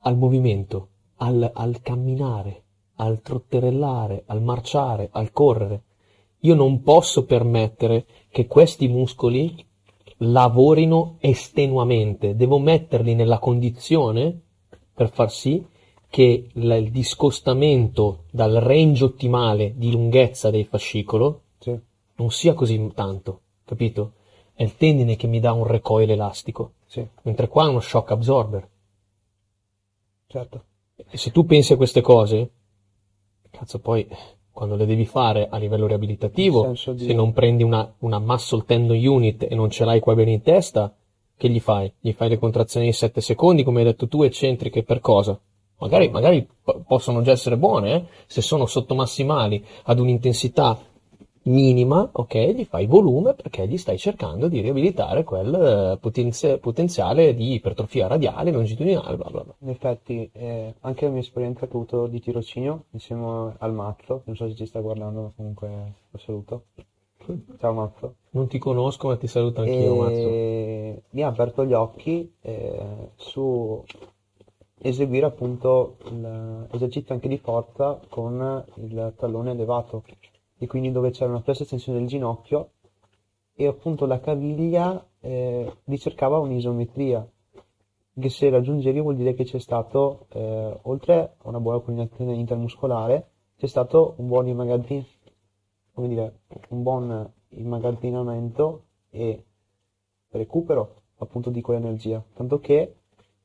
al 0.00 0.16
movimento, 0.18 0.88
al, 1.16 1.50
al 1.54 1.80
camminare, 1.80 2.64
al 2.96 3.22
trotterellare, 3.22 4.24
al 4.26 4.42
marciare, 4.42 5.08
al 5.10 5.30
correre. 5.32 5.84
Io 6.40 6.54
non 6.54 6.82
posso 6.82 7.24
permettere 7.24 8.04
che 8.30 8.46
questi 8.46 8.88
muscoli 8.88 9.66
lavorino 10.18 11.16
estenuamente, 11.20 12.36
devo 12.36 12.58
metterli 12.58 13.14
nella 13.14 13.38
condizione 13.38 14.40
per 15.00 15.08
far 15.08 15.32
sì 15.32 15.64
che 16.10 16.48
la- 16.52 16.76
il 16.76 16.90
discostamento 16.90 18.24
dal 18.30 18.52
range 18.56 19.04
ottimale 19.04 19.72
di 19.74 19.90
lunghezza 19.90 20.50
del 20.50 20.66
fascicolo 20.66 21.40
Sì, 21.58 21.74
non 22.16 22.30
sia 22.30 22.52
così 22.52 22.90
tanto, 22.94 23.40
capito? 23.64 24.12
È 24.52 24.62
il 24.62 24.76
tendine 24.76 25.16
che 25.16 25.26
mi 25.26 25.40
dà 25.40 25.52
un 25.52 25.64
recoil 25.64 26.10
elastico, 26.10 26.72
sì, 26.84 27.02
mentre 27.22 27.48
qua 27.48 27.64
è 27.64 27.68
uno 27.68 27.80
shock 27.80 28.10
absorber. 28.10 28.68
certo. 30.26 30.64
E 30.96 31.16
se 31.16 31.30
tu 31.30 31.46
pensi 31.46 31.72
a 31.72 31.76
queste 31.76 32.02
cose, 32.02 32.50
cazzo 33.50 33.78
poi 33.78 34.06
quando 34.50 34.76
le 34.76 34.84
devi 34.84 35.06
fare 35.06 35.48
a 35.48 35.56
livello 35.56 35.86
riabilitativo, 35.86 36.72
di- 36.72 37.04
se 37.06 37.14
non 37.14 37.32
prendi 37.32 37.62
una, 37.62 37.90
una 38.00 38.18
muscle 38.18 38.64
tendon 38.66 39.02
unit 39.02 39.46
e 39.48 39.54
non 39.54 39.70
ce 39.70 39.86
l'hai 39.86 40.00
qua 40.00 40.14
bene 40.14 40.32
in 40.32 40.42
testa, 40.42 40.94
che 41.40 41.48
gli 41.48 41.58
fai? 41.58 41.90
Gli 41.98 42.12
fai 42.12 42.28
le 42.28 42.38
contrazioni 42.38 42.84
di 42.84 42.92
7 42.92 43.22
secondi, 43.22 43.62
come 43.62 43.78
hai 43.78 43.86
detto 43.86 44.06
tu, 44.06 44.22
eccentriche 44.22 44.82
per 44.82 45.00
cosa? 45.00 45.40
Magari, 45.78 46.10
magari 46.10 46.46
po- 46.62 46.84
possono 46.86 47.22
già 47.22 47.32
essere 47.32 47.56
buone, 47.56 47.94
eh? 47.94 48.04
se 48.26 48.42
sono 48.42 48.66
sottomassimali 48.66 49.64
ad 49.84 49.98
un'intensità 49.98 50.78
minima, 51.44 52.06
ok, 52.12 52.36
gli 52.36 52.66
fai 52.66 52.84
volume 52.84 53.32
perché 53.32 53.66
gli 53.66 53.78
stai 53.78 53.96
cercando 53.96 54.48
di 54.48 54.60
riabilitare 54.60 55.24
quel 55.24 55.54
eh, 55.54 55.98
potenzi- 55.98 56.58
potenziale 56.58 57.34
di 57.34 57.54
ipertrofia 57.54 58.06
radiale, 58.06 58.50
longitudinale, 58.50 59.16
bla 59.16 59.30
bla 59.30 59.42
bla. 59.42 59.54
In 59.60 59.70
effetti, 59.70 60.28
eh, 60.34 60.74
anche 60.80 61.06
la 61.06 61.10
mia 61.10 61.20
esperienza 61.20 61.66
che 61.66 62.08
di 62.10 62.20
tirocinio 62.20 62.84
insieme 62.90 63.54
al 63.56 63.72
Mazzo, 63.72 64.20
non 64.26 64.36
so 64.36 64.46
se 64.46 64.54
ci 64.54 64.66
sta 64.66 64.80
guardando, 64.80 65.22
ma 65.22 65.32
comunque 65.34 65.94
lo 66.10 66.18
saluto. 66.18 66.64
Ciao 67.58 67.72
Mazzo. 67.72 68.14
Non 68.30 68.48
ti 68.48 68.58
conosco, 68.58 69.08
ma 69.08 69.16
ti 69.16 69.26
saluto 69.26 69.60
anch'io, 69.60 69.94
Mazzo. 69.94 70.28
E 70.28 71.02
mi 71.10 71.22
ha 71.22 71.28
aperto 71.28 71.64
gli 71.64 71.72
occhi 71.72 72.32
eh, 72.40 73.10
su 73.16 73.84
eseguire 74.82 75.26
appunto 75.26 75.96
l'esercizio 76.08 77.14
anche 77.14 77.28
di 77.28 77.38
forza 77.38 78.00
con 78.08 78.64
il 78.76 79.12
tallone 79.16 79.50
elevato 79.50 80.04
e 80.56 80.66
quindi 80.66 80.90
dove 80.90 81.10
c'era 81.10 81.30
una 81.30 81.40
flessa 81.40 81.64
estensione 81.64 81.98
del 81.98 82.08
ginocchio 82.08 82.70
e 83.54 83.66
appunto 83.66 84.06
la 84.06 84.20
caviglia 84.20 85.04
eh, 85.20 85.70
ricercava 85.84 86.38
un'isometria 86.38 87.26
che 88.18 88.28
se 88.28 88.50
raggiungevi 88.50 89.00
vuol 89.00 89.16
dire 89.16 89.34
che 89.34 89.44
c'è 89.44 89.58
stato, 89.58 90.26
eh, 90.32 90.78
oltre 90.82 91.34
a 91.38 91.48
una 91.48 91.60
buona 91.60 91.78
coordinazione 91.78 92.34
intermuscolare, 92.34 93.28
c'è 93.56 93.66
stato 93.66 94.14
un 94.16 94.26
buon 94.26 94.46
immagazzin- 94.48 95.04
come 96.00 96.08
dire, 96.08 96.40
un 96.70 96.82
buon 96.82 97.32
immagazzinamento 97.50 98.84
e 99.10 99.44
recupero 100.30 101.02
appunto 101.18 101.50
di 101.50 101.60
quell'energia. 101.60 102.24
Tanto 102.32 102.58
che 102.58 102.94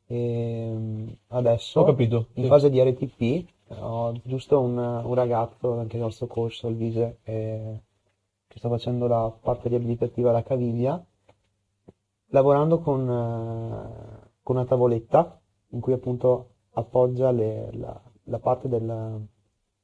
ehm, 0.08 1.14
adesso, 1.28 1.82
Ho 1.82 1.84
capito. 1.84 2.28
in 2.34 2.44
sì. 2.44 2.50
fase 2.50 2.70
di 2.70 2.82
RTP, 2.82 3.46
ho 3.80 4.14
giusto 4.24 4.62
un, 4.62 4.78
un 4.78 5.14
ragazzo, 5.14 5.74
anche 5.74 5.98
il 5.98 6.02
nostro 6.04 6.28
coach 6.28 6.54
Solvise, 6.54 7.18
eh, 7.24 7.82
che 8.48 8.58
sta 8.58 8.70
facendo 8.70 9.08
la 9.08 9.30
parte 9.42 9.68
riabilitativa 9.68 10.30
alla 10.30 10.44
caviglia, 10.44 11.04
lavorando 12.28 12.80
con, 12.80 13.02
eh, 13.10 14.30
con 14.42 14.56
una 14.56 14.66
tavoletta 14.66 15.40
in 15.70 15.82
cui 15.82 15.92
appunto 15.94 16.52
appoggia 16.74 17.32
le- 17.32 17.70
la, 17.74 18.02
la 18.26 18.40
parte 18.40 18.70
del, 18.70 19.28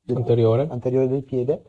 del- 0.02 0.16
Anteriore. 0.18 0.68
anteriore 0.70 1.08
del 1.10 1.24
piede. 1.24 1.64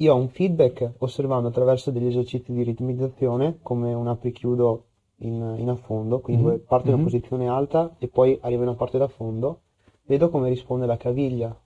Io 0.00 0.12
ho 0.12 0.16
un 0.16 0.28
feedback 0.28 0.92
osservando 0.98 1.48
attraverso 1.48 1.90
degli 1.90 2.06
esercizi 2.06 2.52
di 2.52 2.62
ritmizzazione 2.62 3.58
come 3.62 3.94
un 3.94 4.08
apri-chiudo 4.08 4.84
in, 5.20 5.54
in 5.58 5.68
affondo, 5.70 6.20
quindi 6.20 6.42
Mhm. 6.42 6.48
dove 6.48 6.62
parte 6.62 6.88
in 6.88 6.94
una 6.94 7.02
Mhm. 7.02 7.08
posizione 7.10 7.48
alta 7.48 7.94
e 7.98 8.08
poi 8.08 8.38
arriva 8.42 8.62
in 8.62 8.68
una 8.68 8.76
parte 8.76 8.98
da 8.98 9.08
fondo. 9.08 9.60
Vedo 10.04 10.28
come 10.28 10.50
risponde 10.50 10.84
la 10.86 10.98
caviglia. 10.98 11.58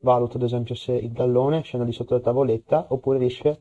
Valuto 0.00 0.36
ad 0.36 0.42
esempio 0.42 0.74
se 0.74 0.92
il 0.92 1.12
tallone 1.12 1.62
scende 1.62 1.86
di 1.86 1.92
sotto 1.92 2.14
la 2.14 2.20
tavoletta 2.20 2.86
oppure 2.90 3.18
riesce 3.18 3.60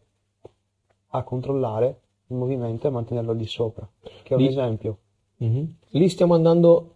a 1.10 1.24
controllare 1.24 2.02
il 2.28 2.36
movimento 2.36 2.88
e 2.88 2.90
mantenerlo 2.90 3.34
di 3.34 3.46
sopra. 3.46 3.90
Che 4.24 4.34
è 4.34 4.36
un 4.36 4.42
Lì- 4.42 4.48
esempio. 4.48 4.98
Mhm. 5.38 5.76
Lì 5.92 6.10
stiamo 6.10 6.34
andando 6.34 6.96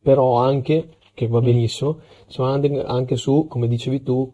però 0.00 0.36
anche, 0.36 0.90
che 1.14 1.26
va 1.26 1.40
benissimo, 1.40 1.98
stiamo 2.28 2.48
andando 2.50 2.84
anche 2.86 3.16
su, 3.16 3.46
come 3.48 3.66
dicevi 3.66 4.02
tu, 4.04 4.32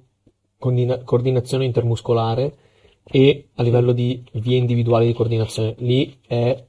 coordinazione 1.04 1.64
intermuscolare 1.64 2.56
e 3.04 3.48
a 3.54 3.62
livello 3.62 3.92
di 3.92 4.22
vie 4.34 4.56
individuali 4.56 5.06
di 5.06 5.12
coordinazione. 5.12 5.74
Lì 5.78 6.18
è, 6.26 6.64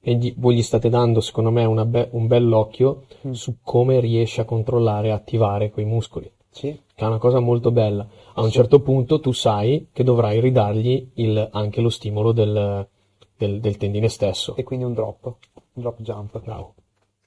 e 0.00 0.14
gli- 0.14 0.34
voi 0.36 0.56
gli 0.56 0.62
state 0.62 0.88
dando, 0.88 1.20
secondo 1.20 1.50
me, 1.50 1.66
be- 1.84 2.08
un 2.12 2.26
bell'occhio 2.26 3.04
Mm. 3.26 3.32
su 3.32 3.56
come 3.62 4.00
riesce 4.00 4.40
a 4.40 4.44
controllare 4.44 5.08
e 5.08 5.12
attivare 5.12 5.70
quei 5.70 5.84
muscoli, 5.84 6.30
Sì, 6.50 6.68
che 6.94 7.04
è 7.04 7.06
una 7.06 7.18
cosa 7.18 7.40
molto 7.40 7.70
bella. 7.70 8.06
A 8.34 8.42
un 8.42 8.50
certo 8.50 8.80
punto 8.80 9.20
tu 9.20 9.32
sai 9.32 9.88
che 9.92 10.04
dovrai 10.04 10.40
ridargli 10.40 11.10
il- 11.14 11.48
anche 11.52 11.80
lo 11.80 11.90
stimolo 11.90 12.32
del, 12.32 12.86
del- 13.36 13.60
del 13.60 13.76
tendine 13.76 14.08
stesso. 14.08 14.54
e 14.56 14.62
quindi 14.64 14.84
un 14.84 14.94
drop, 14.94 15.24
un 15.26 15.82
drop 15.82 16.00
jump. 16.00 16.40
Bravo. 16.42 16.74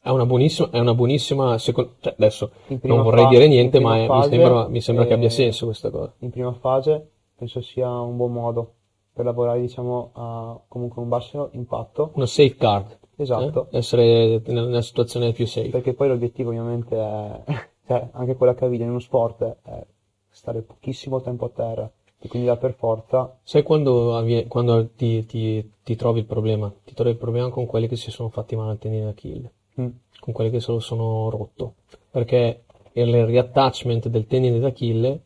È 0.04 0.10
una 0.10 0.26
buonissima, 0.26 0.70
è 0.72 0.80
una 0.80 0.96
buonissima 0.96 1.58
secondo, 1.60 1.92
cioè 2.00 2.14
adesso 2.18 2.52
non 2.82 3.04
vorrei 3.04 3.24
fa- 3.26 3.30
dire 3.30 3.48
niente, 3.48 3.80
ma 3.80 3.98
è- 3.98 4.02
mi 4.02 4.08
fase, 4.08 4.30
sembra, 4.30 4.68
mi 4.68 4.82
sembra 4.82 5.06
che 5.06 5.12
eh, 5.12 5.14
abbia 5.16 5.30
senso 5.30 5.66
questa 5.66 5.92
cosa. 5.92 6.12
in 6.20 6.32
prima 6.32 6.52
fase 6.54 7.10
penso 7.36 7.62
sia 7.62 7.88
un 8.00 8.18
buon 8.18 8.32
modo 8.32 8.74
per 9.14 9.26
lavorare 9.26 9.62
diciamo 9.62 10.10
a 10.14 10.60
comunque 10.68 11.02
un 11.04 11.08
basso 11.10 11.50
impatto 11.54 12.12
Una 12.16 12.26
safeguard. 12.26 12.98
Esatto. 13.18 13.68
eh? 13.72 13.78
Essere 13.78 14.42
nella, 14.48 14.82
situazione 14.82 15.32
più 15.34 15.46
safe. 15.46 15.70
perché 15.70 15.94
poi 15.94 16.08
l'obiettivo 16.08 16.50
ovviamente 16.50 16.96
è 16.98 17.44
cioè 17.86 18.10
anche 18.14 18.36
con 18.36 18.48
la 18.48 18.56
caviglia 18.56 18.86
in 18.86 18.90
uno 18.92 19.00
sport 19.00 19.58
è 19.64 19.86
stare 20.30 20.62
pochissimo 20.62 21.22
tempo 21.22 21.46
a 21.46 21.50
terra 21.50 21.92
e 22.20 22.28
quindi 22.28 22.48
là 22.48 22.58
per 22.58 22.74
forza 22.74 23.38
Sai 23.44 23.62
quando, 23.62 24.16
avvie- 24.16 24.48
quando 24.48 24.88
ti, 24.96 25.26
ti- 25.28 25.72
ti 25.84 25.96
trovi 25.96 26.20
il 26.20 26.26
problema? 26.26 26.74
Ti 26.84 26.94
trovi 26.96 27.12
il 27.12 27.18
problema 27.18 27.50
con 27.50 27.68
quelli 27.68 27.88
che 27.88 27.96
si 27.98 28.10
sono 28.10 28.30
fatti 28.30 28.56
male 28.56 28.72
al 28.72 28.78
tendine 28.80 29.06
d'Achille, 29.06 29.52
con 29.76 30.34
quelli 30.34 30.52
che 30.52 30.60
se 30.60 30.72
lo 30.72 30.80
sono 30.80 31.30
rotto. 31.30 31.76
Perché 32.10 32.64
il 32.94 33.26
reattachment 33.26 34.08
del 34.08 34.28
tendine 34.28 34.60
d'Achille 34.60 35.22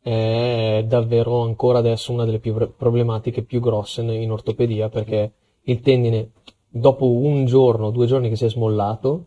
è 0.00 0.84
davvero 0.86 1.40
ancora 1.40 1.78
adesso 1.78 2.12
una 2.12 2.24
delle 2.24 2.38
più 2.38 2.54
pro- 2.54 2.68
problematiche 2.68 3.42
più 3.42 3.60
grosse 3.60 4.02
in 4.02 4.30
ortopedia 4.30 4.88
perché 4.88 5.32
il 5.62 5.80
tendine 5.80 6.30
dopo 6.68 7.10
un 7.10 7.44
giorno, 7.44 7.90
due 7.90 8.06
giorni 8.06 8.28
che 8.28 8.36
si 8.36 8.44
è 8.44 8.50
smollato, 8.50 9.24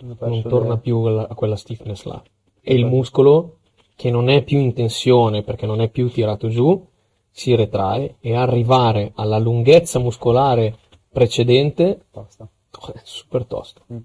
non 0.00 0.42
torna 0.42 0.74
le- 0.74 0.80
più 0.80 0.98
a 0.98 1.34
quella 1.34 1.56
stiffness 1.56 2.04
là. 2.04 2.22
E 2.60 2.74
il 2.74 2.86
muscolo, 2.86 3.58
che 3.94 4.10
non 4.10 4.28
è 4.28 4.42
più 4.42 4.58
in 4.58 4.72
tensione 4.72 5.42
perché 5.42 5.66
non 5.66 5.80
è 5.80 5.88
più 5.88 6.10
tirato 6.10 6.48
giù, 6.48 6.84
si 7.30 7.54
retrae 7.54 8.16
e 8.20 8.34
arrivare 8.34 9.12
alla 9.14 9.38
lunghezza 9.38 9.98
muscolare 9.98 10.78
precedente 11.08 12.06
basta 12.10 12.48
super 13.02 13.44
tosto. 13.44 13.82
Mm. 13.92 13.96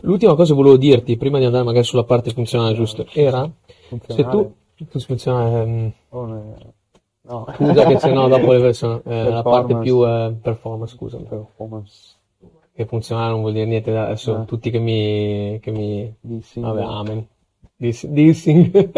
L'ultima 0.00 0.34
cosa 0.34 0.50
che 0.52 0.56
volevo 0.58 0.76
dirti, 0.76 1.16
prima 1.16 1.38
di 1.38 1.44
andare 1.44 1.64
magari 1.64 1.84
sulla 1.84 2.04
parte 2.04 2.30
funzionale, 2.30 2.74
giusto, 2.74 3.06
era 3.12 3.48
se 4.08 4.24
tu 4.24 4.52
funzionale, 4.98 5.62
ehm, 5.62 5.92
oh, 6.08 6.26
no 7.24 7.46
scusa 7.54 7.84
che 7.86 7.98
se 7.98 8.10
no 8.12 8.26
dopo 8.26 8.52
le 8.52 8.58
versioni, 8.58 9.00
eh, 9.04 9.28
la 9.28 9.42
parte 9.42 9.76
più 9.76 10.04
eh, 10.04 10.34
performance, 10.40 10.94
scusami, 10.96 11.24
performance 11.24 12.16
che 12.74 12.86
funzionale 12.86 13.30
non 13.30 13.40
vuol 13.42 13.52
dire 13.52 13.66
niente, 13.66 13.96
adesso 13.96 14.42
Eh. 14.42 14.44
tutti 14.46 14.70
che 14.70 14.78
mi, 14.78 15.58
che 15.60 15.70
mi 15.70 16.12
Vabbè, 16.54 16.82
amen. 16.82 17.26
Diss- 17.76 18.06
dissing. 18.06 18.90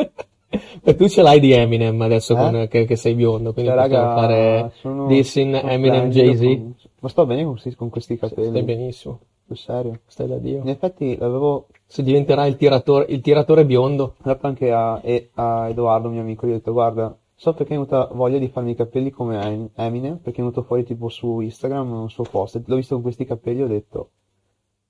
E 0.82 0.94
tu 0.96 1.08
ce 1.08 1.22
l'hai 1.22 1.40
di 1.40 1.52
Eminem 1.52 2.00
adesso 2.00 2.34
Eh? 2.34 2.36
con- 2.36 2.68
che, 2.68 2.84
che 2.84 2.96
sei 2.96 3.14
biondo, 3.14 3.52
quindi 3.52 3.72
Cioè, 3.72 3.80
raga, 3.80 4.14
fare 4.14 4.72
sono- 4.76 5.06
dissing 5.06 5.58
sono 5.58 5.70
Eminem 5.72 6.08
Jay-Z. 6.08 6.83
Ma 7.04 7.10
sto 7.10 7.26
bene 7.26 7.44
con 7.44 7.52
questi, 7.52 7.74
con 7.74 7.90
questi 7.90 8.16
capelli 8.16 8.48
Stai 8.48 8.62
benissimo, 8.62 9.20
sul 9.46 9.58
serio? 9.58 10.00
Stai 10.06 10.26
da 10.26 10.38
Dio. 10.38 10.62
in 10.62 10.68
effetti 10.70 11.18
l'avevo 11.18 11.66
Se 11.84 12.02
diventerà 12.02 12.46
il 12.46 12.56
tiratore, 12.56 13.04
il 13.10 13.20
tiratore 13.20 13.66
biondo, 13.66 14.14
Ho 14.22 14.22
detto 14.22 14.46
anche 14.46 14.72
a, 14.72 15.02
a 15.34 15.68
Edoardo, 15.68 16.08
mio 16.08 16.22
amico, 16.22 16.46
gli 16.46 16.50
ho 16.52 16.54
detto 16.54 16.72
guarda, 16.72 17.14
so 17.34 17.52
perché 17.52 17.74
è 17.74 17.76
venuta 17.76 18.08
voglia 18.10 18.38
di 18.38 18.48
farmi 18.48 18.70
i 18.70 18.74
capelli 18.74 19.10
come 19.10 19.38
Em- 19.44 19.68
Eminem, 19.74 20.16
perché 20.16 20.38
è 20.38 20.42
venuto 20.44 20.62
fuori 20.62 20.82
tipo 20.82 21.10
su 21.10 21.40
Instagram 21.40 21.92
un 21.92 22.08
suo 22.08 22.24
post, 22.24 22.62
l'ho 22.64 22.76
visto 22.76 22.94
con 22.94 23.02
questi 23.02 23.26
capelli 23.26 23.60
e 23.60 23.64
ho 23.64 23.68
detto, 23.68 24.10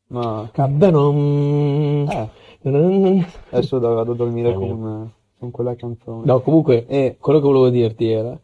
ma 0.08 0.48
vabbè 0.54 0.90
non... 0.92 2.06
eh, 2.10 2.28
No, 2.62 3.24
adesso 3.50 3.78
vado 3.80 4.12
a 4.12 4.14
dormire 4.14 4.54
con, 4.54 5.12
con 5.38 5.50
quella 5.50 5.74
canzone. 5.74 6.24
comunque, 6.40 6.86
E 6.86 7.16
quello 7.20 7.40
che 7.40 7.44
volevo 7.46 7.68
dirti 7.70 8.08
era, 8.08 8.38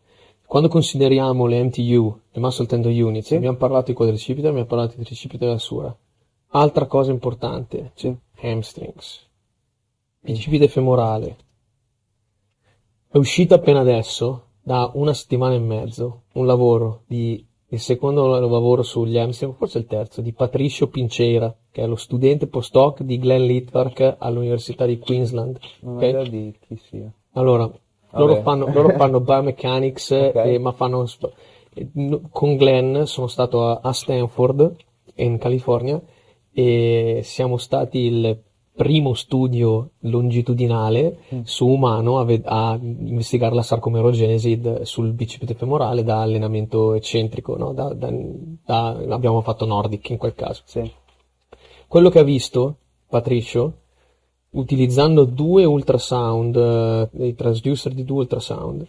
quando 0.51 0.69
consideriamo 0.69 1.47
le 1.47 1.63
MTU, 1.63 2.21
le 2.33 2.41
muscle 2.41 2.67
tendon 2.67 2.91
units, 2.91 3.29
Sì. 3.29 3.37
abbiamo 3.37 3.57
parlato 3.57 3.93
di 3.93 3.97
quadricipite, 3.97 4.49
abbiamo 4.49 4.67
parlato 4.67 4.97
di 4.97 5.05
tricipite 5.05 5.45
della 5.45 5.59
sura. 5.59 5.97
Altra 6.49 6.87
cosa 6.87 7.13
importante, 7.13 7.93
sì, 7.95 8.13
hamstrings, 8.41 9.29
bicipite 10.19 10.67
femorale. 10.67 11.37
È 13.09 13.17
uscito 13.17 13.55
appena 13.55 13.79
adesso, 13.79 14.47
da 14.61 14.91
una 14.95 15.15
settimana 15.15 15.55
e 15.55 15.61
mezzo, 15.61 16.23
un 16.33 16.47
lavoro 16.47 17.03
di, 17.07 17.47
il 17.69 17.79
secondo 17.79 18.27
lavoro 18.27 18.83
sugli 18.83 19.19
hamstring, 19.19 19.55
forse 19.55 19.79
il 19.79 19.87
terzo, 19.87 20.21
di 20.21 20.33
Patricio 20.33 20.89
Pinceira, 20.89 21.57
che 21.71 21.83
è 21.83 21.87
lo 21.87 21.95
studente 21.95 22.49
postdoc 22.49 23.03
di 23.03 23.21
Glenn 23.21 23.45
Litvark 23.45 24.17
all'Università 24.19 24.85
di 24.85 24.99
Queensland. 24.99 25.61
non 25.83 25.95
ho 25.95 25.97
ok? 25.99 26.03
idea 26.03 26.25
di 26.25 26.57
chi 26.59 26.77
sia. 26.77 27.13
Allora, 27.35 27.71
loro 28.13 28.43
fanno, 28.43 28.71
loro 28.73 28.91
fanno 28.97 29.21
biomechanics, 29.21 30.11
Ok. 30.11 30.35
eh, 30.37 30.59
ma 30.59 30.73
fanno, 30.73 31.07
con 32.31 32.57
Glenn 32.57 33.03
sono 33.03 33.27
stato 33.27 33.67
a, 33.67 33.81
a 33.83 33.93
Stanford, 33.93 34.75
in 35.17 35.39
California, 35.39 36.01
e 36.53 37.21
siamo 37.23 37.57
stati 37.59 37.99
il 37.99 38.43
primo 38.73 39.13
studio 39.15 39.91
longitudinale 40.01 41.19
Mm. 41.35 41.41
su 41.43 41.67
umano 41.67 42.19
a, 42.19 42.25
ved- 42.25 42.47
a 42.47 42.79
investigare 42.81 43.55
la 43.55 43.63
sarcomerogenesi 43.63 44.61
sul 44.83 45.13
bicipite 45.13 45.55
femorale 45.55 46.03
da 46.03 46.23
allenamento 46.23 46.95
eccentrico, 46.95 47.57
no? 47.59 47.73
Da- 47.75 47.93
da- 47.93 48.11
da- 48.65 48.97
abbiamo 49.11 49.43
fatto 49.43 49.67
Nordic 49.67 50.09
in 50.11 50.17
quel 50.17 50.35
caso. 50.35 50.63
Sì, 50.65 50.91
Quello 51.87 52.09
che 52.09 52.21
ha 52.21 52.23
visto 52.25 52.77
Patricio, 53.09 53.73
utilizzando 54.51 55.25
due 55.25 55.65
ultrasound, 55.65 56.57
eh, 56.57 57.09
dei 57.13 57.35
transducer 57.35 57.93
di 57.93 58.05
due 58.05 58.21
ultrasound, 58.21 58.87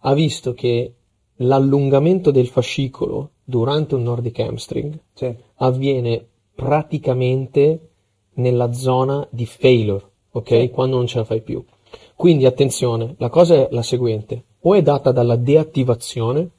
ha 0.00 0.14
visto 0.14 0.54
che 0.54 0.94
l'allungamento 1.36 2.30
del 2.30 2.48
fascicolo 2.48 3.30
durante 3.44 3.94
un 3.94 4.02
Nordic 4.02 4.40
hamstring 4.40 4.98
sì, 5.12 5.34
avviene 5.56 6.26
praticamente 6.54 7.90
nella 8.34 8.72
zona 8.72 9.26
di 9.30 9.46
failure, 9.46 10.04
ok? 10.32 10.48
Sì. 10.48 10.70
Quando 10.70 10.96
non 10.96 11.06
ce 11.06 11.18
la 11.18 11.24
fai 11.24 11.42
più. 11.42 11.64
Quindi 12.14 12.46
attenzione, 12.46 13.14
la 13.18 13.28
cosa 13.28 13.54
è 13.54 13.68
la 13.70 13.82
seguente, 13.82 14.44
o 14.60 14.74
è 14.74 14.82
data 14.82 15.12
dalla 15.12 15.36
deattivazione, 15.36 16.50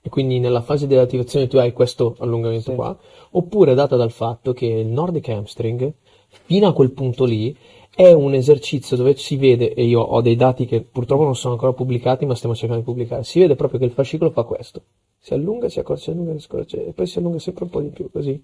e 0.00 0.08
quindi 0.08 0.38
nella 0.38 0.60
fase 0.60 0.86
di 0.86 0.94
deattivazione 0.94 1.48
tu 1.48 1.58
hai 1.58 1.72
questo 1.72 2.14
allungamento 2.20 2.70
Sì. 2.70 2.76
qua, 2.76 2.96
oppure 3.30 3.72
è 3.72 3.74
data 3.74 3.96
dal 3.96 4.12
fatto 4.12 4.52
che 4.52 4.66
il 4.66 4.86
Nordic 4.86 5.28
hamstring, 5.28 5.92
fino 6.28 6.68
a 6.68 6.72
quel 6.72 6.92
punto 6.92 7.24
lì, 7.24 7.56
è 7.98 8.12
un 8.12 8.32
esercizio 8.32 8.96
dove 8.96 9.16
si 9.16 9.36
vede, 9.36 9.74
e 9.74 9.84
io 9.84 10.00
ho 10.00 10.20
dei 10.20 10.36
dati 10.36 10.66
che 10.66 10.82
purtroppo 10.82 11.24
non 11.24 11.34
sono 11.34 11.54
ancora 11.54 11.72
pubblicati, 11.72 12.26
ma 12.26 12.36
stiamo 12.36 12.54
cercando 12.54 12.80
di 12.80 12.88
pubblicare, 12.88 13.24
si 13.24 13.40
vede 13.40 13.56
proprio 13.56 13.80
che 13.80 13.86
il 13.86 13.90
fascicolo 13.90 14.30
fa 14.30 14.44
questo. 14.44 14.82
Si 15.18 15.34
allunga, 15.34 15.68
si 15.68 15.80
accorcia, 15.80 16.04
si 16.04 16.10
allunga, 16.10 16.38
si 16.38 16.46
accorcia, 16.48 16.76
e 16.76 16.92
poi 16.92 17.06
si 17.08 17.18
allunga 17.18 17.40
sempre 17.40 17.64
un 17.64 17.70
po' 17.70 17.80
di 17.80 17.88
più, 17.88 18.08
così. 18.12 18.40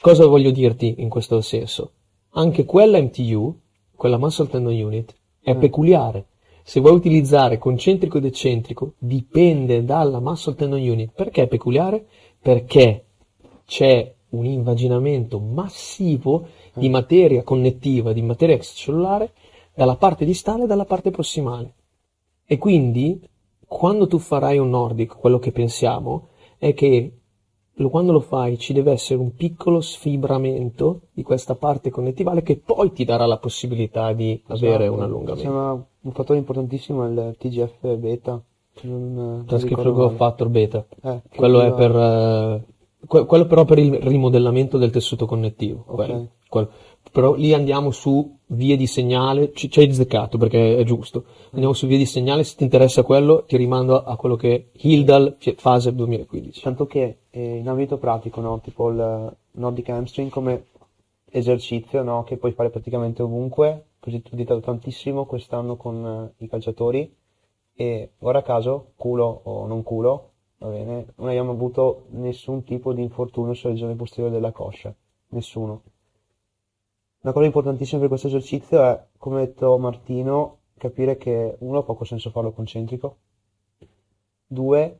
Cosa 0.00 0.24
voglio 0.24 0.50
dirti 0.50 0.94
in 0.96 1.10
questo 1.10 1.42
senso? 1.42 1.90
Anche 2.30 2.64
quella 2.64 2.98
MTU, 2.98 3.54
quella 3.94 4.16
muscle 4.16 4.46
tendon 4.46 4.72
unit 4.72 5.14
è 5.42 5.52
Mm. 5.52 5.58
peculiare. 5.58 6.26
Se 6.62 6.80
vuoi 6.80 6.94
utilizzare 6.94 7.58
concentrico 7.58 8.16
ed 8.16 8.24
eccentrico, 8.24 8.94
dipende 8.96 9.84
dalla 9.84 10.20
muscle 10.20 10.54
tendon 10.54 10.80
unit. 10.80 11.12
Perché 11.14 11.42
è 11.42 11.48
peculiare? 11.48 12.06
Perché 12.40 13.04
c'è 13.66 14.10
un 14.30 14.46
invaginamento 14.46 15.38
massivo 15.38 16.46
di 16.78 16.88
materia 16.88 17.42
connettiva, 17.42 18.12
di 18.12 18.22
materia 18.22 18.54
extracellulare, 18.54 19.32
dalla 19.74 19.96
parte 19.96 20.24
distale 20.24 20.64
e 20.64 20.66
dalla 20.66 20.84
parte 20.84 21.10
prossimale. 21.10 21.74
E 22.46 22.58
quindi, 22.58 23.20
quando 23.66 24.06
tu 24.06 24.18
farai 24.18 24.58
un 24.58 24.70
nordic, 24.70 25.16
quello 25.16 25.38
che 25.38 25.52
pensiamo 25.52 26.28
è 26.58 26.74
che 26.74 27.12
quando 27.90 28.10
lo 28.10 28.20
fai 28.20 28.58
ci 28.58 28.72
deve 28.72 28.90
essere 28.90 29.20
un 29.20 29.34
piccolo 29.34 29.80
sfibramento 29.80 31.02
di 31.12 31.22
questa 31.22 31.54
parte 31.54 31.90
connettivale 31.90 32.42
che 32.42 32.56
poi 32.56 32.90
ti 32.92 33.04
darà 33.04 33.26
la 33.26 33.38
possibilità 33.38 34.12
di 34.12 34.42
avere 34.48 34.84
Esatto. 34.84 34.92
un 34.96 35.02
allungamento. 35.02 35.40
Sembra 35.42 35.72
un 35.72 36.12
fattore 36.12 36.38
importantissimo 36.40 37.04
è 37.04 37.08
il 37.08 37.36
TGF 37.38 37.94
beta. 37.96 38.42
Non, 38.80 39.44
non 39.46 40.16
factor 40.16 40.48
beta. 40.48 40.84
Eh, 41.02 41.22
Quello 41.34 41.60
è 41.60 41.72
per, 41.72 41.94
eh, 41.94 42.64
que- 43.06 43.26
quello 43.26 43.46
però 43.46 43.64
per 43.64 43.78
il 43.78 43.94
rimodellamento 43.94 44.78
del 44.78 44.90
tessuto 44.90 45.26
connettivo. 45.26 45.84
Ok. 45.86 46.26
Però 47.10 47.34
lì 47.34 47.54
andiamo 47.54 47.90
su 47.90 48.36
vie 48.48 48.76
di 48.76 48.86
segnale, 48.86 49.52
ci, 49.52 49.70
ci 49.70 49.80
hai 49.80 49.88
azzeccato 49.88 50.38
perché 50.38 50.76
è 50.76 50.84
giusto. 50.84 51.24
Andiamo 51.52 51.72
su 51.72 51.86
vie 51.86 51.98
di 51.98 52.06
segnale, 52.06 52.44
se 52.44 52.56
ti 52.56 52.64
interessa 52.64 53.02
quello, 53.02 53.44
ti 53.44 53.56
rimando 53.56 54.02
a 54.02 54.16
quello 54.16 54.36
che 54.36 54.54
è 54.54 54.64
Hildal 54.86 55.36
fase 55.56 55.94
2015. 55.94 56.60
Tanto 56.62 56.86
che 56.86 57.18
eh, 57.30 57.56
in 57.56 57.68
ambito 57.68 57.98
pratico, 57.98 58.40
no? 58.40 58.60
Tipo 58.60 58.90
il 58.90 59.36
Nordic 59.52 59.88
Hamstring 59.88 60.30
come 60.30 60.66
esercizio, 61.30 62.02
no? 62.02 62.24
Che 62.24 62.36
puoi 62.36 62.52
fare 62.52 62.70
praticamente 62.70 63.22
ovunque, 63.22 63.86
così 64.00 64.22
tu 64.22 64.36
ditato 64.36 64.60
tantissimo 64.60 65.24
quest'anno 65.24 65.76
con 65.76 66.32
eh, 66.38 66.44
i 66.44 66.48
calciatori 66.48 67.14
e 67.74 68.10
ora 68.18 68.40
a 68.40 68.42
caso, 68.42 68.92
culo 68.96 69.40
o 69.44 69.66
non 69.66 69.82
culo, 69.82 70.30
va 70.58 70.68
bene, 70.68 71.12
non 71.16 71.28
abbiamo 71.28 71.52
avuto 71.52 72.06
nessun 72.10 72.64
tipo 72.64 72.92
di 72.92 73.02
infortunio 73.02 73.54
sulla 73.54 73.72
regione 73.72 73.94
posteriore 73.94 74.34
della 74.34 74.50
coscia, 74.50 74.92
nessuno. 75.28 75.82
Una 77.28 77.36
cosa 77.36 77.46
importantissima 77.46 78.00
per 78.00 78.08
questo 78.08 78.28
esercizio 78.28 78.82
è, 78.82 79.06
come 79.18 79.42
ha 79.42 79.44
detto 79.44 79.76
Martino, 79.76 80.60
capire 80.78 81.18
che 81.18 81.56
uno 81.58 81.80
ha 81.80 81.82
poco 81.82 82.04
senso 82.04 82.30
farlo 82.30 82.52
concentrico, 82.52 83.18
due, 84.46 84.98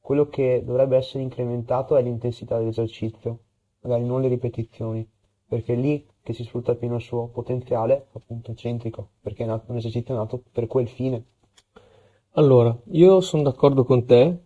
quello 0.00 0.28
che 0.28 0.64
dovrebbe 0.64 0.96
essere 0.96 1.22
incrementato 1.22 1.94
è 1.96 2.02
l'intensità 2.02 2.58
dell'esercizio, 2.58 3.38
magari 3.82 4.04
non 4.04 4.20
le 4.20 4.26
ripetizioni, 4.26 5.08
perché 5.46 5.74
è 5.74 5.76
lì 5.76 6.04
che 6.24 6.32
si 6.32 6.42
sfrutta 6.42 6.72
appieno 6.72 6.96
il 6.96 7.02
suo 7.02 7.28
potenziale, 7.28 8.08
appunto 8.14 8.50
eccentrico, 8.50 9.10
perché 9.20 9.44
è 9.44 9.46
nato- 9.46 9.70
un 9.70 9.76
esercizio 9.76 10.16
nato 10.16 10.42
per 10.50 10.66
quel 10.66 10.88
fine. 10.88 11.24
Allora, 12.32 12.76
io 12.90 13.20
sono 13.20 13.42
d'accordo 13.44 13.84
con 13.84 14.04
te, 14.04 14.42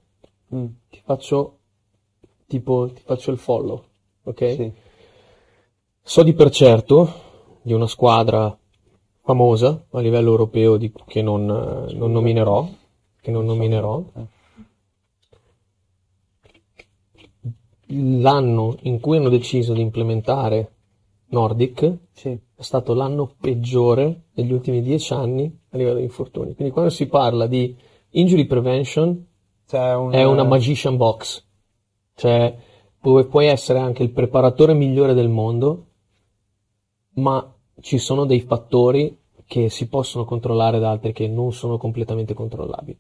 Mm, 0.55 0.67
ti 0.89 1.01
faccio 1.05 1.59
tipo, 2.47 2.91
ti 2.91 3.03
faccio 3.03 3.31
il 3.31 3.37
follow, 3.37 3.85
ok? 4.23 4.55
sì, 4.55 4.73
So 6.09 6.23
di 6.23 6.33
per 6.33 6.49
certo 6.49 7.61
di 7.61 7.75
una 7.75 7.87
squadra 7.87 8.59
famosa 9.21 9.85
a 9.91 10.01
livello 10.01 10.31
europeo 10.31 10.79
di- 10.79 10.91
che 11.07 11.21
non, 11.21 11.43
eh, 11.43 11.93
non 11.93 12.13
nominerò, 12.13 12.67
che 13.21 13.31
non 13.31 13.45
nominerò. 13.45 14.03
L'anno 17.89 18.77
in 18.85 19.01
cui 19.01 19.19
hanno 19.19 19.29
deciso 19.29 19.75
di 19.75 19.83
implementare 19.83 20.77
Nordic 21.27 21.99
sì, 22.15 22.31
è 22.31 22.63
stato 22.63 22.95
l'anno 22.95 23.35
peggiore 23.39 24.29
degli 24.33 24.55
ultimi 24.55 24.81
dieci 24.81 25.13
anni 25.13 25.45
a 25.69 25.77
livello 25.77 25.99
di 25.99 26.05
infortuni. 26.05 26.55
Quindi 26.55 26.73
quando 26.73 26.91
si 26.91 27.07
parla 27.07 27.47
di 27.47 27.77
injury 28.13 28.47
prevention 28.47 29.27
un, 29.71 30.11
è 30.13 30.25
una 30.25 30.45
magician 30.45 30.97
box, 30.97 31.45
cioè 32.15 32.57
pu- 32.99 33.29
puoi 33.29 33.49
essere 33.49 33.79
anche 33.79 34.03
il 34.03 34.11
preparatore 34.11 34.73
migliore 34.73 35.13
del 35.13 35.29
mondo, 35.29 35.83
ma 37.15 37.55
ci 37.81 37.99
sono 37.99 38.25
dei 38.25 38.41
fattori 38.41 39.17
che 39.47 39.71
si 39.71 39.89
possono 39.89 40.25
controllare 40.25 40.79
da 40.79 40.91
altri 40.91 41.13
che 41.13 41.27
non 41.27 41.53
sono 41.53 41.79
completamente 41.79 42.35
controllabili. 42.35 42.99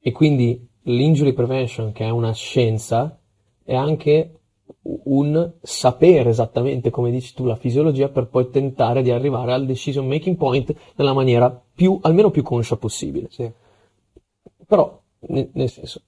E 0.00 0.12
quindi 0.12 0.66
l'injury 0.82 1.32
prevention, 1.32 1.92
che 1.92 2.04
è 2.04 2.10
una 2.10 2.32
scienza, 2.32 3.18
è 3.62 3.74
anche 3.74 4.40
un 4.84 5.52
sapere 5.60 6.30
esattamente 6.30 6.90
come 6.90 7.10
dici 7.10 7.34
tu 7.34 7.44
la 7.44 7.56
fisiologia 7.56 8.08
per 8.08 8.26
poi 8.26 8.50
tentare 8.50 9.02
di 9.02 9.10
arrivare 9.10 9.52
al 9.52 9.66
decision 9.66 10.06
making 10.06 10.36
point 10.36 10.74
nella 10.96 11.12
maniera 11.12 11.50
più, 11.50 11.98
almeno 12.02 12.30
più 12.30 12.42
conscia 12.42 12.76
possibile. 12.76 13.28
sì, 13.30 13.50
Però, 14.66 15.00
ne- 15.28 15.50
nel 15.52 15.68
senso, 15.68 16.00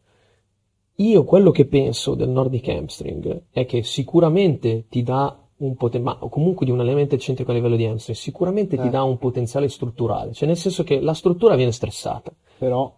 io 0.97 1.25
quello 1.25 1.51
che 1.51 1.67
penso 1.67 2.15
del 2.15 2.29
Nordic 2.29 2.69
Hamstring 2.69 3.45
è 3.51 3.67
che 3.67 3.83
sicuramente 3.83 4.87
ti 4.89 5.03
dà 5.03 5.44
un 5.57 5.77
potenziale, 5.77 6.19
ma 6.21 6.29
comunque 6.29 6.67
di 6.67 6.73
un 6.73 6.81
allenamento 6.81 7.15
eccentrico 7.15 7.51
a 7.51 7.55
livello 7.55 7.77
di 7.77 7.85
hamstring, 7.87 8.19
sicuramente 8.19 8.77
ti 8.77 8.87
Eh. 8.87 8.91
dà 8.91 9.03
un 9.03 9.19
potenziale 9.19 9.69
strutturale, 9.69 10.33
cioè 10.33 10.49
nel 10.49 10.57
senso 10.57 10.83
che 10.85 11.01
la 11.01 11.15
struttura 11.15 11.55
viene 11.55 11.73
stressata, 11.73 12.33
però, 12.59 12.93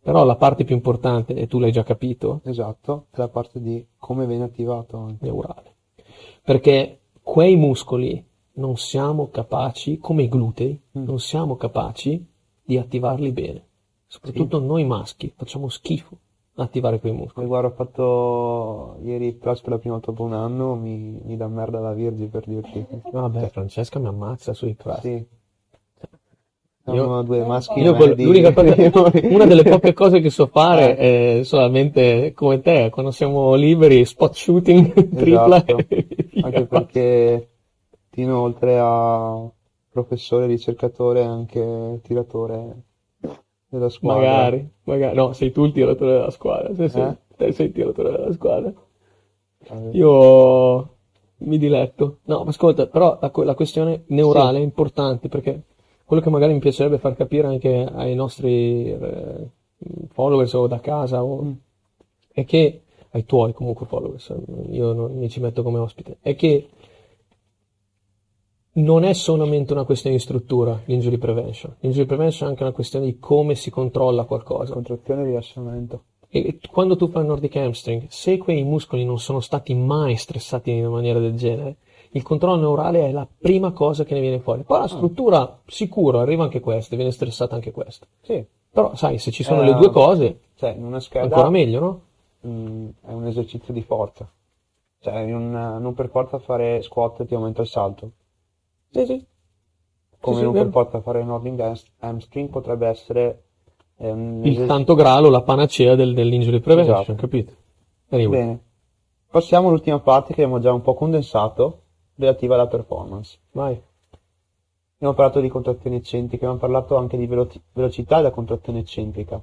però 0.00 0.24
la 0.24 0.36
parte 0.36 0.64
più 0.64 0.74
importante, 0.74 1.34
e 1.34 1.46
tu 1.46 1.58
l'hai 1.58 1.72
già 1.72 1.84
capito, 1.84 2.40
esatto, 2.44 3.06
è 3.10 3.18
la 3.18 3.28
parte 3.28 3.60
di 3.60 3.86
come 3.98 4.26
viene 4.26 4.44
attivato 4.44 4.96
anche. 4.98 5.24
neurale. 5.24 5.74
Perché 6.42 7.00
quei 7.22 7.56
muscoli 7.56 8.24
non 8.54 8.76
siamo 8.76 9.28
capaci, 9.30 9.98
come 9.98 10.24
i 10.24 10.28
glutei, 10.28 10.78
Mm. 10.98 11.04
non 11.04 11.20
siamo 11.20 11.56
capaci 11.56 12.26
di 12.64 12.76
attivarli 12.78 13.30
bene. 13.32 13.66
Soprattutto 14.06 14.58
noi 14.60 14.84
maschi, 14.84 15.32
facciamo 15.34 15.68
schifo 15.68 16.18
attivare 16.56 17.00
quei 17.00 17.12
muscoli. 17.12 17.46
Guarda, 17.46 17.68
ho 17.68 17.72
fatto 17.72 18.98
ieri 19.02 19.26
il 19.26 19.34
plus 19.34 19.60
per 19.60 19.70
la 19.70 19.78
prima 19.78 19.94
volta 19.94 20.10
dopo 20.10 20.24
un 20.24 20.34
anno, 20.34 20.74
mi, 20.74 21.20
mi 21.24 21.36
dà 21.36 21.48
merda 21.48 21.80
la 21.80 21.92
Virgi 21.92 22.26
per 22.26 22.44
dirti. 22.46 22.84
Vabbè, 23.10 23.48
Francesca 23.48 23.98
mi 23.98 24.08
ammazza 24.08 24.52
sui 24.52 24.76
thrust. 24.76 25.00
Sì. 25.00 25.26
Io- 26.84 27.22
due 27.22 27.44
maschi 27.44 27.78
Io 27.78 27.94
quel- 27.94 28.16
cosa, 28.90 29.10
una 29.28 29.46
delle 29.46 29.62
poche 29.62 29.92
cose 29.92 30.20
che 30.20 30.30
so 30.30 30.46
fare 30.46 30.96
è 30.96 31.40
solamente 31.44 32.32
come 32.34 32.60
te, 32.60 32.90
quando 32.90 33.12
siamo 33.12 33.54
liberi, 33.54 34.04
spot 34.04 34.34
shooting, 34.34 34.92
tripla. 35.14 35.64
Esatto. 35.64 35.76
via. 35.76 36.44
Anche 36.44 36.66
perché 36.66 37.48
Tino, 38.10 38.40
oltre 38.40 38.78
a 38.80 39.48
professore, 39.90 40.46
ricercatore, 40.46 41.20
è 41.20 41.24
anche 41.24 42.00
tiratore 42.02 42.82
della 43.78 43.88
squadra. 43.88 44.20
Magari, 44.26 44.68
magari, 44.84 45.16
no, 45.16 45.32
sei 45.32 45.50
tu 45.52 45.64
il 45.64 45.72
tiratore 45.72 46.12
della 46.12 46.30
squadra, 46.30 46.74
se 46.74 46.88
sei, 46.88 47.02
Eh? 47.02 47.16
te 47.36 47.52
sei 47.52 47.66
il 47.66 47.72
tiratore 47.72 48.10
della 48.10 48.32
squadra. 48.32 48.72
Eh, 49.70 49.90
Io 49.92 50.96
mi 51.38 51.58
diletto. 51.58 52.18
No, 52.24 52.42
ma 52.44 52.50
ascolta, 52.50 52.86
però 52.86 53.18
la, 53.20 53.30
la 53.34 53.54
questione 53.54 54.04
neurale 54.08 54.58
è 54.58 54.62
importante 54.62 55.28
perché 55.28 55.62
quello 56.04 56.22
che 56.22 56.30
magari 56.30 56.52
mi 56.52 56.58
piacerebbe 56.58 56.98
far 56.98 57.14
capire 57.16 57.46
anche 57.46 57.84
ai 57.92 58.14
nostri 58.14 58.90
eh, 58.90 59.48
followers 60.10 60.52
o 60.54 60.66
da 60.66 60.80
casa 60.80 61.22
o- 61.24 61.42
Mm. 61.42 61.52
è 62.32 62.44
che 62.44 62.82
ai 63.10 63.24
tuoi 63.26 63.52
comunque 63.52 63.86
followers, 63.86 64.32
io 64.70 64.92
non 64.92 65.14
mi 65.16 65.28
ci 65.28 65.40
metto 65.40 65.62
come 65.62 65.78
ospite, 65.78 66.16
è 66.22 66.34
che 66.34 66.68
non 68.74 69.04
è 69.04 69.12
solamente 69.12 69.72
una 69.72 69.84
questione 69.84 70.16
di 70.16 70.22
struttura 70.22 70.80
l'injury 70.86 71.18
prevention. 71.18 71.76
L'injury 71.80 72.06
prevention 72.06 72.48
è 72.48 72.50
anche 72.52 72.62
una 72.62 72.72
questione 72.72 73.04
di 73.04 73.18
come 73.18 73.54
si 73.54 73.70
controlla 73.70 74.24
qualcosa. 74.24 74.72
Contrazione 74.72 75.22
e 75.22 75.24
rilasciamento. 75.26 76.02
E 76.34 76.58
quando 76.70 76.96
tu 76.96 77.08
fai 77.08 77.22
il 77.22 77.28
Nordic 77.28 77.56
hamstring, 77.56 78.06
se 78.08 78.38
quei 78.38 78.62
muscoli 78.64 79.04
non 79.04 79.18
sono 79.18 79.40
stati 79.40 79.74
mai 79.74 80.16
stressati 80.16 80.70
in 80.70 80.86
una 80.86 80.94
maniera 80.94 81.18
del 81.18 81.36
genere, 81.36 81.76
il 82.12 82.22
controllo 82.22 82.60
neurale 82.60 83.06
è 83.06 83.12
la 83.12 83.26
prima 83.38 83.72
cosa 83.72 84.04
che 84.04 84.14
ne 84.14 84.20
viene 84.20 84.40
fuori. 84.40 84.62
Poi 84.62 84.78
la 84.80 84.88
struttura, 84.88 85.60
sicuro, 85.66 86.20
arriva 86.20 86.44
anche 86.44 86.60
questa, 86.60 86.96
viene 86.96 87.10
stressata 87.10 87.54
anche 87.54 87.70
questa. 87.70 88.06
Sì, 88.22 88.42
Però, 88.70 88.94
sai, 88.94 89.18
se 89.18 89.30
ci 89.30 89.42
sono 89.42 89.60
Eh, 89.62 89.66
le 89.66 89.74
due 89.74 89.90
cose, 89.90 90.40
cioè 90.56 90.70
in 90.70 90.84
una 90.84 91.00
scheda 91.00 91.24
ancora 91.24 91.50
meglio, 91.50 91.80
no? 91.80 92.00
mm, 92.46 92.88
è 93.04 93.12
un 93.12 93.26
esercizio 93.26 93.74
di 93.74 93.82
forza. 93.82 94.26
Cioè 95.00 95.30
un- 95.32 95.50
non 95.80 95.92
per 95.92 96.08
forza 96.08 96.38
fare 96.38 96.80
squat 96.80 97.26
ti 97.26 97.34
aumenta 97.34 97.60
il 97.60 97.68
salto. 97.68 98.10
Sì, 98.92 99.06
sì. 99.06 99.26
Come 100.20 100.36
sì, 100.36 100.42
non 100.42 100.52
vero. 100.52 100.64
per 100.64 100.72
forza 100.72 101.00
fare 101.00 101.24
Nordic 101.24 101.58
hams- 101.58 101.90
hamstring 101.98 102.48
potrebbe 102.50 102.86
essere 102.86 103.44
eh, 103.96 104.10
un 104.10 104.42
Il 104.44 104.66
santo 104.66 104.94
gralo, 104.94 105.30
la 105.30 105.42
panacea 105.42 105.94
del, 105.94 106.14
dell'injury 106.14 106.60
prevention, 106.60 106.96
Esatto. 107.00 107.14
capito? 107.14 107.52
Anyway. 108.10 108.38
Bene. 108.38 108.64
Passiamo 109.30 109.68
all'ultima 109.68 109.98
parte 109.98 110.34
che 110.34 110.42
abbiamo 110.42 110.60
già 110.60 110.72
un 110.72 110.82
po' 110.82 110.94
condensato, 110.94 111.80
relativa 112.16 112.54
alla 112.54 112.68
performance. 112.68 113.38
Vai. 113.52 113.80
Abbiamo 114.96 115.14
parlato 115.14 115.40
di 115.40 115.48
contrazioni 115.48 115.96
eccentriche, 115.96 116.44
abbiamo 116.44 116.60
parlato 116.60 116.96
anche 116.96 117.16
di 117.16 117.26
velo- 117.26 117.50
velocità 117.72 118.16
della 118.16 118.30
contrazione 118.30 118.80
eccentrica. 118.80 119.42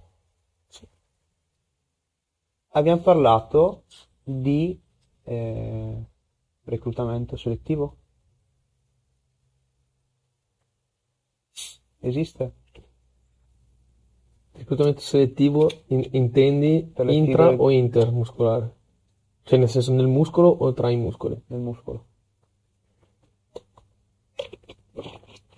Abbiamo 2.73 3.01
parlato 3.01 3.83
di 4.23 4.79
eh, 5.23 6.03
reclutamento 6.65 7.35
selettivo. 7.35 7.95
Esiste? 12.01 12.53
Reclutamento 14.53 15.01
selettivo 15.01 15.69
in- 15.87 16.07
intendi 16.11 16.91
le 16.95 17.13
intra 17.13 17.49
fibre- 17.49 17.63
o 17.63 17.69
intermuscolare? 17.71 18.73
Cioè 19.43 19.57
nel 19.59 19.69
senso 19.69 19.93
nel 19.93 20.07
muscolo 20.07 20.47
o 20.49 20.73
tra 20.73 20.89
i 20.89 20.95
muscoli? 20.95 21.41
Nel 21.47 21.59
muscolo. 21.59 22.05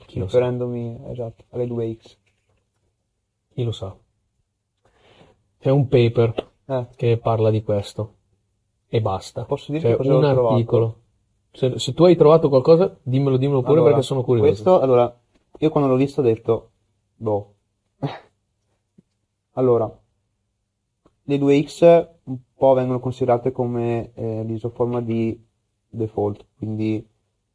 Chi 0.05 0.19
lo 0.19 0.27
sa? 0.27 0.37
Riferendomi, 0.37 0.99
esatto, 1.09 1.43
alle 1.49 1.67
2X. 1.67 2.17
Chi 3.53 3.63
lo 3.63 3.71
sa? 3.71 3.95
C'è 5.59 5.69
un 5.69 5.87
paper 5.87 6.49
Eh, 6.65 6.87
che 6.95 7.17
parla 7.17 7.49
di 7.49 7.63
questo 7.63 8.15
e 8.87 9.01
basta. 9.01 9.45
Posso 9.45 9.71
dirti 9.71 9.87
Cioè, 9.87 9.97
cosa 9.97 10.13
ho 10.13 10.17
un 10.17 10.23
trovato? 10.23 10.53
articolo. 10.53 10.95
Se, 11.51 11.79
se 11.79 11.93
tu 11.93 12.03
hai 12.05 12.15
trovato 12.15 12.49
qualcosa, 12.49 12.97
dimmelo, 13.03 13.37
dimmelo 13.37 13.61
pure 13.61 13.73
allora, 13.73 13.89
perché 13.91 14.05
sono 14.05 14.23
curioso. 14.23 14.47
Questo, 14.49 14.79
allora, 14.79 15.19
io 15.59 15.69
quando 15.69 15.89
l'ho 15.89 15.95
visto 15.95 16.21
ho 16.21 16.23
detto, 16.23 16.71
boh. 17.15 17.53
Allora, 19.55 19.99
le 21.23 21.37
2X 21.37 22.07
un 22.23 22.37
po' 22.55 22.73
vengono 22.73 22.99
considerate 22.99 23.51
come 23.51 24.11
eh, 24.13 24.43
l'isoforma 24.43 25.01
di 25.01 25.37
default, 25.89 26.45
quindi 26.57 27.05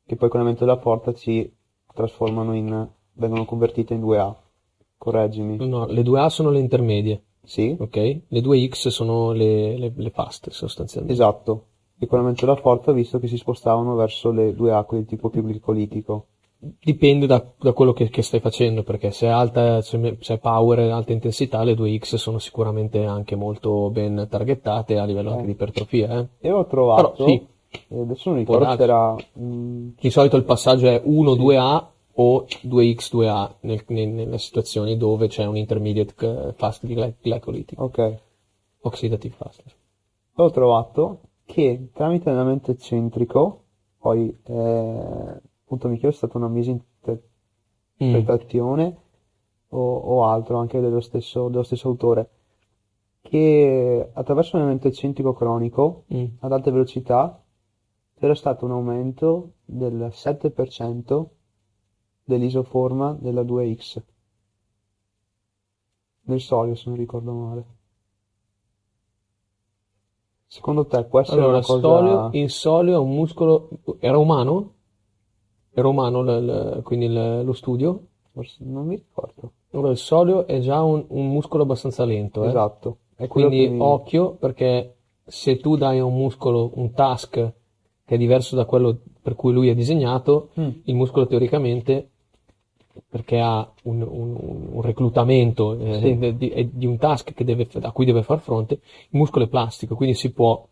che 0.04 0.16
poi 0.16 0.28
con 0.28 0.40
l'aumento 0.40 0.64
della 0.64 0.78
forza 0.78 1.14
si 1.14 1.50
trasformano 1.92 2.54
in, 2.54 2.88
vengono 3.14 3.44
convertite 3.44 3.94
in 3.94 4.02
2A. 4.02 4.34
Correggimi. 4.98 5.56
No, 5.66 5.86
le 5.86 6.02
2A 6.02 6.26
sono 6.28 6.50
le 6.50 6.58
intermedie, 6.60 7.24
Sì? 7.42 7.74
ok? 7.78 7.96
Le 8.28 8.40
2X 8.40 8.88
sono 8.88 9.32
le, 9.32 9.76
le, 9.78 9.92
le 9.94 10.10
fast 10.10 10.50
sostanzialmente. 10.50 11.14
Esatto. 11.14 11.66
E 11.98 12.06
con 12.06 12.18
l'aumento 12.18 12.44
della 12.44 12.58
forza 12.58 12.90
ho 12.90 12.94
visto 12.94 13.18
che 13.18 13.26
si 13.26 13.38
spostavano 13.38 13.94
verso 13.94 14.30
le 14.30 14.52
2A, 14.54 14.84
quelle 14.84 15.06
tipo 15.06 15.30
più 15.30 15.42
glicolitico. 15.42 16.26
Dipende 16.82 17.26
da, 17.26 17.44
da 17.58 17.72
quello 17.72 17.92
che, 17.92 18.08
che 18.08 18.22
stai 18.22 18.40
facendo, 18.40 18.82
perché 18.82 19.10
se 19.10 19.26
è 19.26 19.30
alta, 19.30 19.80
se 19.82 20.16
se 20.20 20.34
è 20.34 20.38
power 20.38 20.80
e 20.80 20.90
alta 20.90 21.12
intensità, 21.12 21.62
le 21.62 21.74
2X 21.74 22.16
sono 22.16 22.38
sicuramente 22.38 23.04
anche 23.04 23.36
molto 23.36 23.90
ben 23.90 24.26
targettate 24.30 24.98
a 24.98 25.04
livello 25.04 25.30
anche 25.30 25.42
Eh. 25.42 25.46
di 25.46 25.52
ipertrofia, 25.52 26.18
eh. 26.18 26.28
E 26.40 26.50
ho 26.50 26.66
trovato, 26.66 27.12
Però, 27.12 27.28
sì. 27.28 27.46
eh, 27.88 28.00
adesso 28.00 28.30
non 28.30 28.38
ricordo 28.38 28.74
se 28.76 28.82
era 28.82 29.16
mm, 29.38 29.88
Di 30.00 30.10
solito 30.10 30.36
il 30.36 30.44
passaggio 30.44 30.86
è 30.88 31.02
1-2A 31.04 31.86
o 32.18 32.46
2X-2A 32.62 33.50
nel- 33.60 33.84
nel- 33.88 34.08
nelle 34.08 34.38
situazioni 34.38 34.96
dove 34.96 35.28
c'è 35.28 35.44
un 35.44 35.56
intermediate 35.56 36.14
eh, 36.26 36.52
fast 36.54 36.86
gly- 36.86 37.14
glycolytic, 37.20 37.80
Ok, 37.80 38.18
oxidative 38.80 39.34
fast. 39.36 39.62
ho 40.36 40.50
trovato 40.50 41.20
che 41.44 41.88
tramite 41.92 42.28
allenamento 42.30 42.70
eccentrico, 42.70 43.62
poi 43.98 44.34
eh, 44.46 45.40
appunto 45.66 45.88
mi 45.88 45.98
chiedo 45.98 46.14
se 46.14 46.26
è 46.26 46.28
stata 46.28 46.38
una 46.38 46.46
Mm. 46.48 46.52
misinterpretazione 46.54 48.96
o, 49.70 49.96
o 49.96 50.24
altro 50.24 50.58
anche 50.58 50.78
dello 50.80 51.00
stesso, 51.00 51.48
dello 51.48 51.64
stesso 51.64 51.88
autore, 51.88 52.30
che 53.20 54.10
attraverso 54.12 54.52
l'allenamento 54.52 54.86
eccentrico 54.88 55.32
cronico 55.32 56.04
Mm. 56.14 56.24
ad 56.38 56.52
alta 56.52 56.70
velocità 56.70 57.42
c'era 58.18 58.34
stato 58.36 58.64
un 58.64 58.70
aumento 58.70 59.54
del 59.64 60.08
7% 60.12 61.26
dell'isoforma 62.24 63.12
della 63.20 63.42
2X. 63.42 64.00
Nel 66.28 66.40
solio, 66.40 66.74
se 66.76 66.88
non 66.88 66.96
ricordo 66.98 67.32
male. 67.32 67.64
Secondo 70.46 70.86
te 70.86 71.04
può 71.04 71.20
essere 71.20 71.40
Allora, 71.40 71.56
una 71.58 71.66
cosa... 71.66 71.80
solio, 71.80 72.28
il 72.32 72.50
solio 72.50 72.94
è 72.94 72.98
un 72.98 73.10
muscolo, 73.14 73.68
era 73.98 74.16
umano? 74.16 74.74
Era 75.78 75.88
umano 75.88 76.22
l- 76.22 76.44
l- 76.44 76.82
quindi 76.82 77.04
il- 77.04 77.42
lo 77.44 77.52
studio? 77.52 78.00
Forse- 78.32 78.64
non 78.64 78.86
mi 78.86 78.96
ricordo. 78.96 79.52
Allora, 79.72 79.90
il 79.90 79.98
solio 79.98 80.46
è 80.46 80.58
già 80.60 80.82
un, 80.82 81.04
un 81.08 81.28
muscolo 81.28 81.64
abbastanza 81.64 82.04
lento, 82.06 82.44
eh. 82.44 82.48
Esatto. 82.48 82.96
È 83.14 83.26
quello 83.26 83.48
Quindi 83.48 83.66
che 83.66 83.72
mi- 83.74 83.80
occhio 83.80 84.32
perché 84.36 84.94
se 85.26 85.58
tu 85.58 85.76
dai 85.76 85.98
a 85.98 86.04
un 86.04 86.14
muscolo 86.14 86.70
un 86.76 86.92
task 86.92 87.30
che 88.04 88.14
è 88.14 88.16
diverso 88.16 88.56
da 88.56 88.64
quello 88.64 89.00
per 89.20 89.34
cui 89.34 89.52
lui 89.52 89.68
è 89.68 89.74
disegnato, 89.74 90.50
Mm. 90.58 90.68
il 90.84 90.94
muscolo 90.94 91.26
teoricamente, 91.26 92.08
perché 93.08 93.38
ha 93.40 93.70
un, 93.84 94.00
un- 94.00 94.68
un 94.72 94.80
reclutamento 94.82 95.78
eh, 95.78 95.94
Sì. 96.00 96.16
di, 96.18 96.36
di- 96.36 96.70
di 96.72 96.86
un 96.86 96.96
task 96.96 97.34
che 97.34 97.44
deve- 97.44 97.68
a 97.82 97.92
cui 97.92 98.04
deve 98.06 98.22
far 98.22 98.38
fronte, 98.40 98.74
il 98.74 99.18
muscolo 99.18 99.44
è 99.44 99.48
plastico, 99.48 99.94
quindi 99.96 100.14
si 100.14 100.32
può... 100.32 100.66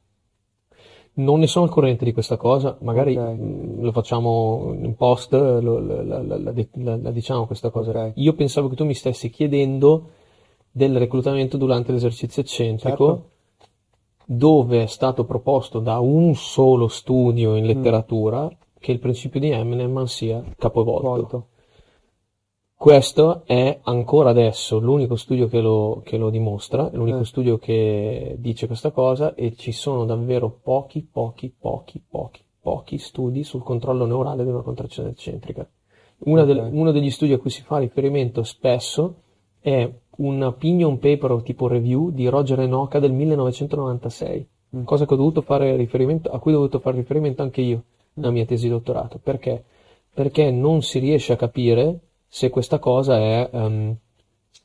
Non 1.17 1.39
ne 1.39 1.47
sono 1.47 1.67
al 1.67 1.71
corrente 1.71 2.05
di 2.05 2.13
questa 2.13 2.37
cosa, 2.37 2.77
magari 2.81 3.17
Ok. 3.17 3.29
mm, 3.39 3.83
lo 3.83 3.93
facciamo 3.93 4.75
in 4.77 4.97
post, 4.97 5.33
lo- 5.33 5.79
la, 5.79 6.03
la- 6.03 6.23
la- 6.23 6.97
la- 6.97 7.11
diciamo 7.13 7.47
questa 7.47 7.71
cosa. 7.71 7.91
Ok. 7.91 8.13
Io 8.17 8.33
pensavo 8.35 8.69
che 8.69 8.75
tu 8.75 8.85
mi 8.85 8.95
stessi 8.95 9.31
chiedendo 9.31 10.09
del 10.73 10.99
reclutamento 10.99 11.57
durante 11.57 11.93
l'esercizio 11.93 12.43
eccentrico, 12.43 13.07
Certo. 13.07 13.29
dove 14.27 14.83
è 14.83 14.87
stato 14.87 15.25
proposto 15.25 15.79
da 15.79 15.99
un 16.01 16.35
solo 16.35 16.89
studio 16.89 17.53
Mm. 17.53 17.57
in 17.59 17.67
letteratura 17.67 18.51
che 18.81 18.91
il 18.93 18.99
principio 18.99 19.39
di 19.39 19.51
Eminem 19.51 20.05
sia 20.05 20.43
capovolto. 20.57 21.09
Volto. 21.09 21.47
Questo 22.85 23.45
è 23.47 23.79
ancora 23.85 24.29
adesso 24.29 24.79
l'unico 24.79 25.17
studio 25.17 25.49
che 25.49 25.63
lo, 25.63 26.03
che 26.05 26.19
lo 26.19 26.29
dimostra, 26.29 26.91
l'unico 26.93 27.21
Eh. 27.21 27.25
studio 27.25 27.57
che 27.57 28.37
dice 28.39 28.67
questa 28.67 28.91
cosa 28.91 29.35
e 29.35 29.55
ci 29.57 29.73
sono 29.73 30.05
davvero 30.05 30.59
pochi, 30.63 31.01
pochi, 31.01 31.51
pochi, 31.59 32.03
pochi, 32.07 32.43
pochi 32.61 32.99
studi 32.99 33.43
sul 33.43 33.63
controllo 33.63 34.05
neurale 34.05 34.45
di 34.45 34.51
una 34.51 34.61
contrazione 34.61 35.09
eccentrica. 35.09 35.67
Una 36.25 36.43
Ok. 36.43 36.47
del- 36.47 36.69
uno 36.73 36.93
degli 36.93 37.09
studi 37.09 37.33
a 37.33 37.39
cui 37.39 37.49
si 37.49 37.63
fa 37.63 37.79
riferimento 37.79 38.43
spesso 38.43 39.15
è 39.63 39.91
un 40.19 40.43
opinion 40.43 40.99
paper 40.99 41.41
tipo 41.43 41.67
review 41.67 42.11
di 42.11 42.29
Roger 42.29 42.61
Enoka 42.61 42.99
del 42.99 43.13
1996, 43.13 44.47
Mm. 44.77 44.83
cosa 44.83 45.07
che 45.07 45.15
ho 45.15 45.17
dovuto 45.17 45.41
fare 45.41 45.75
riferimento, 45.77 46.29
a 46.31 46.39
cui 46.39 46.53
ho 46.53 46.57
dovuto 46.57 46.81
fare 46.81 46.99
riferimento 46.99 47.41
anche 47.41 47.63
io 47.63 47.83
nella 48.13 48.31
mia 48.31 48.45
tesi 48.45 48.65
di 48.65 48.73
dottorato. 48.73 49.19
Perché? 49.23 49.65
Perché 50.13 50.51
non 50.51 50.83
si 50.83 50.99
riesce 50.99 51.33
a 51.33 51.37
capire 51.37 52.01
se 52.35 52.51
questa 52.51 52.81
cosa 52.81 53.17
è, 53.17 53.49
ehm, 53.53 53.97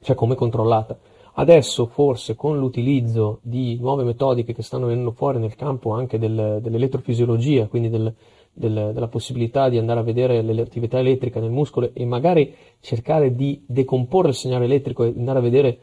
cioè 0.01 0.15
come 0.15 0.33
controllata. 0.33 0.97
Adesso 1.33 1.85
forse 1.85 2.33
con 2.35 2.57
l'utilizzo 2.57 3.41
di 3.43 3.77
nuove 3.79 4.03
metodiche 4.03 4.53
che 4.55 4.63
stanno 4.63 4.87
venendo 4.87 5.11
fuori 5.11 5.37
nel 5.37 5.53
campo 5.55 5.91
anche 5.91 6.17
del- 6.17 6.57
dell'elettrofisiologia, 6.63 7.67
quindi 7.67 7.89
del- 7.91 8.11
del- 8.51 8.89
della 8.91 9.07
possibilità 9.07 9.69
di 9.69 9.77
andare 9.77 9.99
a 9.99 10.03
vedere 10.03 10.41
l'attività 10.41 10.97
elettrica 10.97 11.39
nel 11.39 11.51
muscolo 11.51 11.91
e 11.93 12.05
magari 12.05 12.55
cercare 12.79 13.35
di 13.35 13.63
decomporre 13.67 14.29
il 14.29 14.33
segnale 14.33 14.65
elettrico 14.65 15.03
e 15.03 15.13
andare 15.15 15.37
a 15.37 15.41
vedere 15.43 15.79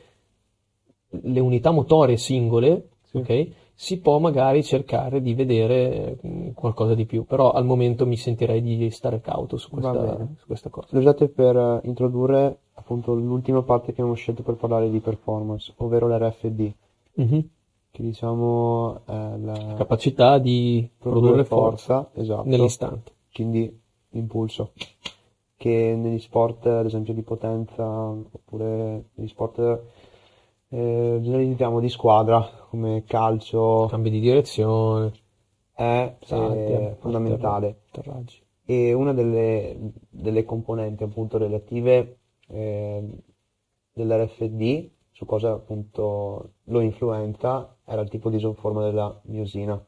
le 1.11 1.39
unità 1.39 1.70
motorie 1.70 2.16
singole, 2.16 2.89
Sì. 3.05 3.18
ok? 3.18 3.49
Si 3.79 4.01
può 4.01 4.18
magari 4.18 4.64
cercare 4.64 5.20
di 5.20 5.35
vedere 5.35 6.18
eh, 6.22 6.53
qualcosa 6.55 6.95
di 6.95 7.05
più, 7.05 7.27
però 7.27 7.51
al 7.53 7.66
momento 7.66 8.07
mi 8.07 8.16
sentirei 8.16 8.62
di 8.62 8.91
stare 8.91 9.20
cauto 9.20 9.59
su 9.59 9.68
questa, 9.68 10.16
su 10.39 10.47
questa 10.47 10.70
cosa. 10.70 10.89
Lo 10.93 11.01
usate 11.01 11.29
per 11.29 11.55
eh, 11.57 11.81
introdurre 11.85 12.59
appunto 12.72 13.12
l'ultima 13.14 13.62
parte 13.62 13.87
che 13.93 14.01
abbiamo 14.01 14.14
scelto 14.14 14.43
per 14.43 14.55
parlare 14.55 14.89
di 14.91 15.01
performance, 15.01 15.74
ovvero 15.77 16.09
l'RFD, 16.09 16.72
Mhm. 17.16 17.49
che 17.91 18.03
diciamo 18.03 19.01
è 19.05 19.37
la 19.39 19.74
Capacità 19.77 20.39
di 20.39 20.89
produrre 20.99 21.45
forza 21.45 22.09
esatto, 22.14 22.49
nell'istante. 22.49 23.12
quindi 23.33 23.79
l'impulso, 24.11 24.72
che 25.57 25.95
negli 25.97 26.18
sport 26.18 26.64
ad 26.66 26.87
esempio 26.87 27.12
di 27.14 27.22
potenza 27.22 27.85
oppure 27.87 29.11
negli 29.14 29.29
sport 29.29 29.81
eh, 30.69 31.19
diciamo 31.21 31.81
di 31.81 31.89
squadra 31.89 32.67
come 32.69 33.05
calcio 33.05 33.87
Cambi 33.89 34.11
di 34.11 34.21
direzione, 34.21 35.12
è 35.73 36.17
salti, 36.21 36.73
eh, 36.73 36.97
fondamentale. 36.99 37.83
atterraggi. 37.89 38.43
E 38.64 38.93
una 38.93 39.12
delle, 39.12 39.93
delle 40.09 40.45
componenti 40.45 41.05
appunto 41.05 41.39
relative 41.39 42.19
eh, 42.49 43.09
dell'RFD, 43.93 44.91
su 45.12 45.25
cosa 45.25 45.53
appunto 45.53 46.51
lo 46.64 46.81
influenza, 46.81 47.77
era 47.85 48.03
il 48.03 48.09
tipo 48.09 48.29
di 48.29 48.37
isoforma 48.37 48.83
della 48.83 49.19
miosina. 49.27 49.83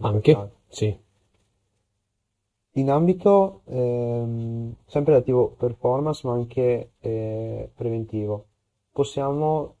Anche, 0.00 0.50
sì. 0.68 0.96
In 2.74 2.90
ambito 2.90 3.62
ehm, 3.64 4.74
sempre 4.86 5.14
relativo 5.14 5.50
performance 5.50 6.26
ma 6.26 6.34
anche 6.34 6.92
eh, 7.00 7.70
preventivo, 7.74 8.46
possiamo 8.92 9.74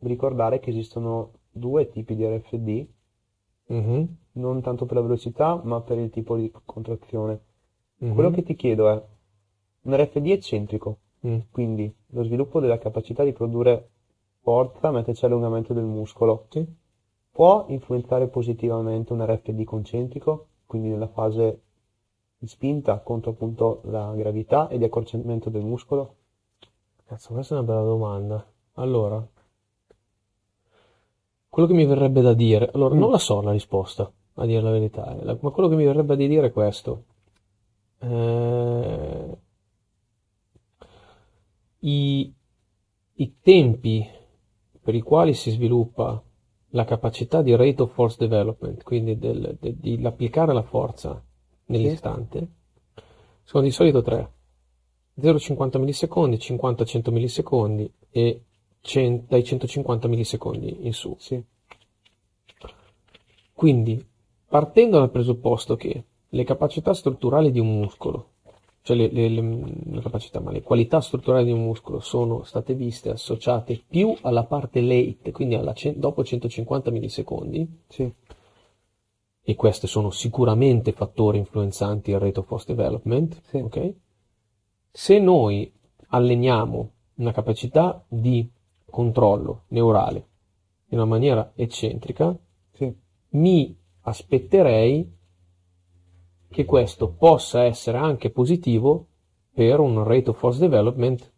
ricordare 0.00 0.60
che 0.60 0.70
esistono 0.70 1.32
due 1.50 1.88
tipi 1.90 2.14
di 2.14 2.24
RFD, 2.26 2.86
Mhm, 3.70 4.16
non 4.32 4.62
tanto 4.62 4.86
per 4.86 4.96
la 4.96 5.02
velocità 5.02 5.60
ma 5.62 5.80
per 5.82 5.98
il 5.98 6.10
tipo 6.10 6.36
di 6.36 6.50
contrazione. 6.64 7.40
mhm, 7.98 8.14
Quello 8.14 8.30
che 8.30 8.42
ti 8.42 8.54
chiedo 8.54 8.88
è 8.88 9.02
un 9.82 9.94
RFD 9.96 10.26
eccentrico, 10.28 10.98
mm. 11.26 11.38
quindi 11.50 11.92
lo 12.08 12.22
sviluppo 12.24 12.60
della 12.60 12.78
capacità 12.78 13.24
di 13.24 13.32
produrre 13.32 13.90
forza 14.40 14.90
mentre 14.90 15.12
c'è 15.12 15.26
allungamento 15.26 15.74
del 15.74 15.84
muscolo, 15.84 16.46
Sì. 16.48 16.66
può 17.30 17.66
influenzare 17.68 18.28
positivamente 18.28 19.12
un 19.12 19.24
RFD 19.24 19.64
concentrico, 19.64 20.46
quindi 20.66 20.88
nella 20.88 21.08
fase 21.08 21.60
di 22.38 22.46
spinta 22.46 23.00
contro 23.00 23.32
appunto 23.32 23.80
la 23.84 24.12
gravità 24.14 24.68
e 24.68 24.78
di 24.78 24.84
accorciamento 24.84 25.50
del 25.50 25.64
muscolo? 25.64 26.14
Cazzo, 27.06 27.32
questa 27.32 27.54
è 27.54 27.58
una 27.58 27.66
bella 27.66 27.82
domanda. 27.82 28.46
Allora, 28.74 29.26
quello 31.48 31.68
che 31.68 31.74
mi 31.74 31.86
verrebbe 31.86 32.20
da 32.20 32.34
dire, 32.34 32.70
allora, 32.72 32.94
non 32.94 33.10
la 33.10 33.18
so 33.18 33.40
la 33.40 33.52
risposta, 33.52 34.10
a 34.34 34.46
dire 34.46 34.60
la 34.60 34.70
verità, 34.70 35.18
eh, 35.18 35.24
la- 35.24 35.38
ma 35.40 35.50
quello 35.50 35.68
che 35.68 35.76
mi 35.76 35.84
verrebbe 35.84 36.16
da 36.16 36.26
dire 36.26 36.46
è 36.48 36.52
questo. 36.52 37.04
Eh, 38.00 39.38
i, 41.80 42.34
i 43.14 43.34
tempi 43.40 44.06
per 44.80 44.94
i 44.94 45.00
quali 45.00 45.34
si 45.34 45.50
sviluppa 45.50 46.22
la 46.72 46.84
capacità 46.84 47.42
di 47.42 47.54
rate 47.56 47.82
of 47.82 47.92
force 47.92 48.16
development, 48.18 48.82
quindi 48.82 49.18
del, 49.18 49.56
de- 49.58 49.76
di 49.78 50.00
applicare 50.04 50.52
la 50.52 50.62
forza 50.62 51.22
nell'istante, 51.66 52.48
sono 53.42 53.62
di 53.62 53.70
solito 53.70 54.02
tre. 54.02 54.32
0,50 55.20 55.78
millisecondi, 55.78 56.36
50-100 56.36 57.10
millisecondi 57.10 57.92
e 58.10 58.44
100 58.80 59.26
dai 59.28 59.44
150 59.44 60.08
millisecondi 60.08 60.86
in 60.86 60.92
su. 60.92 61.14
Sì, 61.18 61.42
Quindi, 63.52 64.02
partendo 64.48 64.98
dal 64.98 65.10
presupposto 65.10 65.76
che 65.76 66.04
le 66.28 66.44
capacità 66.44 66.94
strutturali 66.94 67.50
di 67.50 67.58
un 67.58 67.78
muscolo, 67.78 68.30
cioè 68.82 68.96
le, 68.96 69.08
le- 69.10 69.28
le- 69.28 70.00
capacità, 70.00 70.40
ma 70.40 70.52
le 70.52 70.62
qualità 70.62 71.00
strutturali 71.00 71.46
di 71.46 71.52
un 71.52 71.62
muscolo 71.62 72.00
sono 72.00 72.44
state 72.44 72.74
viste 72.74 73.10
associate 73.10 73.82
più 73.86 74.14
alla 74.22 74.44
parte 74.44 74.80
late, 74.80 75.32
quindi 75.32 75.56
alla 75.56 75.74
dopo 75.96 76.22
150 76.24 76.90
millisecondi, 76.90 77.68
sì, 77.88 78.10
e 79.42 79.54
questi 79.56 79.86
sono 79.86 80.10
sicuramente 80.10 80.92
fattori 80.92 81.38
influenzanti 81.38 82.10
il 82.10 82.18
rate 82.20 82.38
of 82.40 82.46
force 82.46 82.66
development, 82.72 83.40
Sì. 83.48 83.56
ok? 83.56 83.94
Se 84.92 85.18
noi 85.18 85.72
alleniamo 86.08 86.90
una 87.16 87.32
capacità 87.32 88.04
di 88.06 88.48
controllo 88.90 89.64
neurale 89.68 90.26
in 90.88 90.98
una 90.98 91.06
maniera 91.06 91.52
eccentrica, 91.54 92.36
sì, 92.72 92.92
mi 93.30 93.76
aspetterei 94.02 95.16
che 96.48 96.64
questo 96.64 97.10
possa 97.12 97.64
essere 97.64 97.98
anche 97.98 98.30
positivo 98.30 99.06
per 99.52 99.80
un 99.80 100.02
rate 100.04 100.30
of 100.30 100.38
force 100.38 100.58
development 100.60 101.32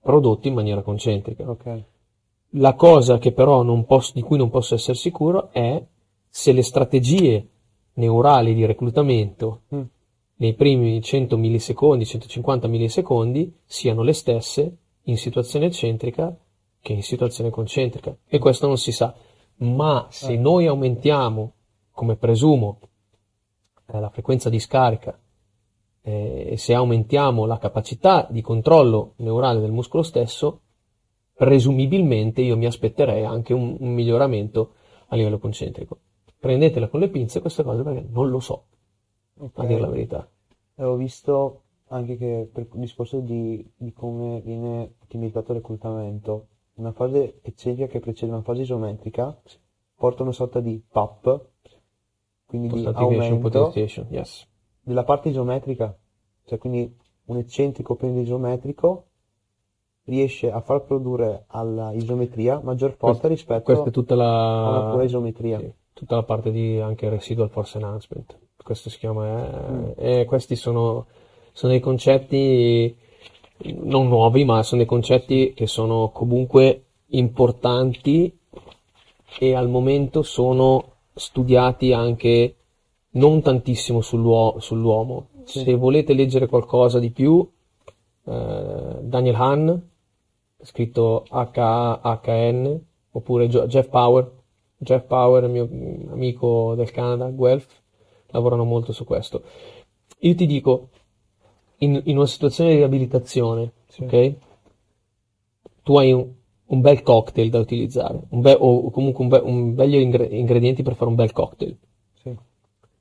prodotto 0.00 0.48
in 0.48 0.54
maniera 0.54 0.82
concentrica. 0.82 1.48
ok, 1.48 1.84
La 2.56 2.74
cosa 2.74 3.18
che 3.18 3.32
però 3.32 3.62
non 3.62 3.84
posso- 3.86 4.12
di 4.14 4.22
cui 4.22 4.36
non 4.36 4.50
posso 4.50 4.74
essere 4.74 4.96
sicuro 4.96 5.50
è 5.52 5.82
se 6.28 6.52
le 6.52 6.62
strategie 6.62 7.48
neurali 7.94 8.54
di 8.54 8.66
reclutamento 8.66 9.62
Mm. 9.74 9.82
nei 10.36 10.54
primi 10.54 11.00
100 11.00 11.36
millisecondi, 11.36 12.04
150 12.04 12.66
millisecondi 12.66 13.54
siano 13.64 14.02
le 14.02 14.12
stesse 14.12 14.76
in 15.04 15.16
situazione 15.16 15.66
eccentrica 15.66 16.36
che 16.80 16.92
in 16.92 17.02
situazione 17.02 17.50
concentrica. 17.50 18.16
E 18.26 18.38
questo 18.38 18.66
non 18.66 18.76
si 18.76 18.92
sa. 18.92 19.14
Ma 19.58 20.06
se 20.10 20.32
Eh. 20.32 20.36
noi 20.38 20.66
aumentiamo, 20.66 21.52
come 21.92 22.16
presumo, 22.16 22.80
eh, 23.86 24.00
la 24.00 24.10
frequenza 24.10 24.50
di 24.50 24.58
scarica 24.58 25.18
eh, 26.02 26.48
e 26.50 26.56
se 26.56 26.74
aumentiamo 26.74 27.44
la 27.46 27.58
capacità 27.58 28.26
di 28.30 28.40
controllo 28.40 29.14
neurale 29.18 29.60
del 29.60 29.70
muscolo 29.70 30.02
stesso, 30.02 30.60
presumibilmente 31.34 32.42
io 32.42 32.56
mi 32.56 32.66
aspetterei 32.66 33.24
anche 33.24 33.52
un, 33.54 33.76
un 33.78 33.92
miglioramento 33.92 34.74
a 35.08 35.16
livello 35.16 35.38
concentrico. 35.38 35.98
Prendetela 36.38 36.88
con 36.88 37.00
le 37.00 37.08
pinze 37.08 37.40
queste 37.40 37.62
cose 37.62 37.82
perché 37.82 38.04
non 38.10 38.28
lo 38.28 38.40
so, 38.40 38.64
ok. 39.38 39.58
a 39.58 39.66
dire 39.66 39.80
la 39.80 39.88
verità. 39.88 40.28
Avevo 40.76 40.96
visto 40.96 41.61
anche 41.92 42.16
che 42.16 42.48
per 42.52 42.68
il 42.72 42.80
discorso 42.80 43.20
di, 43.20 43.64
di 43.76 43.92
come 43.92 44.40
viene 44.40 44.94
ottimizzato 45.02 45.52
il 45.52 45.58
reclutamento, 45.58 46.48
una 46.74 46.92
fase 46.92 47.40
eccentrica 47.42 47.90
che 47.90 48.00
precede 48.00 48.32
una 48.32 48.42
fase 48.42 48.62
isometrica 48.62 49.38
porta 49.94 50.22
una 50.22 50.32
sorta 50.32 50.60
di 50.60 50.82
PAP, 50.90 51.46
quindi 52.46 52.68
di 52.68 52.84
aumento 52.86 53.72
yes. 54.08 54.46
della 54.80 55.04
parte 55.04 55.28
isometrica, 55.28 55.96
cioè 56.44 56.58
quindi 56.58 56.96
un 57.26 57.36
eccentrico 57.36 57.94
prende 57.94 58.20
isometrico 58.22 59.06
riesce 60.04 60.50
a 60.50 60.60
far 60.60 60.82
produrre 60.84 61.44
alla 61.48 61.92
isometria 61.92 62.58
maggior 62.60 62.90
forza 62.92 63.06
Questo- 63.20 63.28
rispetto 63.28 63.62
Questa 63.62 63.88
è 63.88 63.90
tutta 63.92 64.14
a 64.14 64.68
una 64.68 64.80
pura 64.86 64.96
la, 64.96 65.04
isometria. 65.04 65.58
sì, 65.60 65.72
tutta 65.92 66.16
la 66.16 66.24
parte 66.24 66.50
di 66.50 66.80
anche 66.80 67.08
residual 67.08 67.50
force 67.50 67.78
enhancement. 67.78 68.38
Questo 68.62 68.90
si 68.90 68.98
chiama, 68.98 69.68
Mm. 69.70 69.84
eh, 69.96 70.20
e 70.20 70.24
questi 70.24 70.56
sono, 70.56 71.06
sono 71.52 71.72
dei 71.72 71.80
concetti 71.80 72.96
non 73.64 74.08
nuovi, 74.08 74.44
ma 74.44 74.62
sono 74.62 74.80
dei 74.80 74.90
concetti 74.90 75.52
che 75.54 75.66
sono 75.66 76.10
comunque 76.10 76.84
importanti 77.08 78.36
e 79.38 79.54
al 79.54 79.68
momento 79.68 80.22
sono 80.22 80.84
studiati 81.14 81.92
anche 81.92 82.56
non 83.10 83.42
tantissimo 83.42 84.00
sull'uo- 84.00 84.56
sull'uomo. 84.58 85.28
Sì. 85.44 85.60
Se 85.60 85.74
volete 85.74 86.14
leggere 86.14 86.46
qualcosa 86.46 86.98
di 86.98 87.10
più, 87.10 87.46
eh, 88.24 88.96
Daniel 89.00 89.34
Hahn, 89.34 89.80
scritto 90.62 91.24
H-A-H-N, 91.28 92.80
oppure 93.12 93.48
Jo- 93.48 93.66
Jeff 93.66 93.88
Power, 93.88 94.30
Jeff 94.78 95.04
Power, 95.04 95.48
mio 95.48 95.68
amico 96.10 96.74
del 96.74 96.90
Canada, 96.90 97.28
Guelph, 97.28 97.68
lavorano 98.28 98.64
molto 98.64 98.92
su 98.92 99.04
questo. 99.04 99.42
Io 100.20 100.34
ti 100.34 100.46
dico, 100.46 100.88
in, 101.84 102.00
in 102.04 102.16
una 102.16 102.26
situazione 102.26 102.70
di 102.70 102.76
riabilitazione, 102.76 103.72
Sì. 103.88 104.04
ok? 104.04 104.34
Tu 105.82 105.96
hai 105.98 106.12
un, 106.12 106.28
un 106.66 106.80
bel 106.80 107.02
cocktail 107.02 107.50
da 107.50 107.58
utilizzare, 107.58 108.20
un 108.30 108.40
be- 108.40 108.56
o 108.58 108.90
comunque 108.90 109.22
un, 109.24 109.28
be- 109.28 109.42
un 109.42 109.74
begli 109.74 109.96
ingre- 109.96 110.26
ingredienti 110.26 110.82
per 110.82 110.94
fare 110.94 111.10
un 111.10 111.16
bel 111.16 111.32
cocktail. 111.32 111.76
Sì. 112.14 112.36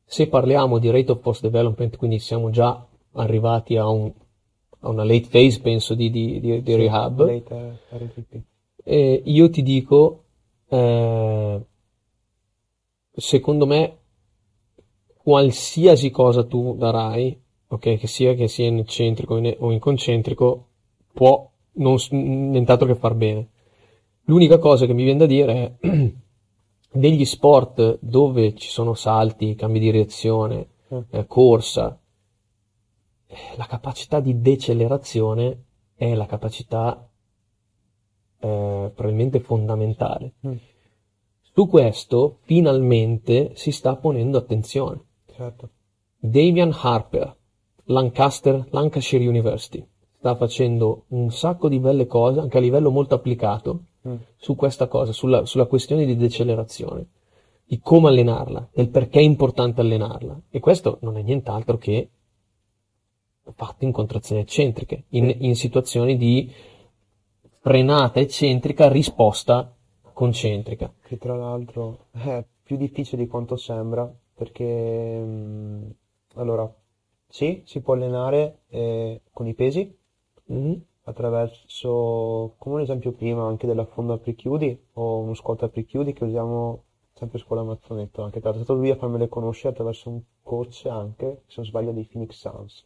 Se 0.05 0.27
parliamo 0.27 0.79
di 0.79 0.89
rate 0.89 1.11
of 1.11 1.19
post 1.19 1.41
development, 1.41 1.95
quindi 1.97 2.19
siamo 2.19 2.49
già 2.49 2.85
arrivati 3.13 3.77
a, 3.77 3.87
un- 3.87 4.11
a 4.79 4.89
una 4.89 5.03
late 5.03 5.27
phase, 5.29 5.61
penso, 5.61 5.93
di, 5.93 6.09
di- 6.09 6.39
di- 6.39 6.61
di 6.61 6.71
Sì, 6.71 6.77
rehab, 6.77 7.19
late 7.25 7.79
eh, 8.83 9.21
io 9.25 9.49
ti 9.51 9.61
dico, 9.61 10.23
eh, 10.69 11.61
secondo 13.13 13.67
me, 13.67 13.97
qualsiasi 15.17 16.09
cosa 16.09 16.43
tu 16.45 16.75
darai, 16.77 17.40
ok, 17.71 17.97
che 17.97 18.07
sia 18.07 18.33
che 18.33 18.47
sia 18.47 18.67
in 18.67 18.77
eccentrico 18.79 19.35
o 19.35 19.71
in- 19.71 19.79
concentrico, 19.79 20.67
può 21.13 21.49
non, 21.73 21.97
nient'altro 22.09 22.87
che 22.87 22.95
far 22.95 23.15
bene. 23.15 23.49
L'unica 24.25 24.59
cosa 24.59 24.85
che 24.85 24.93
mi 24.93 25.03
viene 25.03 25.19
da 25.19 25.25
dire 25.25 25.77
è 25.79 25.87
degli 26.91 27.25
sport 27.25 27.99
dove 28.01 28.55
ci 28.55 28.69
sono 28.69 28.93
salti, 28.93 29.55
cambi 29.55 29.79
di 29.79 29.91
direzione, 29.91 30.67
Mm. 30.93 30.99
eh, 31.09 31.25
corsa, 31.25 31.97
eh, 33.27 33.35
la 33.55 33.65
capacità 33.65 34.19
di 34.19 34.41
decelerazione 34.41 35.63
è 35.95 36.13
la 36.13 36.25
capacità 36.25 37.09
eh, 38.39 38.91
probabilmente 38.93 39.39
fondamentale. 39.39 40.33
Mm. 40.45 40.55
Su 41.53 41.67
questo 41.67 42.39
finalmente 42.41 43.51
si 43.55 43.71
sta 43.71 43.95
ponendo 43.95 44.37
attenzione. 44.37 45.01
Certo. 45.33 45.69
Damian 46.17 46.71
Harper, 46.73 47.35
Lancaster, 47.91 48.65
Lancashire 48.71 49.27
University, 49.27 49.85
sta 50.17 50.35
facendo 50.35 51.05
un 51.09 51.31
sacco 51.31 51.69
di 51.69 51.79
belle 51.79 52.07
cose, 52.07 52.39
anche 52.39 52.57
a 52.57 52.61
livello 52.61 52.91
molto 52.91 53.15
applicato, 53.15 53.85
Mm. 54.07 54.15
su 54.35 54.55
questa 54.55 54.87
cosa, 54.87 55.11
sulla, 55.11 55.45
sulla 55.45 55.67
questione 55.67 56.05
di 56.05 56.15
decelerazione, 56.15 57.05
di 57.63 57.79
come 57.79 58.09
allenarla, 58.09 58.69
del 58.73 58.89
perché 58.89 59.19
è 59.19 59.23
importante 59.23 59.81
allenarla. 59.81 60.41
E 60.49 60.59
questo 60.59 60.97
non 61.01 61.17
è 61.17 61.21
nient'altro 61.21 61.77
che 61.77 62.09
fatto 63.53 63.85
in 63.85 63.91
contrazioni 63.91 64.41
eccentriche, 64.41 65.03
in, 65.09 65.35
in 65.41 65.55
situazioni 65.55 66.17
di 66.17 66.51
frenata 67.59 68.19
eccentrica, 68.19 68.89
risposta 68.89 69.71
concentrica. 70.13 70.91
Che 71.03 71.17
tra 71.17 71.35
l'altro 71.35 72.07
è 72.11 72.43
più 72.63 72.77
difficile 72.77 73.23
di 73.23 73.29
quanto 73.29 73.55
sembra, 73.55 74.11
perché 74.33 75.19
mh, 75.19 75.95
allora 76.35 76.73
sì, 77.31 77.63
si 77.65 77.81
può 77.81 77.93
allenare 77.93 78.61
eh, 78.69 79.21
con 79.31 79.47
i 79.47 79.53
pesi 79.53 79.97
Mm? 80.51 80.73
attraverso, 81.03 82.55
come 82.57 82.75
un 82.75 82.81
esempio 82.81 83.11
prima, 83.13 83.45
anche 83.47 83.67
dell'affondo 83.67 84.13
apri 84.13 84.35
chiudi 84.35 84.77
o 84.93 85.19
uno 85.19 85.33
squat 85.33 85.63
apri 85.63 85.85
chiudi 85.85 86.13
che 86.13 86.23
usiamo 86.25 86.83
sempre 87.13 87.37
a 87.39 87.41
scuola 87.41 87.63
Mazzonetto, 87.63 88.21
anche 88.23 88.39
tra 88.39 88.49
l'altro 88.49 88.61
è 88.61 88.65
stato 88.65 88.79
lui 88.79 88.89
a 88.91 88.95
farmele 88.97 89.29
conoscere 89.29 89.69
attraverso 89.69 90.09
un 90.09 90.21
coach 90.43 90.85
anche, 90.87 91.43
se 91.47 91.55
non 91.57 91.65
sbaglio, 91.65 91.91
dei 91.91 92.05
Phoenix 92.05 92.33
Suns, 92.37 92.85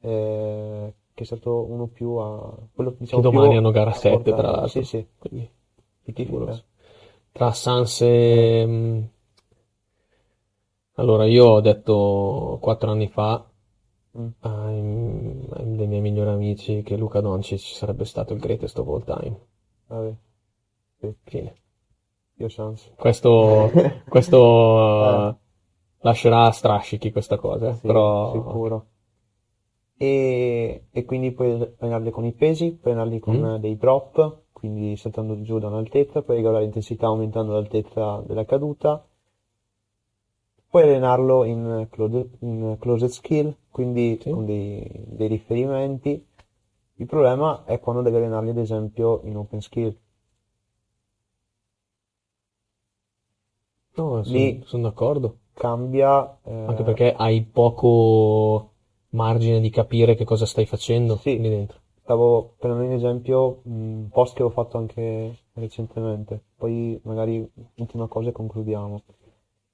eh, 0.00 0.94
che 1.14 1.22
è 1.22 1.26
stato 1.26 1.64
uno 1.70 1.86
più 1.86 2.10
a... 2.16 2.56
quello, 2.74 2.94
diciamo, 2.98 3.22
Che 3.22 3.28
domani 3.28 3.56
più 3.56 3.56
hanno 3.56 3.70
gara 3.72 3.90
a 3.90 3.94
7 3.94 4.32
tra 4.32 4.50
portare- 4.50 4.50
l'altro. 4.50 4.82
Sì, 4.82 4.84
sì. 4.84 5.06
Quindi, 5.18 5.50
Sì, 6.04 6.12
favoloso. 6.24 6.64
Tra 7.32 7.52
Sans 7.52 8.00
e... 8.02 8.64
mm, 8.66 9.02
Allora, 10.98 11.24
io 11.26 11.46
ho 11.46 11.60
detto 11.60 12.58
quattro 12.60 12.92
anni 12.92 13.08
fa. 13.08 13.44
Ai- 14.40 15.46
ai- 15.50 15.76
dei 15.76 15.86
miei 15.86 16.00
migliori 16.00 16.30
amici 16.30 16.82
che 16.82 16.96
Luca 16.96 17.20
Doncic 17.20 17.58
sarebbe 17.60 18.04
stato 18.04 18.32
il 18.34 18.40
greatest 18.40 18.78
of 18.78 18.88
all 18.88 19.04
time. 19.04 19.38
Vabbè, 19.88 20.14
Fine. 21.24 21.54
io 22.36 22.46
chance. 22.48 22.92
Questo, 22.96 23.70
questo 24.08 25.28
eh, 25.30 25.36
lascerà 26.00 26.50
strascichi 26.50 27.10
questa 27.12 27.36
cosa, 27.38 27.70
eh, 27.70 27.74
Sì, 27.74 27.86
però 27.86 28.32
sicuro. 28.32 28.86
E, 29.96 30.86
e 30.90 31.04
quindi 31.04 31.32
puoi 31.32 31.52
allenarli 31.78 32.10
con 32.10 32.24
i 32.24 32.32
pesi, 32.32 32.72
puoi 32.74 32.94
allenarli 32.94 33.18
con 33.20 33.36
Mm. 33.36 33.44
eh, 33.54 33.58
dei 33.60 33.76
drop, 33.76 34.44
quindi 34.52 34.96
saltando 34.96 35.40
giù 35.42 35.58
da 35.58 35.68
un'altezza, 35.68 36.22
puoi 36.22 36.36
regolare 36.38 36.62
l'intensità 36.62 37.06
aumentando 37.06 37.52
l'altezza 37.52 38.22
della 38.26 38.44
caduta. 38.44 39.04
Puoi 40.70 40.82
allenarlo 40.84 41.44
in 41.44 41.86
closed, 41.90 42.28
in 42.40 42.76
closed 42.78 43.10
skill, 43.10 43.54
quindi 43.70 44.18
Sì. 44.22 44.30
con 44.30 44.46
dei, 44.46 44.88
dei 45.06 45.28
riferimenti. 45.28 46.24
Il 46.94 47.06
problema 47.06 47.64
è 47.64 47.78
quando 47.78 48.00
devi 48.02 48.16
allenarli, 48.16 48.50
ad 48.50 48.56
esempio, 48.58 49.20
in 49.24 49.36
open 49.36 49.60
skill. 49.60 49.94
no, 53.96 54.22
Lì- 54.24 54.62
sono 54.64 54.84
d'accordo. 54.84 55.38
Cambia, 55.52 56.38
eh, 56.44 56.64
Anche 56.68 56.82
perché 56.84 57.12
hai 57.12 57.42
poco 57.42 58.70
margine 59.10 59.60
di 59.60 59.70
capire 59.70 60.14
che 60.14 60.24
cosa 60.24 60.46
stai 60.46 60.66
facendo 60.66 61.16
Sì. 61.16 61.38
lì 61.38 61.48
dentro. 61.48 61.78
Stavo 62.02 62.54
prendendo 62.58 62.92
un 62.92 62.96
esempio, 62.98 63.60
un 63.64 64.08
post 64.10 64.34
che 64.34 64.42
ho 64.42 64.50
fatto 64.50 64.78
anche 64.78 65.36
recentemente, 65.54 66.42
poi 66.56 66.98
magari 67.04 67.46
ultima 67.76 68.06
cosa 68.06 68.30
e 68.30 68.32
concludiamo. 68.32 69.02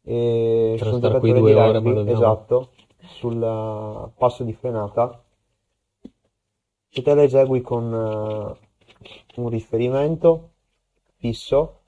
E 0.08 0.76
Per 0.78 0.86
sono 0.86 1.00
giocatore 1.00 1.40
due 1.40 1.50
di 1.50 1.56
ore, 1.56 1.72
rugby, 1.72 1.88
ma 1.88 1.94
dobbiamo- 1.94 2.18
esatto, 2.20 2.70
sul 3.18 3.42
eh, 3.42 4.10
passo 4.16 4.44
di 4.44 4.52
frenata. 4.52 5.22
Se 6.88 7.02
te 7.02 7.14
la 7.14 7.24
esegui 7.24 7.60
con 7.60 7.92
eh, 7.92 9.40
un 9.40 9.48
riferimento 9.48 10.50
fisso, 11.16 11.80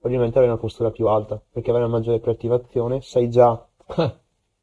ovviamente 0.00 0.38
avrai 0.38 0.50
una 0.52 0.60
postura 0.60 0.90
più 0.90 1.06
alta, 1.06 1.40
perché 1.52 1.70
avrai 1.70 1.84
una 1.86 1.96
maggiore 1.96 2.18
preattivazione, 2.18 3.00
sai 3.00 3.30
già 3.30 3.64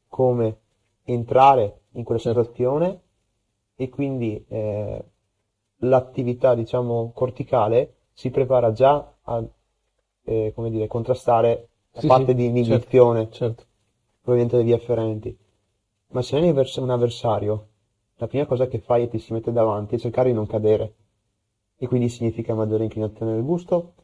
come 0.08 0.60
entrare 1.04 1.80
in 1.92 2.04
quella 2.04 2.20
Certo. 2.20 2.42
situazione 2.42 3.00
e 3.76 3.88
quindi 3.88 4.44
eh, 4.46 5.04
l'attività, 5.78 6.54
diciamo, 6.54 7.12
corticale 7.14 7.94
si 8.12 8.30
prepara 8.30 8.72
già 8.72 9.14
a, 9.22 9.42
eh, 10.24 10.52
come 10.54 10.68
dire, 10.70 10.86
contrastare 10.86 11.69
la 11.92 12.00
Sì, 12.00 12.08
parte 12.08 12.32
sì, 12.32 12.34
di 12.34 12.44
inibizione 12.46 13.30
Certo. 13.30 13.64
proveniente 14.22 14.56
da 14.56 14.62
vie 14.62 14.74
afferenti. 14.74 15.36
Ma 16.12 16.22
se 16.22 16.36
hai 16.36 16.42
un 16.42 16.48
avvers- 16.50 16.76
un 16.76 16.90
avversario, 16.90 17.68
la 18.16 18.26
prima 18.26 18.46
cosa 18.46 18.66
che 18.66 18.78
fai 18.80 19.04
è 19.04 19.08
ti 19.08 19.18
si 19.18 19.32
mette 19.32 19.52
davanti 19.52 19.94
e 19.94 19.98
cercare 19.98 20.28
di 20.30 20.34
non 20.34 20.46
cadere. 20.46 20.94
E 21.76 21.86
quindi 21.86 22.08
significa 22.08 22.54
maggiore 22.54 22.84
inclinazione 22.84 23.32
del 23.32 23.42
busto, 23.42 23.94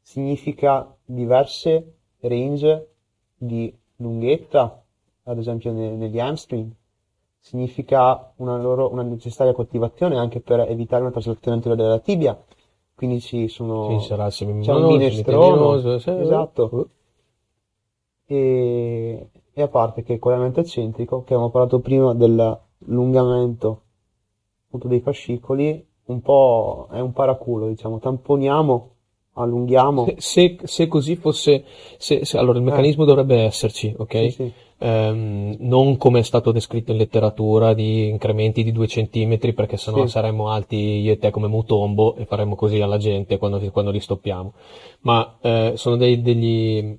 significa 0.00 0.96
diverse 1.04 1.94
range 2.20 2.88
di 3.36 3.74
lunghezza, 3.96 4.82
ad 5.24 5.38
esempio 5.38 5.72
ne- 5.72 5.94
negli 5.96 6.18
hamstring, 6.18 6.70
significa 7.38 8.32
una, 8.36 8.56
loro, 8.56 8.90
una 8.90 9.02
necessaria 9.02 9.52
coltivazione 9.52 10.16
anche 10.16 10.40
per 10.40 10.60
evitare 10.60 11.02
una 11.02 11.12
traslazione 11.12 11.56
anteriore 11.56 11.82
della 11.82 11.98
tibia. 12.00 12.42
Quindi 12.94 13.20
ci 13.20 13.48
sono... 13.48 13.98
Ci 14.00 14.06
sarà 14.06 14.26
il 14.26 14.32
c'è 14.32 14.72
un 14.72 14.86
sì, 16.00 16.10
esatto. 16.10 16.70
eh. 16.80 16.86
E, 18.26 19.28
e 19.52 19.62
a 19.62 19.68
parte 19.68 20.02
che 20.02 20.18
con 20.18 20.32
l'allenamento 20.32 20.66
eccentrico, 20.66 21.18
che 21.22 21.32
avevamo 21.34 21.50
parlato 21.50 21.78
prima 21.80 22.12
dell'allungamento 22.14 23.82
appunto 24.66 24.88
dei 24.88 25.00
fascicoli, 25.00 25.84
un 26.06 26.20
po' 26.20 26.88
è 26.92 27.00
un 27.00 27.12
paraculo, 27.12 27.68
diciamo, 27.68 27.98
tamponiamo, 27.98 28.90
allunghiamo. 29.34 30.04
Se, 30.04 30.14
se- 30.18 30.58
se 30.64 30.86
così 30.88 31.16
fosse, 31.16 31.64
se, 31.98 32.22
allora 32.36 32.58
il 32.58 32.64
meccanismo 32.64 33.04
dovrebbe 33.04 33.42
esserci, 33.42 33.94
ok? 33.96 34.14
Eh. 34.14 34.30
Sì, 34.30 34.34
sì. 34.44 34.52
Ehm, 34.78 35.56
non 35.60 35.96
come 35.96 36.18
è 36.18 36.22
stato 36.22 36.52
descritto 36.52 36.92
in 36.92 36.98
letteratura 36.98 37.72
di 37.72 38.08
incrementi 38.08 38.62
di 38.62 38.72
2 38.72 38.86
centimetri 38.86 39.54
perché 39.54 39.78
sennò 39.78 40.02
Sì. 40.02 40.08
saremmo 40.10 40.50
alti 40.50 40.76
io 40.76 41.12
e 41.12 41.18
te 41.18 41.30
come 41.30 41.46
Mutombo 41.48 42.14
e 42.16 42.26
faremmo 42.26 42.56
così 42.56 42.80
alla 42.82 42.98
gente 42.98 43.38
quando, 43.38 43.58
quando 43.70 43.90
li 43.90 44.00
stoppiamo. 44.00 44.52
Ma 45.00 45.38
eh, 45.40 45.72
sono 45.76 45.96
dei- 45.96 46.20
degli, 46.20 46.98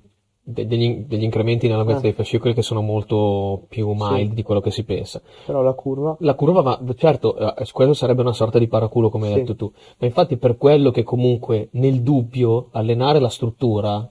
degli, 0.50 1.04
degli 1.06 1.22
incrementi 1.24 1.66
nella 1.66 1.78
lunghezza 1.80 2.00
Eh. 2.00 2.04
dei 2.04 2.12
fascicoli 2.12 2.54
che 2.54 2.62
sono 2.62 2.80
molto 2.80 3.64
più 3.68 3.92
mild 3.92 4.28
Sì. 4.30 4.34
di 4.34 4.42
quello 4.42 4.60
che 4.60 4.70
si 4.70 4.84
pensa. 4.84 5.20
Però 5.44 5.60
la 5.62 5.74
curva, 5.74 6.16
La 6.20 6.34
curva 6.34 6.62
va, 6.62 6.80
certo, 6.96 7.36
eh, 7.36 7.66
quello 7.72 7.92
sarebbe 7.92 8.22
una 8.22 8.32
sorta 8.32 8.58
di 8.58 8.66
paraculo 8.66 9.10
come 9.10 9.26
hai 9.26 9.32
Sì. 9.34 9.38
detto 9.40 9.56
tu, 9.56 9.72
ma 9.98 10.06
infatti 10.06 10.36
per 10.38 10.56
quello 10.56 10.90
che 10.90 11.02
comunque 11.02 11.68
nel 11.72 12.00
dubbio 12.02 12.68
allenare 12.72 13.18
la 13.20 13.28
struttura 13.28 14.10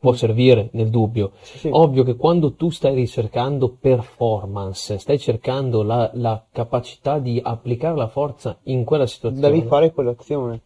può 0.00 0.12
servire 0.12 0.68
nel 0.72 0.90
dubbio. 0.90 1.32
sì. 1.42 1.68
Ovvio 1.72 2.02
che 2.04 2.14
quando 2.16 2.54
tu 2.54 2.70
stai 2.70 2.94
ricercando 2.94 3.76
performance, 3.80 4.98
stai 4.98 5.18
cercando 5.18 5.82
la, 5.82 6.10
la 6.14 6.44
capacità 6.52 7.18
di 7.18 7.40
applicare 7.42 7.96
la 7.96 8.06
forza 8.08 8.58
in 8.64 8.84
quella 8.84 9.06
situazione, 9.06 9.50
devi 9.52 9.66
fare 9.66 9.92
quell'azione, 9.92 10.60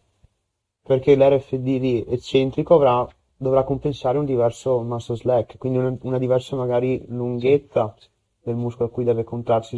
perché 0.85 1.15
l'RFD 1.15 1.65
lì 1.79 2.05
eccentrico 2.07 2.75
avrà, 2.75 3.07
dovrà 3.43 3.63
compensare 3.63 4.17
un 4.17 4.25
diverso 4.25 4.81
muscle 4.81 5.15
slack, 5.15 5.57
quindi 5.57 5.77
una, 5.77 5.95
una 6.01 6.17
diversa 6.17 6.55
magari 6.55 7.03
lunghezza 7.09 7.93
del 8.41 8.55
muscolo 8.55 8.89
a 8.89 8.91
cui 8.91 9.03
deve 9.03 9.23
contrarsi 9.23 9.77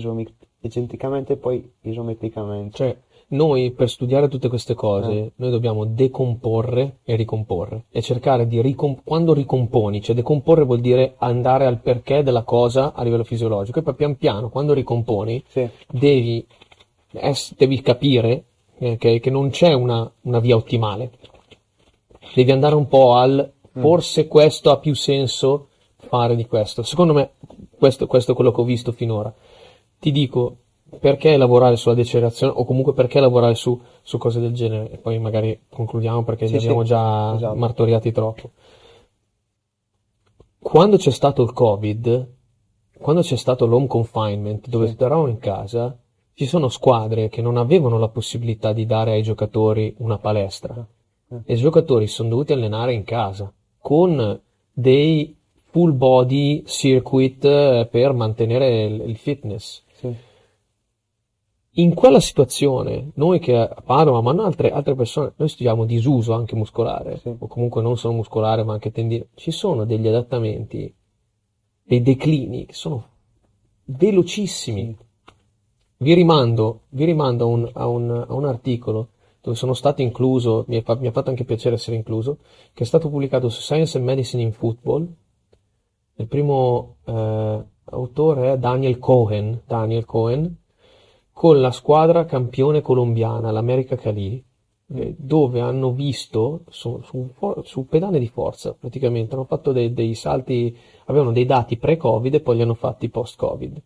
eccentricamente 0.62 1.34
e 1.34 1.38
poi 1.38 1.70
isometricamente. 1.82 2.78
Cioè, 2.78 2.98
noi 3.28 3.72
per 3.72 3.90
studiare 3.90 4.28
tutte 4.28 4.50
queste 4.50 4.76
cose, 4.76 5.12
Eh. 5.12 5.32
noi 5.36 5.50
dobbiamo 5.52 5.86
decomporre 5.86 6.98
e 7.04 7.16
ricomporre 7.16 7.86
e 7.90 8.02
cercare 8.02 8.48
di 8.48 8.62
ricom- 8.62 9.02
quando 9.04 9.34
ricomponi, 9.34 10.02
cioè 10.02 10.16
decomporre 10.16 10.64
vuol 10.64 10.80
dire 10.80 11.16
andare 11.18 11.66
al 11.66 11.80
perché 11.80 12.24
della 12.24 12.44
cosa 12.44 12.94
a 12.94 13.04
livello 13.04 13.24
fisiologico 13.24 13.80
e 13.80 13.82
poi 13.82 13.96
pian 13.96 14.16
piano 14.18 14.50
quando 14.50 14.74
ricomponi 14.74 15.44
Sì, 15.48 15.68
devi, 15.90 16.46
ess- 17.14 17.56
devi 17.56 17.82
capire 17.82 18.44
eh, 18.78 18.98
che, 18.98 19.20
che 19.20 19.30
non 19.30 19.50
c'è 19.50 19.74
una, 19.74 20.10
una 20.22 20.40
via 20.40 20.56
ottimale. 20.56 21.12
Devi 22.34 22.52
andare 22.52 22.76
un 22.76 22.88
po' 22.88 23.14
al 23.14 23.54
forse 23.82 24.28
questo 24.28 24.72
ha 24.72 24.78
più 24.78 24.94
senso 24.96 25.68
fare 25.98 26.36
di 26.36 26.46
questo. 26.46 26.84
Secondo 26.84 27.14
me, 27.14 27.32
questo, 27.78 28.08
questo 28.08 28.32
è 28.32 28.36
quello 28.36 28.52
che 28.52 28.62
ho 28.62 28.66
visto 28.66 28.92
finora. 28.92 29.34
Ti 30.00 30.12
dico 30.12 30.58
perché 31.00 31.36
lavorare 31.36 31.76
sulla 31.76 31.96
decelerazione 31.96 32.54
o 32.56 32.64
comunque 32.64 32.94
perché 32.94 33.20
lavorare 33.20 33.56
su, 33.56 33.80
su 34.02 34.18
cose 34.18 34.40
del 34.40 34.54
genere 34.54 34.92
e 34.92 34.98
poi 34.98 35.20
magari 35.20 35.62
concludiamo 35.70 36.24
perché 36.24 36.46
Sì, 36.48 36.54
li 36.54 36.58
abbiamo 36.60 36.82
sì, 36.82 36.88
già 36.88 37.36
esatto. 37.36 37.56
martoriati 37.56 38.12
troppo. 38.12 38.52
Quando 40.60 40.98
c'è 40.98 41.12
stato 41.12 41.44
il 41.44 41.54
Covid, 41.54 42.34
quando 43.00 43.22
c'è 43.22 43.36
stato 43.36 43.66
l'home 43.66 43.88
confinement, 43.88 44.68
dove 44.68 44.88
Sì. 44.88 44.96
eravamo 44.98 45.28
in 45.28 45.38
casa, 45.38 45.98
ci 46.34 46.46
sono 46.46 46.70
squadre 46.70 47.30
che 47.30 47.42
non 47.42 47.58
avevano 47.58 47.98
la 47.98 48.08
possibilità 48.10 48.74
di 48.74 48.86
dare 48.86 49.12
ai 49.12 49.22
giocatori 49.22 49.94
una 50.00 50.18
palestra 50.18 50.86
Eh. 51.30 51.36
e 51.46 51.54
i 51.54 51.58
giocatori 51.58 52.08
sono 52.08 52.30
dovuti 52.30 52.54
allenare 52.54 52.94
in 52.94 53.04
casa 53.04 53.52
con 53.86 54.42
dei 54.74 55.38
full 55.66 55.96
body 55.96 56.64
circuit 56.66 57.46
eh, 57.46 57.88
per 57.92 58.14
mantenere 58.14 58.86
il, 58.86 59.16
fitness. 59.16 59.84
sì, 59.94 60.12
In 61.74 61.94
quella 61.94 62.20
situazione, 62.20 63.12
noi 63.14 63.38
che 63.38 63.56
a 63.56 63.84
Padova, 63.86 64.22
ma 64.22 64.32
non 64.32 64.46
altre, 64.46 64.72
altre 64.72 64.96
persone, 64.96 65.34
noi 65.36 65.50
studiamo 65.50 65.86
disuso 65.86 66.34
anche 66.34 66.56
muscolare, 66.56 67.20
Sì. 67.20 67.36
o 67.38 67.46
comunque 67.46 67.84
non 67.84 67.96
solo 67.96 68.16
muscolare, 68.16 68.64
ma 68.64 68.74
anche 68.74 68.92
tendine, 68.92 69.28
ci 69.36 69.52
sono 69.52 69.86
degli 69.86 70.08
adattamenti, 70.08 70.92
dei 71.84 72.02
declini 72.02 72.66
che 72.66 72.74
sono 72.74 73.08
velocissimi. 73.84 74.98
Vi 75.98 76.14
rimando, 76.16 76.82
vi 76.90 77.06
rimando 77.06 77.44
a 77.44 77.48
un, 77.48 77.70
a 77.72 77.86
un- 77.88 78.26
a 78.30 78.34
un 78.34 78.46
articolo 78.46 79.10
dove 79.46 79.56
sono 79.56 79.76
stato 79.76 80.02
incluso, 80.02 80.66
mi, 80.70 80.82
fa- 80.82 80.98
ha 81.00 81.12
fatto 81.12 81.30
anche 81.30 81.44
piacere 81.44 81.76
essere 81.76 81.96
incluso, 81.96 82.40
che 82.74 82.84
è 82.84 82.86
stato 82.86 83.10
pubblicato 83.10 83.48
su 83.50 83.62
Science 83.62 83.96
and 83.96 84.06
Medicine 84.08 84.42
in 84.42 84.52
Football. 84.52 85.08
Il 86.16 86.28
primo 86.28 86.96
eh, 87.06 87.64
autore 87.84 88.54
è 88.54 88.58
Daniel 88.58 88.98
Cohen, 88.98 89.62
Daniel 89.68 90.04
Cohen, 90.06 90.58
con 91.32 91.62
la 91.62 91.70
squadra 91.70 92.26
campione 92.26 92.82
colombiana, 92.82 93.52
l'America 93.52 93.96
Cali, 93.96 94.44
eh, 94.88 95.16
dove 95.16 95.60
hanno 95.60 95.92
visto 95.92 96.64
su, 96.70 97.00
su, 97.04 97.30
su 97.62 97.86
pedane 97.86 98.18
di 98.18 98.28
forza 98.28 98.74
praticamente, 98.74 99.36
hanno 99.36 99.46
fatto 99.46 99.72
dei, 99.72 99.94
dei 99.94 100.16
salti, 100.16 100.76
avevano 101.06 101.32
dei 101.32 101.46
dati 101.46 101.78
pre-Covid 101.78 102.34
e 102.34 102.42
poi 102.42 102.56
li 102.56 102.62
hanno 102.64 102.74
fatti 102.74 103.10
post-Covid. 103.10 103.80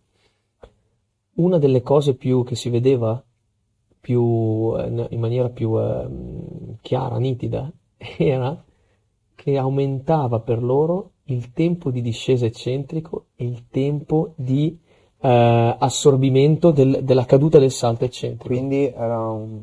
Una 1.34 1.58
delle 1.58 1.82
cose 1.82 2.16
più 2.16 2.46
che 2.46 2.56
si 2.56 2.70
vedeva 2.70 3.22
più, 4.00 4.74
eh, 4.78 5.08
in 5.10 5.20
maniera 5.20 5.50
più 5.50 5.78
ehm, 5.78 6.78
chiara, 6.82 7.18
nitida, 7.18 7.72
era 8.18 8.64
che 9.36 9.58
aumentava 9.58 10.40
per 10.40 10.62
loro 10.64 11.12
il 11.26 11.52
tempo 11.54 11.92
di 11.92 12.02
discesa 12.02 12.46
eccentrico 12.46 13.26
e 13.36 13.46
il 13.46 13.68
tempo 13.70 14.34
di 14.36 14.78
eh, 15.22 15.76
assorbimento 15.78 16.72
del- 16.72 17.02
della 17.04 17.26
caduta 17.26 17.60
del 17.60 17.72
salto 17.72 18.06
eccentrico. 18.06 18.54
Quindi 18.54 18.86
era 18.86 19.20
un- 19.30 19.62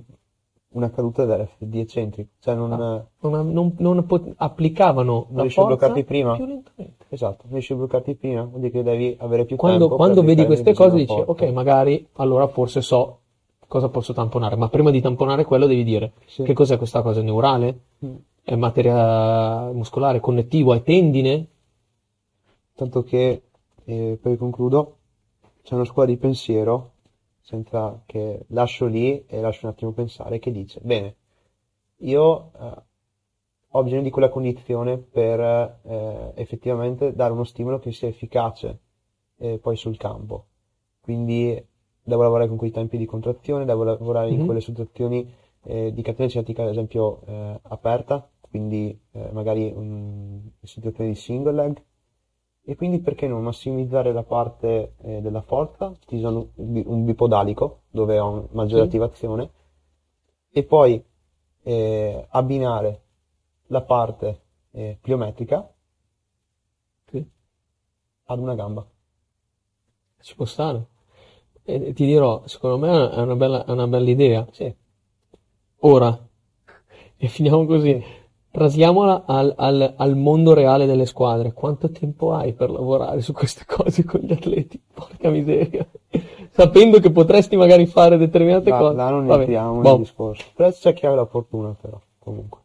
una 0.72 0.90
caduta 0.90 1.24
dell'FD 1.24 1.74
eccentrico, 1.76 2.28
cioè 2.40 2.54
non, 2.54 2.72
Ah. 2.72 3.06
Non, 3.20 3.50
non- 3.52 3.74
non 3.78 4.04
pot- 4.04 4.34
applicavano 4.36 5.12
non 5.12 5.36
la 5.36 5.40
riesci 5.42 5.58
a 5.58 5.62
forza 5.62 5.76
bloccarti 5.78 6.04
prima. 6.04 6.36
più 6.36 6.44
lentamente. 6.44 7.04
Esatto, 7.08 7.40
non 7.44 7.52
riesci 7.52 7.72
a 7.72 7.76
bloccarti 7.76 8.14
prima, 8.16 8.42
vuol 8.44 8.60
dire 8.60 8.70
che 8.70 8.82
devi 8.82 9.16
avere 9.18 9.46
più 9.46 9.56
Quando, 9.56 9.78
tempo 9.88 9.96
quando 9.96 10.22
vedi 10.22 10.44
queste 10.44 10.74
cose 10.74 10.96
dici, 10.96 11.22
ok, 11.24 11.42
magari 11.52 12.06
allora 12.16 12.46
forse 12.48 12.82
so 12.82 13.20
cosa 13.66 13.88
posso 13.88 14.12
tamponare, 14.12 14.56
ma 14.56 14.68
prima 14.68 14.90
di 14.90 15.00
tamponare 15.00 15.44
quello 15.44 15.66
devi 15.66 15.84
dire 15.84 16.12
Sì. 16.26 16.42
che 16.42 16.52
cos'è 16.52 16.76
questa 16.76 17.02
cosa, 17.02 17.20
è 17.20 17.22
neurale? 17.22 17.80
Mm. 18.04 18.14
È 18.42 18.54
materia 18.54 19.70
muscolare, 19.72 20.20
connettivo, 20.20 20.72
è 20.72 20.82
tendine? 20.82 21.46
Tanto 22.74 23.02
che, 23.02 23.42
eh, 23.84 24.18
poi 24.20 24.36
concludo, 24.36 24.96
c'è 25.62 25.74
una 25.74 25.84
scuola 25.84 26.08
di 26.08 26.16
pensiero, 26.16 26.92
senza 27.40 28.02
che 28.06 28.44
lascio 28.48 28.86
lì 28.86 29.24
e 29.26 29.40
lascio 29.40 29.66
un 29.66 29.72
attimo 29.72 29.92
pensare, 29.92 30.38
che 30.38 30.52
dice, 30.52 30.80
bene, 30.82 31.16
io 31.98 32.50
eh, 32.60 32.82
ho 33.70 33.82
bisogno 33.82 34.02
di 34.02 34.10
quella 34.10 34.28
condizione 34.28 34.98
per 34.98 35.40
eh, 35.82 36.32
effettivamente 36.34 37.14
dare 37.14 37.32
uno 37.32 37.44
stimolo 37.44 37.78
che 37.78 37.92
sia 37.92 38.08
efficace 38.08 38.80
eh, 39.38 39.58
poi 39.58 39.76
sul 39.76 39.96
campo. 39.96 40.46
Quindi 41.00 41.62
devo 42.06 42.22
lavorare 42.22 42.48
con 42.48 42.56
quei 42.56 42.70
tempi 42.70 42.96
di 42.98 43.06
contrazione, 43.06 43.64
devo 43.64 43.84
lavorare 43.84 44.30
in 44.30 44.38
Mhm. 44.38 44.44
quelle 44.44 44.60
situazioni 44.60 45.30
eh, 45.64 45.92
di 45.92 46.02
catena 46.02 46.28
cinetica, 46.28 46.62
ad 46.62 46.70
esempio, 46.70 47.22
eh, 47.26 47.60
aperta, 47.62 48.28
quindi 48.40 48.98
eh, 49.12 49.30
magari 49.32 49.72
mm, 49.74 50.38
situazioni 50.62 51.10
di 51.10 51.16
single 51.16 51.52
leg, 51.52 51.82
e 52.68 52.76
quindi 52.76 53.00
perché 53.00 53.26
non 53.28 53.42
massimizzare 53.42 54.12
la 54.12 54.22
parte 54.24 54.94
eh, 55.02 55.20
della 55.20 55.42
forza, 55.42 55.86
utilizzando 55.86 56.50
un 56.56 56.72
bi- 56.72 56.84
un 56.86 57.04
bipodalico 57.04 57.82
dove 57.90 58.18
ho 58.18 58.48
maggiore 58.52 58.82
Sì. 58.82 58.88
attivazione, 58.88 59.50
e 60.50 60.64
poi 60.64 61.02
eh, 61.62 62.26
abbinare 62.30 63.02
la 63.68 63.82
parte 63.82 64.42
eh, 64.72 64.98
pliometrica 65.00 65.68
Sì, 67.10 67.26
ad 68.26 68.38
una 68.40 68.54
gamba. 68.54 68.86
ci 70.20 70.34
può 70.34 70.44
stare. 70.44 70.86
E 71.68 71.92
ti 71.92 72.06
dirò, 72.06 72.42
secondo 72.46 72.78
me 72.78 73.10
è 73.10 73.20
una 73.20 73.34
bella, 73.34 73.64
è 73.64 73.70
una 73.72 73.86
bella 73.88 74.08
idea. 74.08 74.46
Sì, 74.52 74.72
Ora, 75.80 76.16
e 77.16 77.28
finiamo 77.28 77.66
così. 77.66 78.02
Trasliamola 78.50 79.24
al, 79.26 79.52
al- 79.56 79.94
al 79.96 80.16
mondo 80.16 80.54
reale 80.54 80.86
delle 80.86 81.04
squadre. 81.04 81.52
Quanto 81.52 81.90
tempo 81.90 82.32
hai 82.32 82.54
per 82.54 82.70
lavorare 82.70 83.20
su 83.20 83.32
queste 83.34 83.64
cose 83.66 84.04
con 84.04 84.20
gli 84.20 84.32
atleti? 84.32 84.80
Porca 84.94 85.28
miseria. 85.28 85.86
Sapendo 86.52 87.00
che 87.00 87.10
potresti 87.10 87.56
magari 87.56 87.84
fare 87.84 88.16
determinate 88.16 88.70
là, 88.70 88.78
cose. 88.78 88.96
là 88.96 89.10
non 89.10 89.26
Vabbè, 89.26 89.40
entriamo 89.40 89.74
nel 89.74 89.82
boh. 89.82 89.96
discorso. 89.98 90.44
Però 90.54 90.70
c'è 90.70 90.94
chi 90.94 91.04
ha 91.04 91.14
la 91.14 91.26
fortuna, 91.26 91.74
però, 91.78 92.00
comunque. 92.18 92.60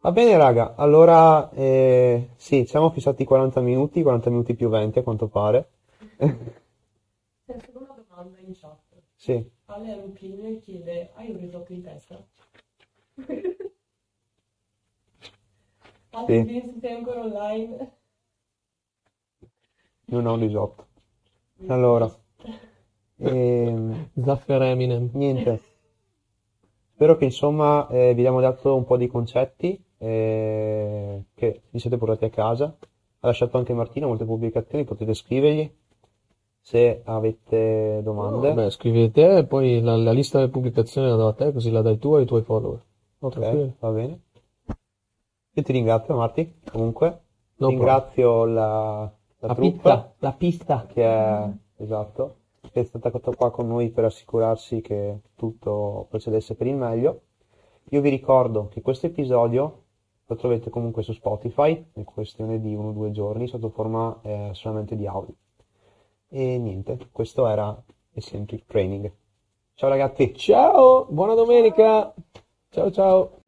Va 0.00 0.12
bene, 0.12 0.36
raga, 0.38 0.74
allora, 0.76 1.50
eh, 1.50 2.28
sì, 2.36 2.64
siamo 2.66 2.88
fissati 2.90 3.24
40 3.24 3.60
minuti, 3.60 4.00
40 4.02 4.30
minuti 4.30 4.54
più 4.54 4.68
20 4.70 5.00
a 5.00 5.02
quanto 5.02 5.26
pare. 5.26 5.68
C'è 7.48 7.56
solo 7.64 7.84
una 7.84 8.04
domanda 8.08 8.38
in 8.38 8.54
Sì, 9.28 9.44
Ale 9.66 9.94
Lupin 9.96 10.58
chiede, 10.62 11.10
hai 11.14 11.28
un 11.28 11.36
risotto 11.36 11.74
in 11.74 11.82
testa? 11.82 12.26
Ale 16.12 16.46
Sì. 16.46 16.80
Sei 16.80 16.92
ancora 16.94 17.20
online. 17.20 17.92
non 20.06 20.24
ho 20.24 20.32
un 20.32 20.40
risotto. 20.40 20.86
Allora, 21.66 22.10
ehm, 23.18 24.08
Zaffer 24.24 24.62
Eminem. 24.62 25.10
Niente. 25.12 25.60
Spero 26.94 27.16
che 27.16 27.24
insomma 27.24 27.86
eh, 27.88 28.12
vi 28.14 28.20
abbiamo 28.20 28.40
dato 28.40 28.74
un 28.74 28.84
po' 28.84 28.96
di 28.96 29.06
concetti 29.06 29.80
eh, 29.98 31.22
che 31.34 31.62
vi 31.70 31.78
siete 31.78 31.96
portati 31.96 32.24
a 32.24 32.30
casa. 32.30 32.64
Ha 33.20 33.26
lasciato 33.26 33.56
anche 33.58 33.72
Martino 33.74 34.06
molte 34.08 34.24
pubblicazioni, 34.24 34.84
potete 34.84 35.14
scrivergli 35.14 35.70
se 36.68 37.00
avete 37.04 38.00
domande. 38.02 38.48
Vabbè, 38.48 38.70
scrivi 38.70 39.10
te 39.10 39.38
e 39.38 39.46
poi 39.46 39.80
la, 39.80 39.96
la 39.96 40.12
lista 40.12 40.38
delle 40.38 40.50
pubblicazioni 40.50 41.08
la 41.08 41.16
do 41.16 41.28
a 41.28 41.32
te, 41.32 41.52
così 41.52 41.70
la 41.70 41.80
dai 41.82 41.98
tu 41.98 42.12
ai 42.14 42.26
tuoi 42.26 42.42
follower. 42.42 42.84
No, 43.20 43.28
Ok, 43.28 43.32
tranquillo. 43.32 43.74
va 43.80 43.90
bene. 43.90 44.20
Io 45.54 45.62
ti 45.62 45.72
ringrazio 45.72 46.14
Marti, 46.14 46.60
comunque. 46.70 47.20
No 47.56 47.68
ringrazio 47.70 48.44
la, 48.44 49.10
la 49.38 49.46
La 49.48 49.54
pizza, 49.54 50.14
la 50.18 50.32
pista. 50.32 50.86
che 50.86 51.02
è, 51.04 51.48
esatto, 51.76 52.36
che 52.70 52.80
è 52.80 52.84
stata 52.84 53.10
qua 53.10 53.50
con 53.50 53.66
noi 53.66 53.88
per 53.90 54.04
assicurarsi 54.04 54.80
che 54.82 55.20
tutto 55.34 56.06
procedesse 56.10 56.54
per 56.54 56.66
il 56.66 56.76
meglio. 56.76 57.20
Io 57.90 58.00
vi 58.02 58.10
ricordo 58.10 58.68
che 58.68 58.82
questo 58.82 59.06
episodio 59.06 59.82
lo 60.26 60.36
trovate 60.36 60.68
comunque 60.70 61.02
su 61.02 61.12
Spotify, 61.14 61.82
in 61.94 62.04
questione 62.04 62.60
di 62.60 62.74
uno 62.74 62.88
o 62.90 62.92
due 62.92 63.10
giorni, 63.10 63.48
sotto 63.48 63.70
forma 63.70 64.18
eh, 64.22 64.50
solamente 64.52 64.94
di 64.96 65.06
audio. 65.06 65.34
E 66.30 66.58
niente, 66.58 67.08
questo 67.10 67.46
era 67.46 67.76
Eccentric 68.12 68.66
Training. 68.66 69.10
Ciao 69.74 69.88
ragazzi! 69.88 70.34
Ciao, 70.34 71.06
buona 71.08 71.34
domenica. 71.34 72.12
Ciao 72.68 72.90
ciao. 72.90 73.40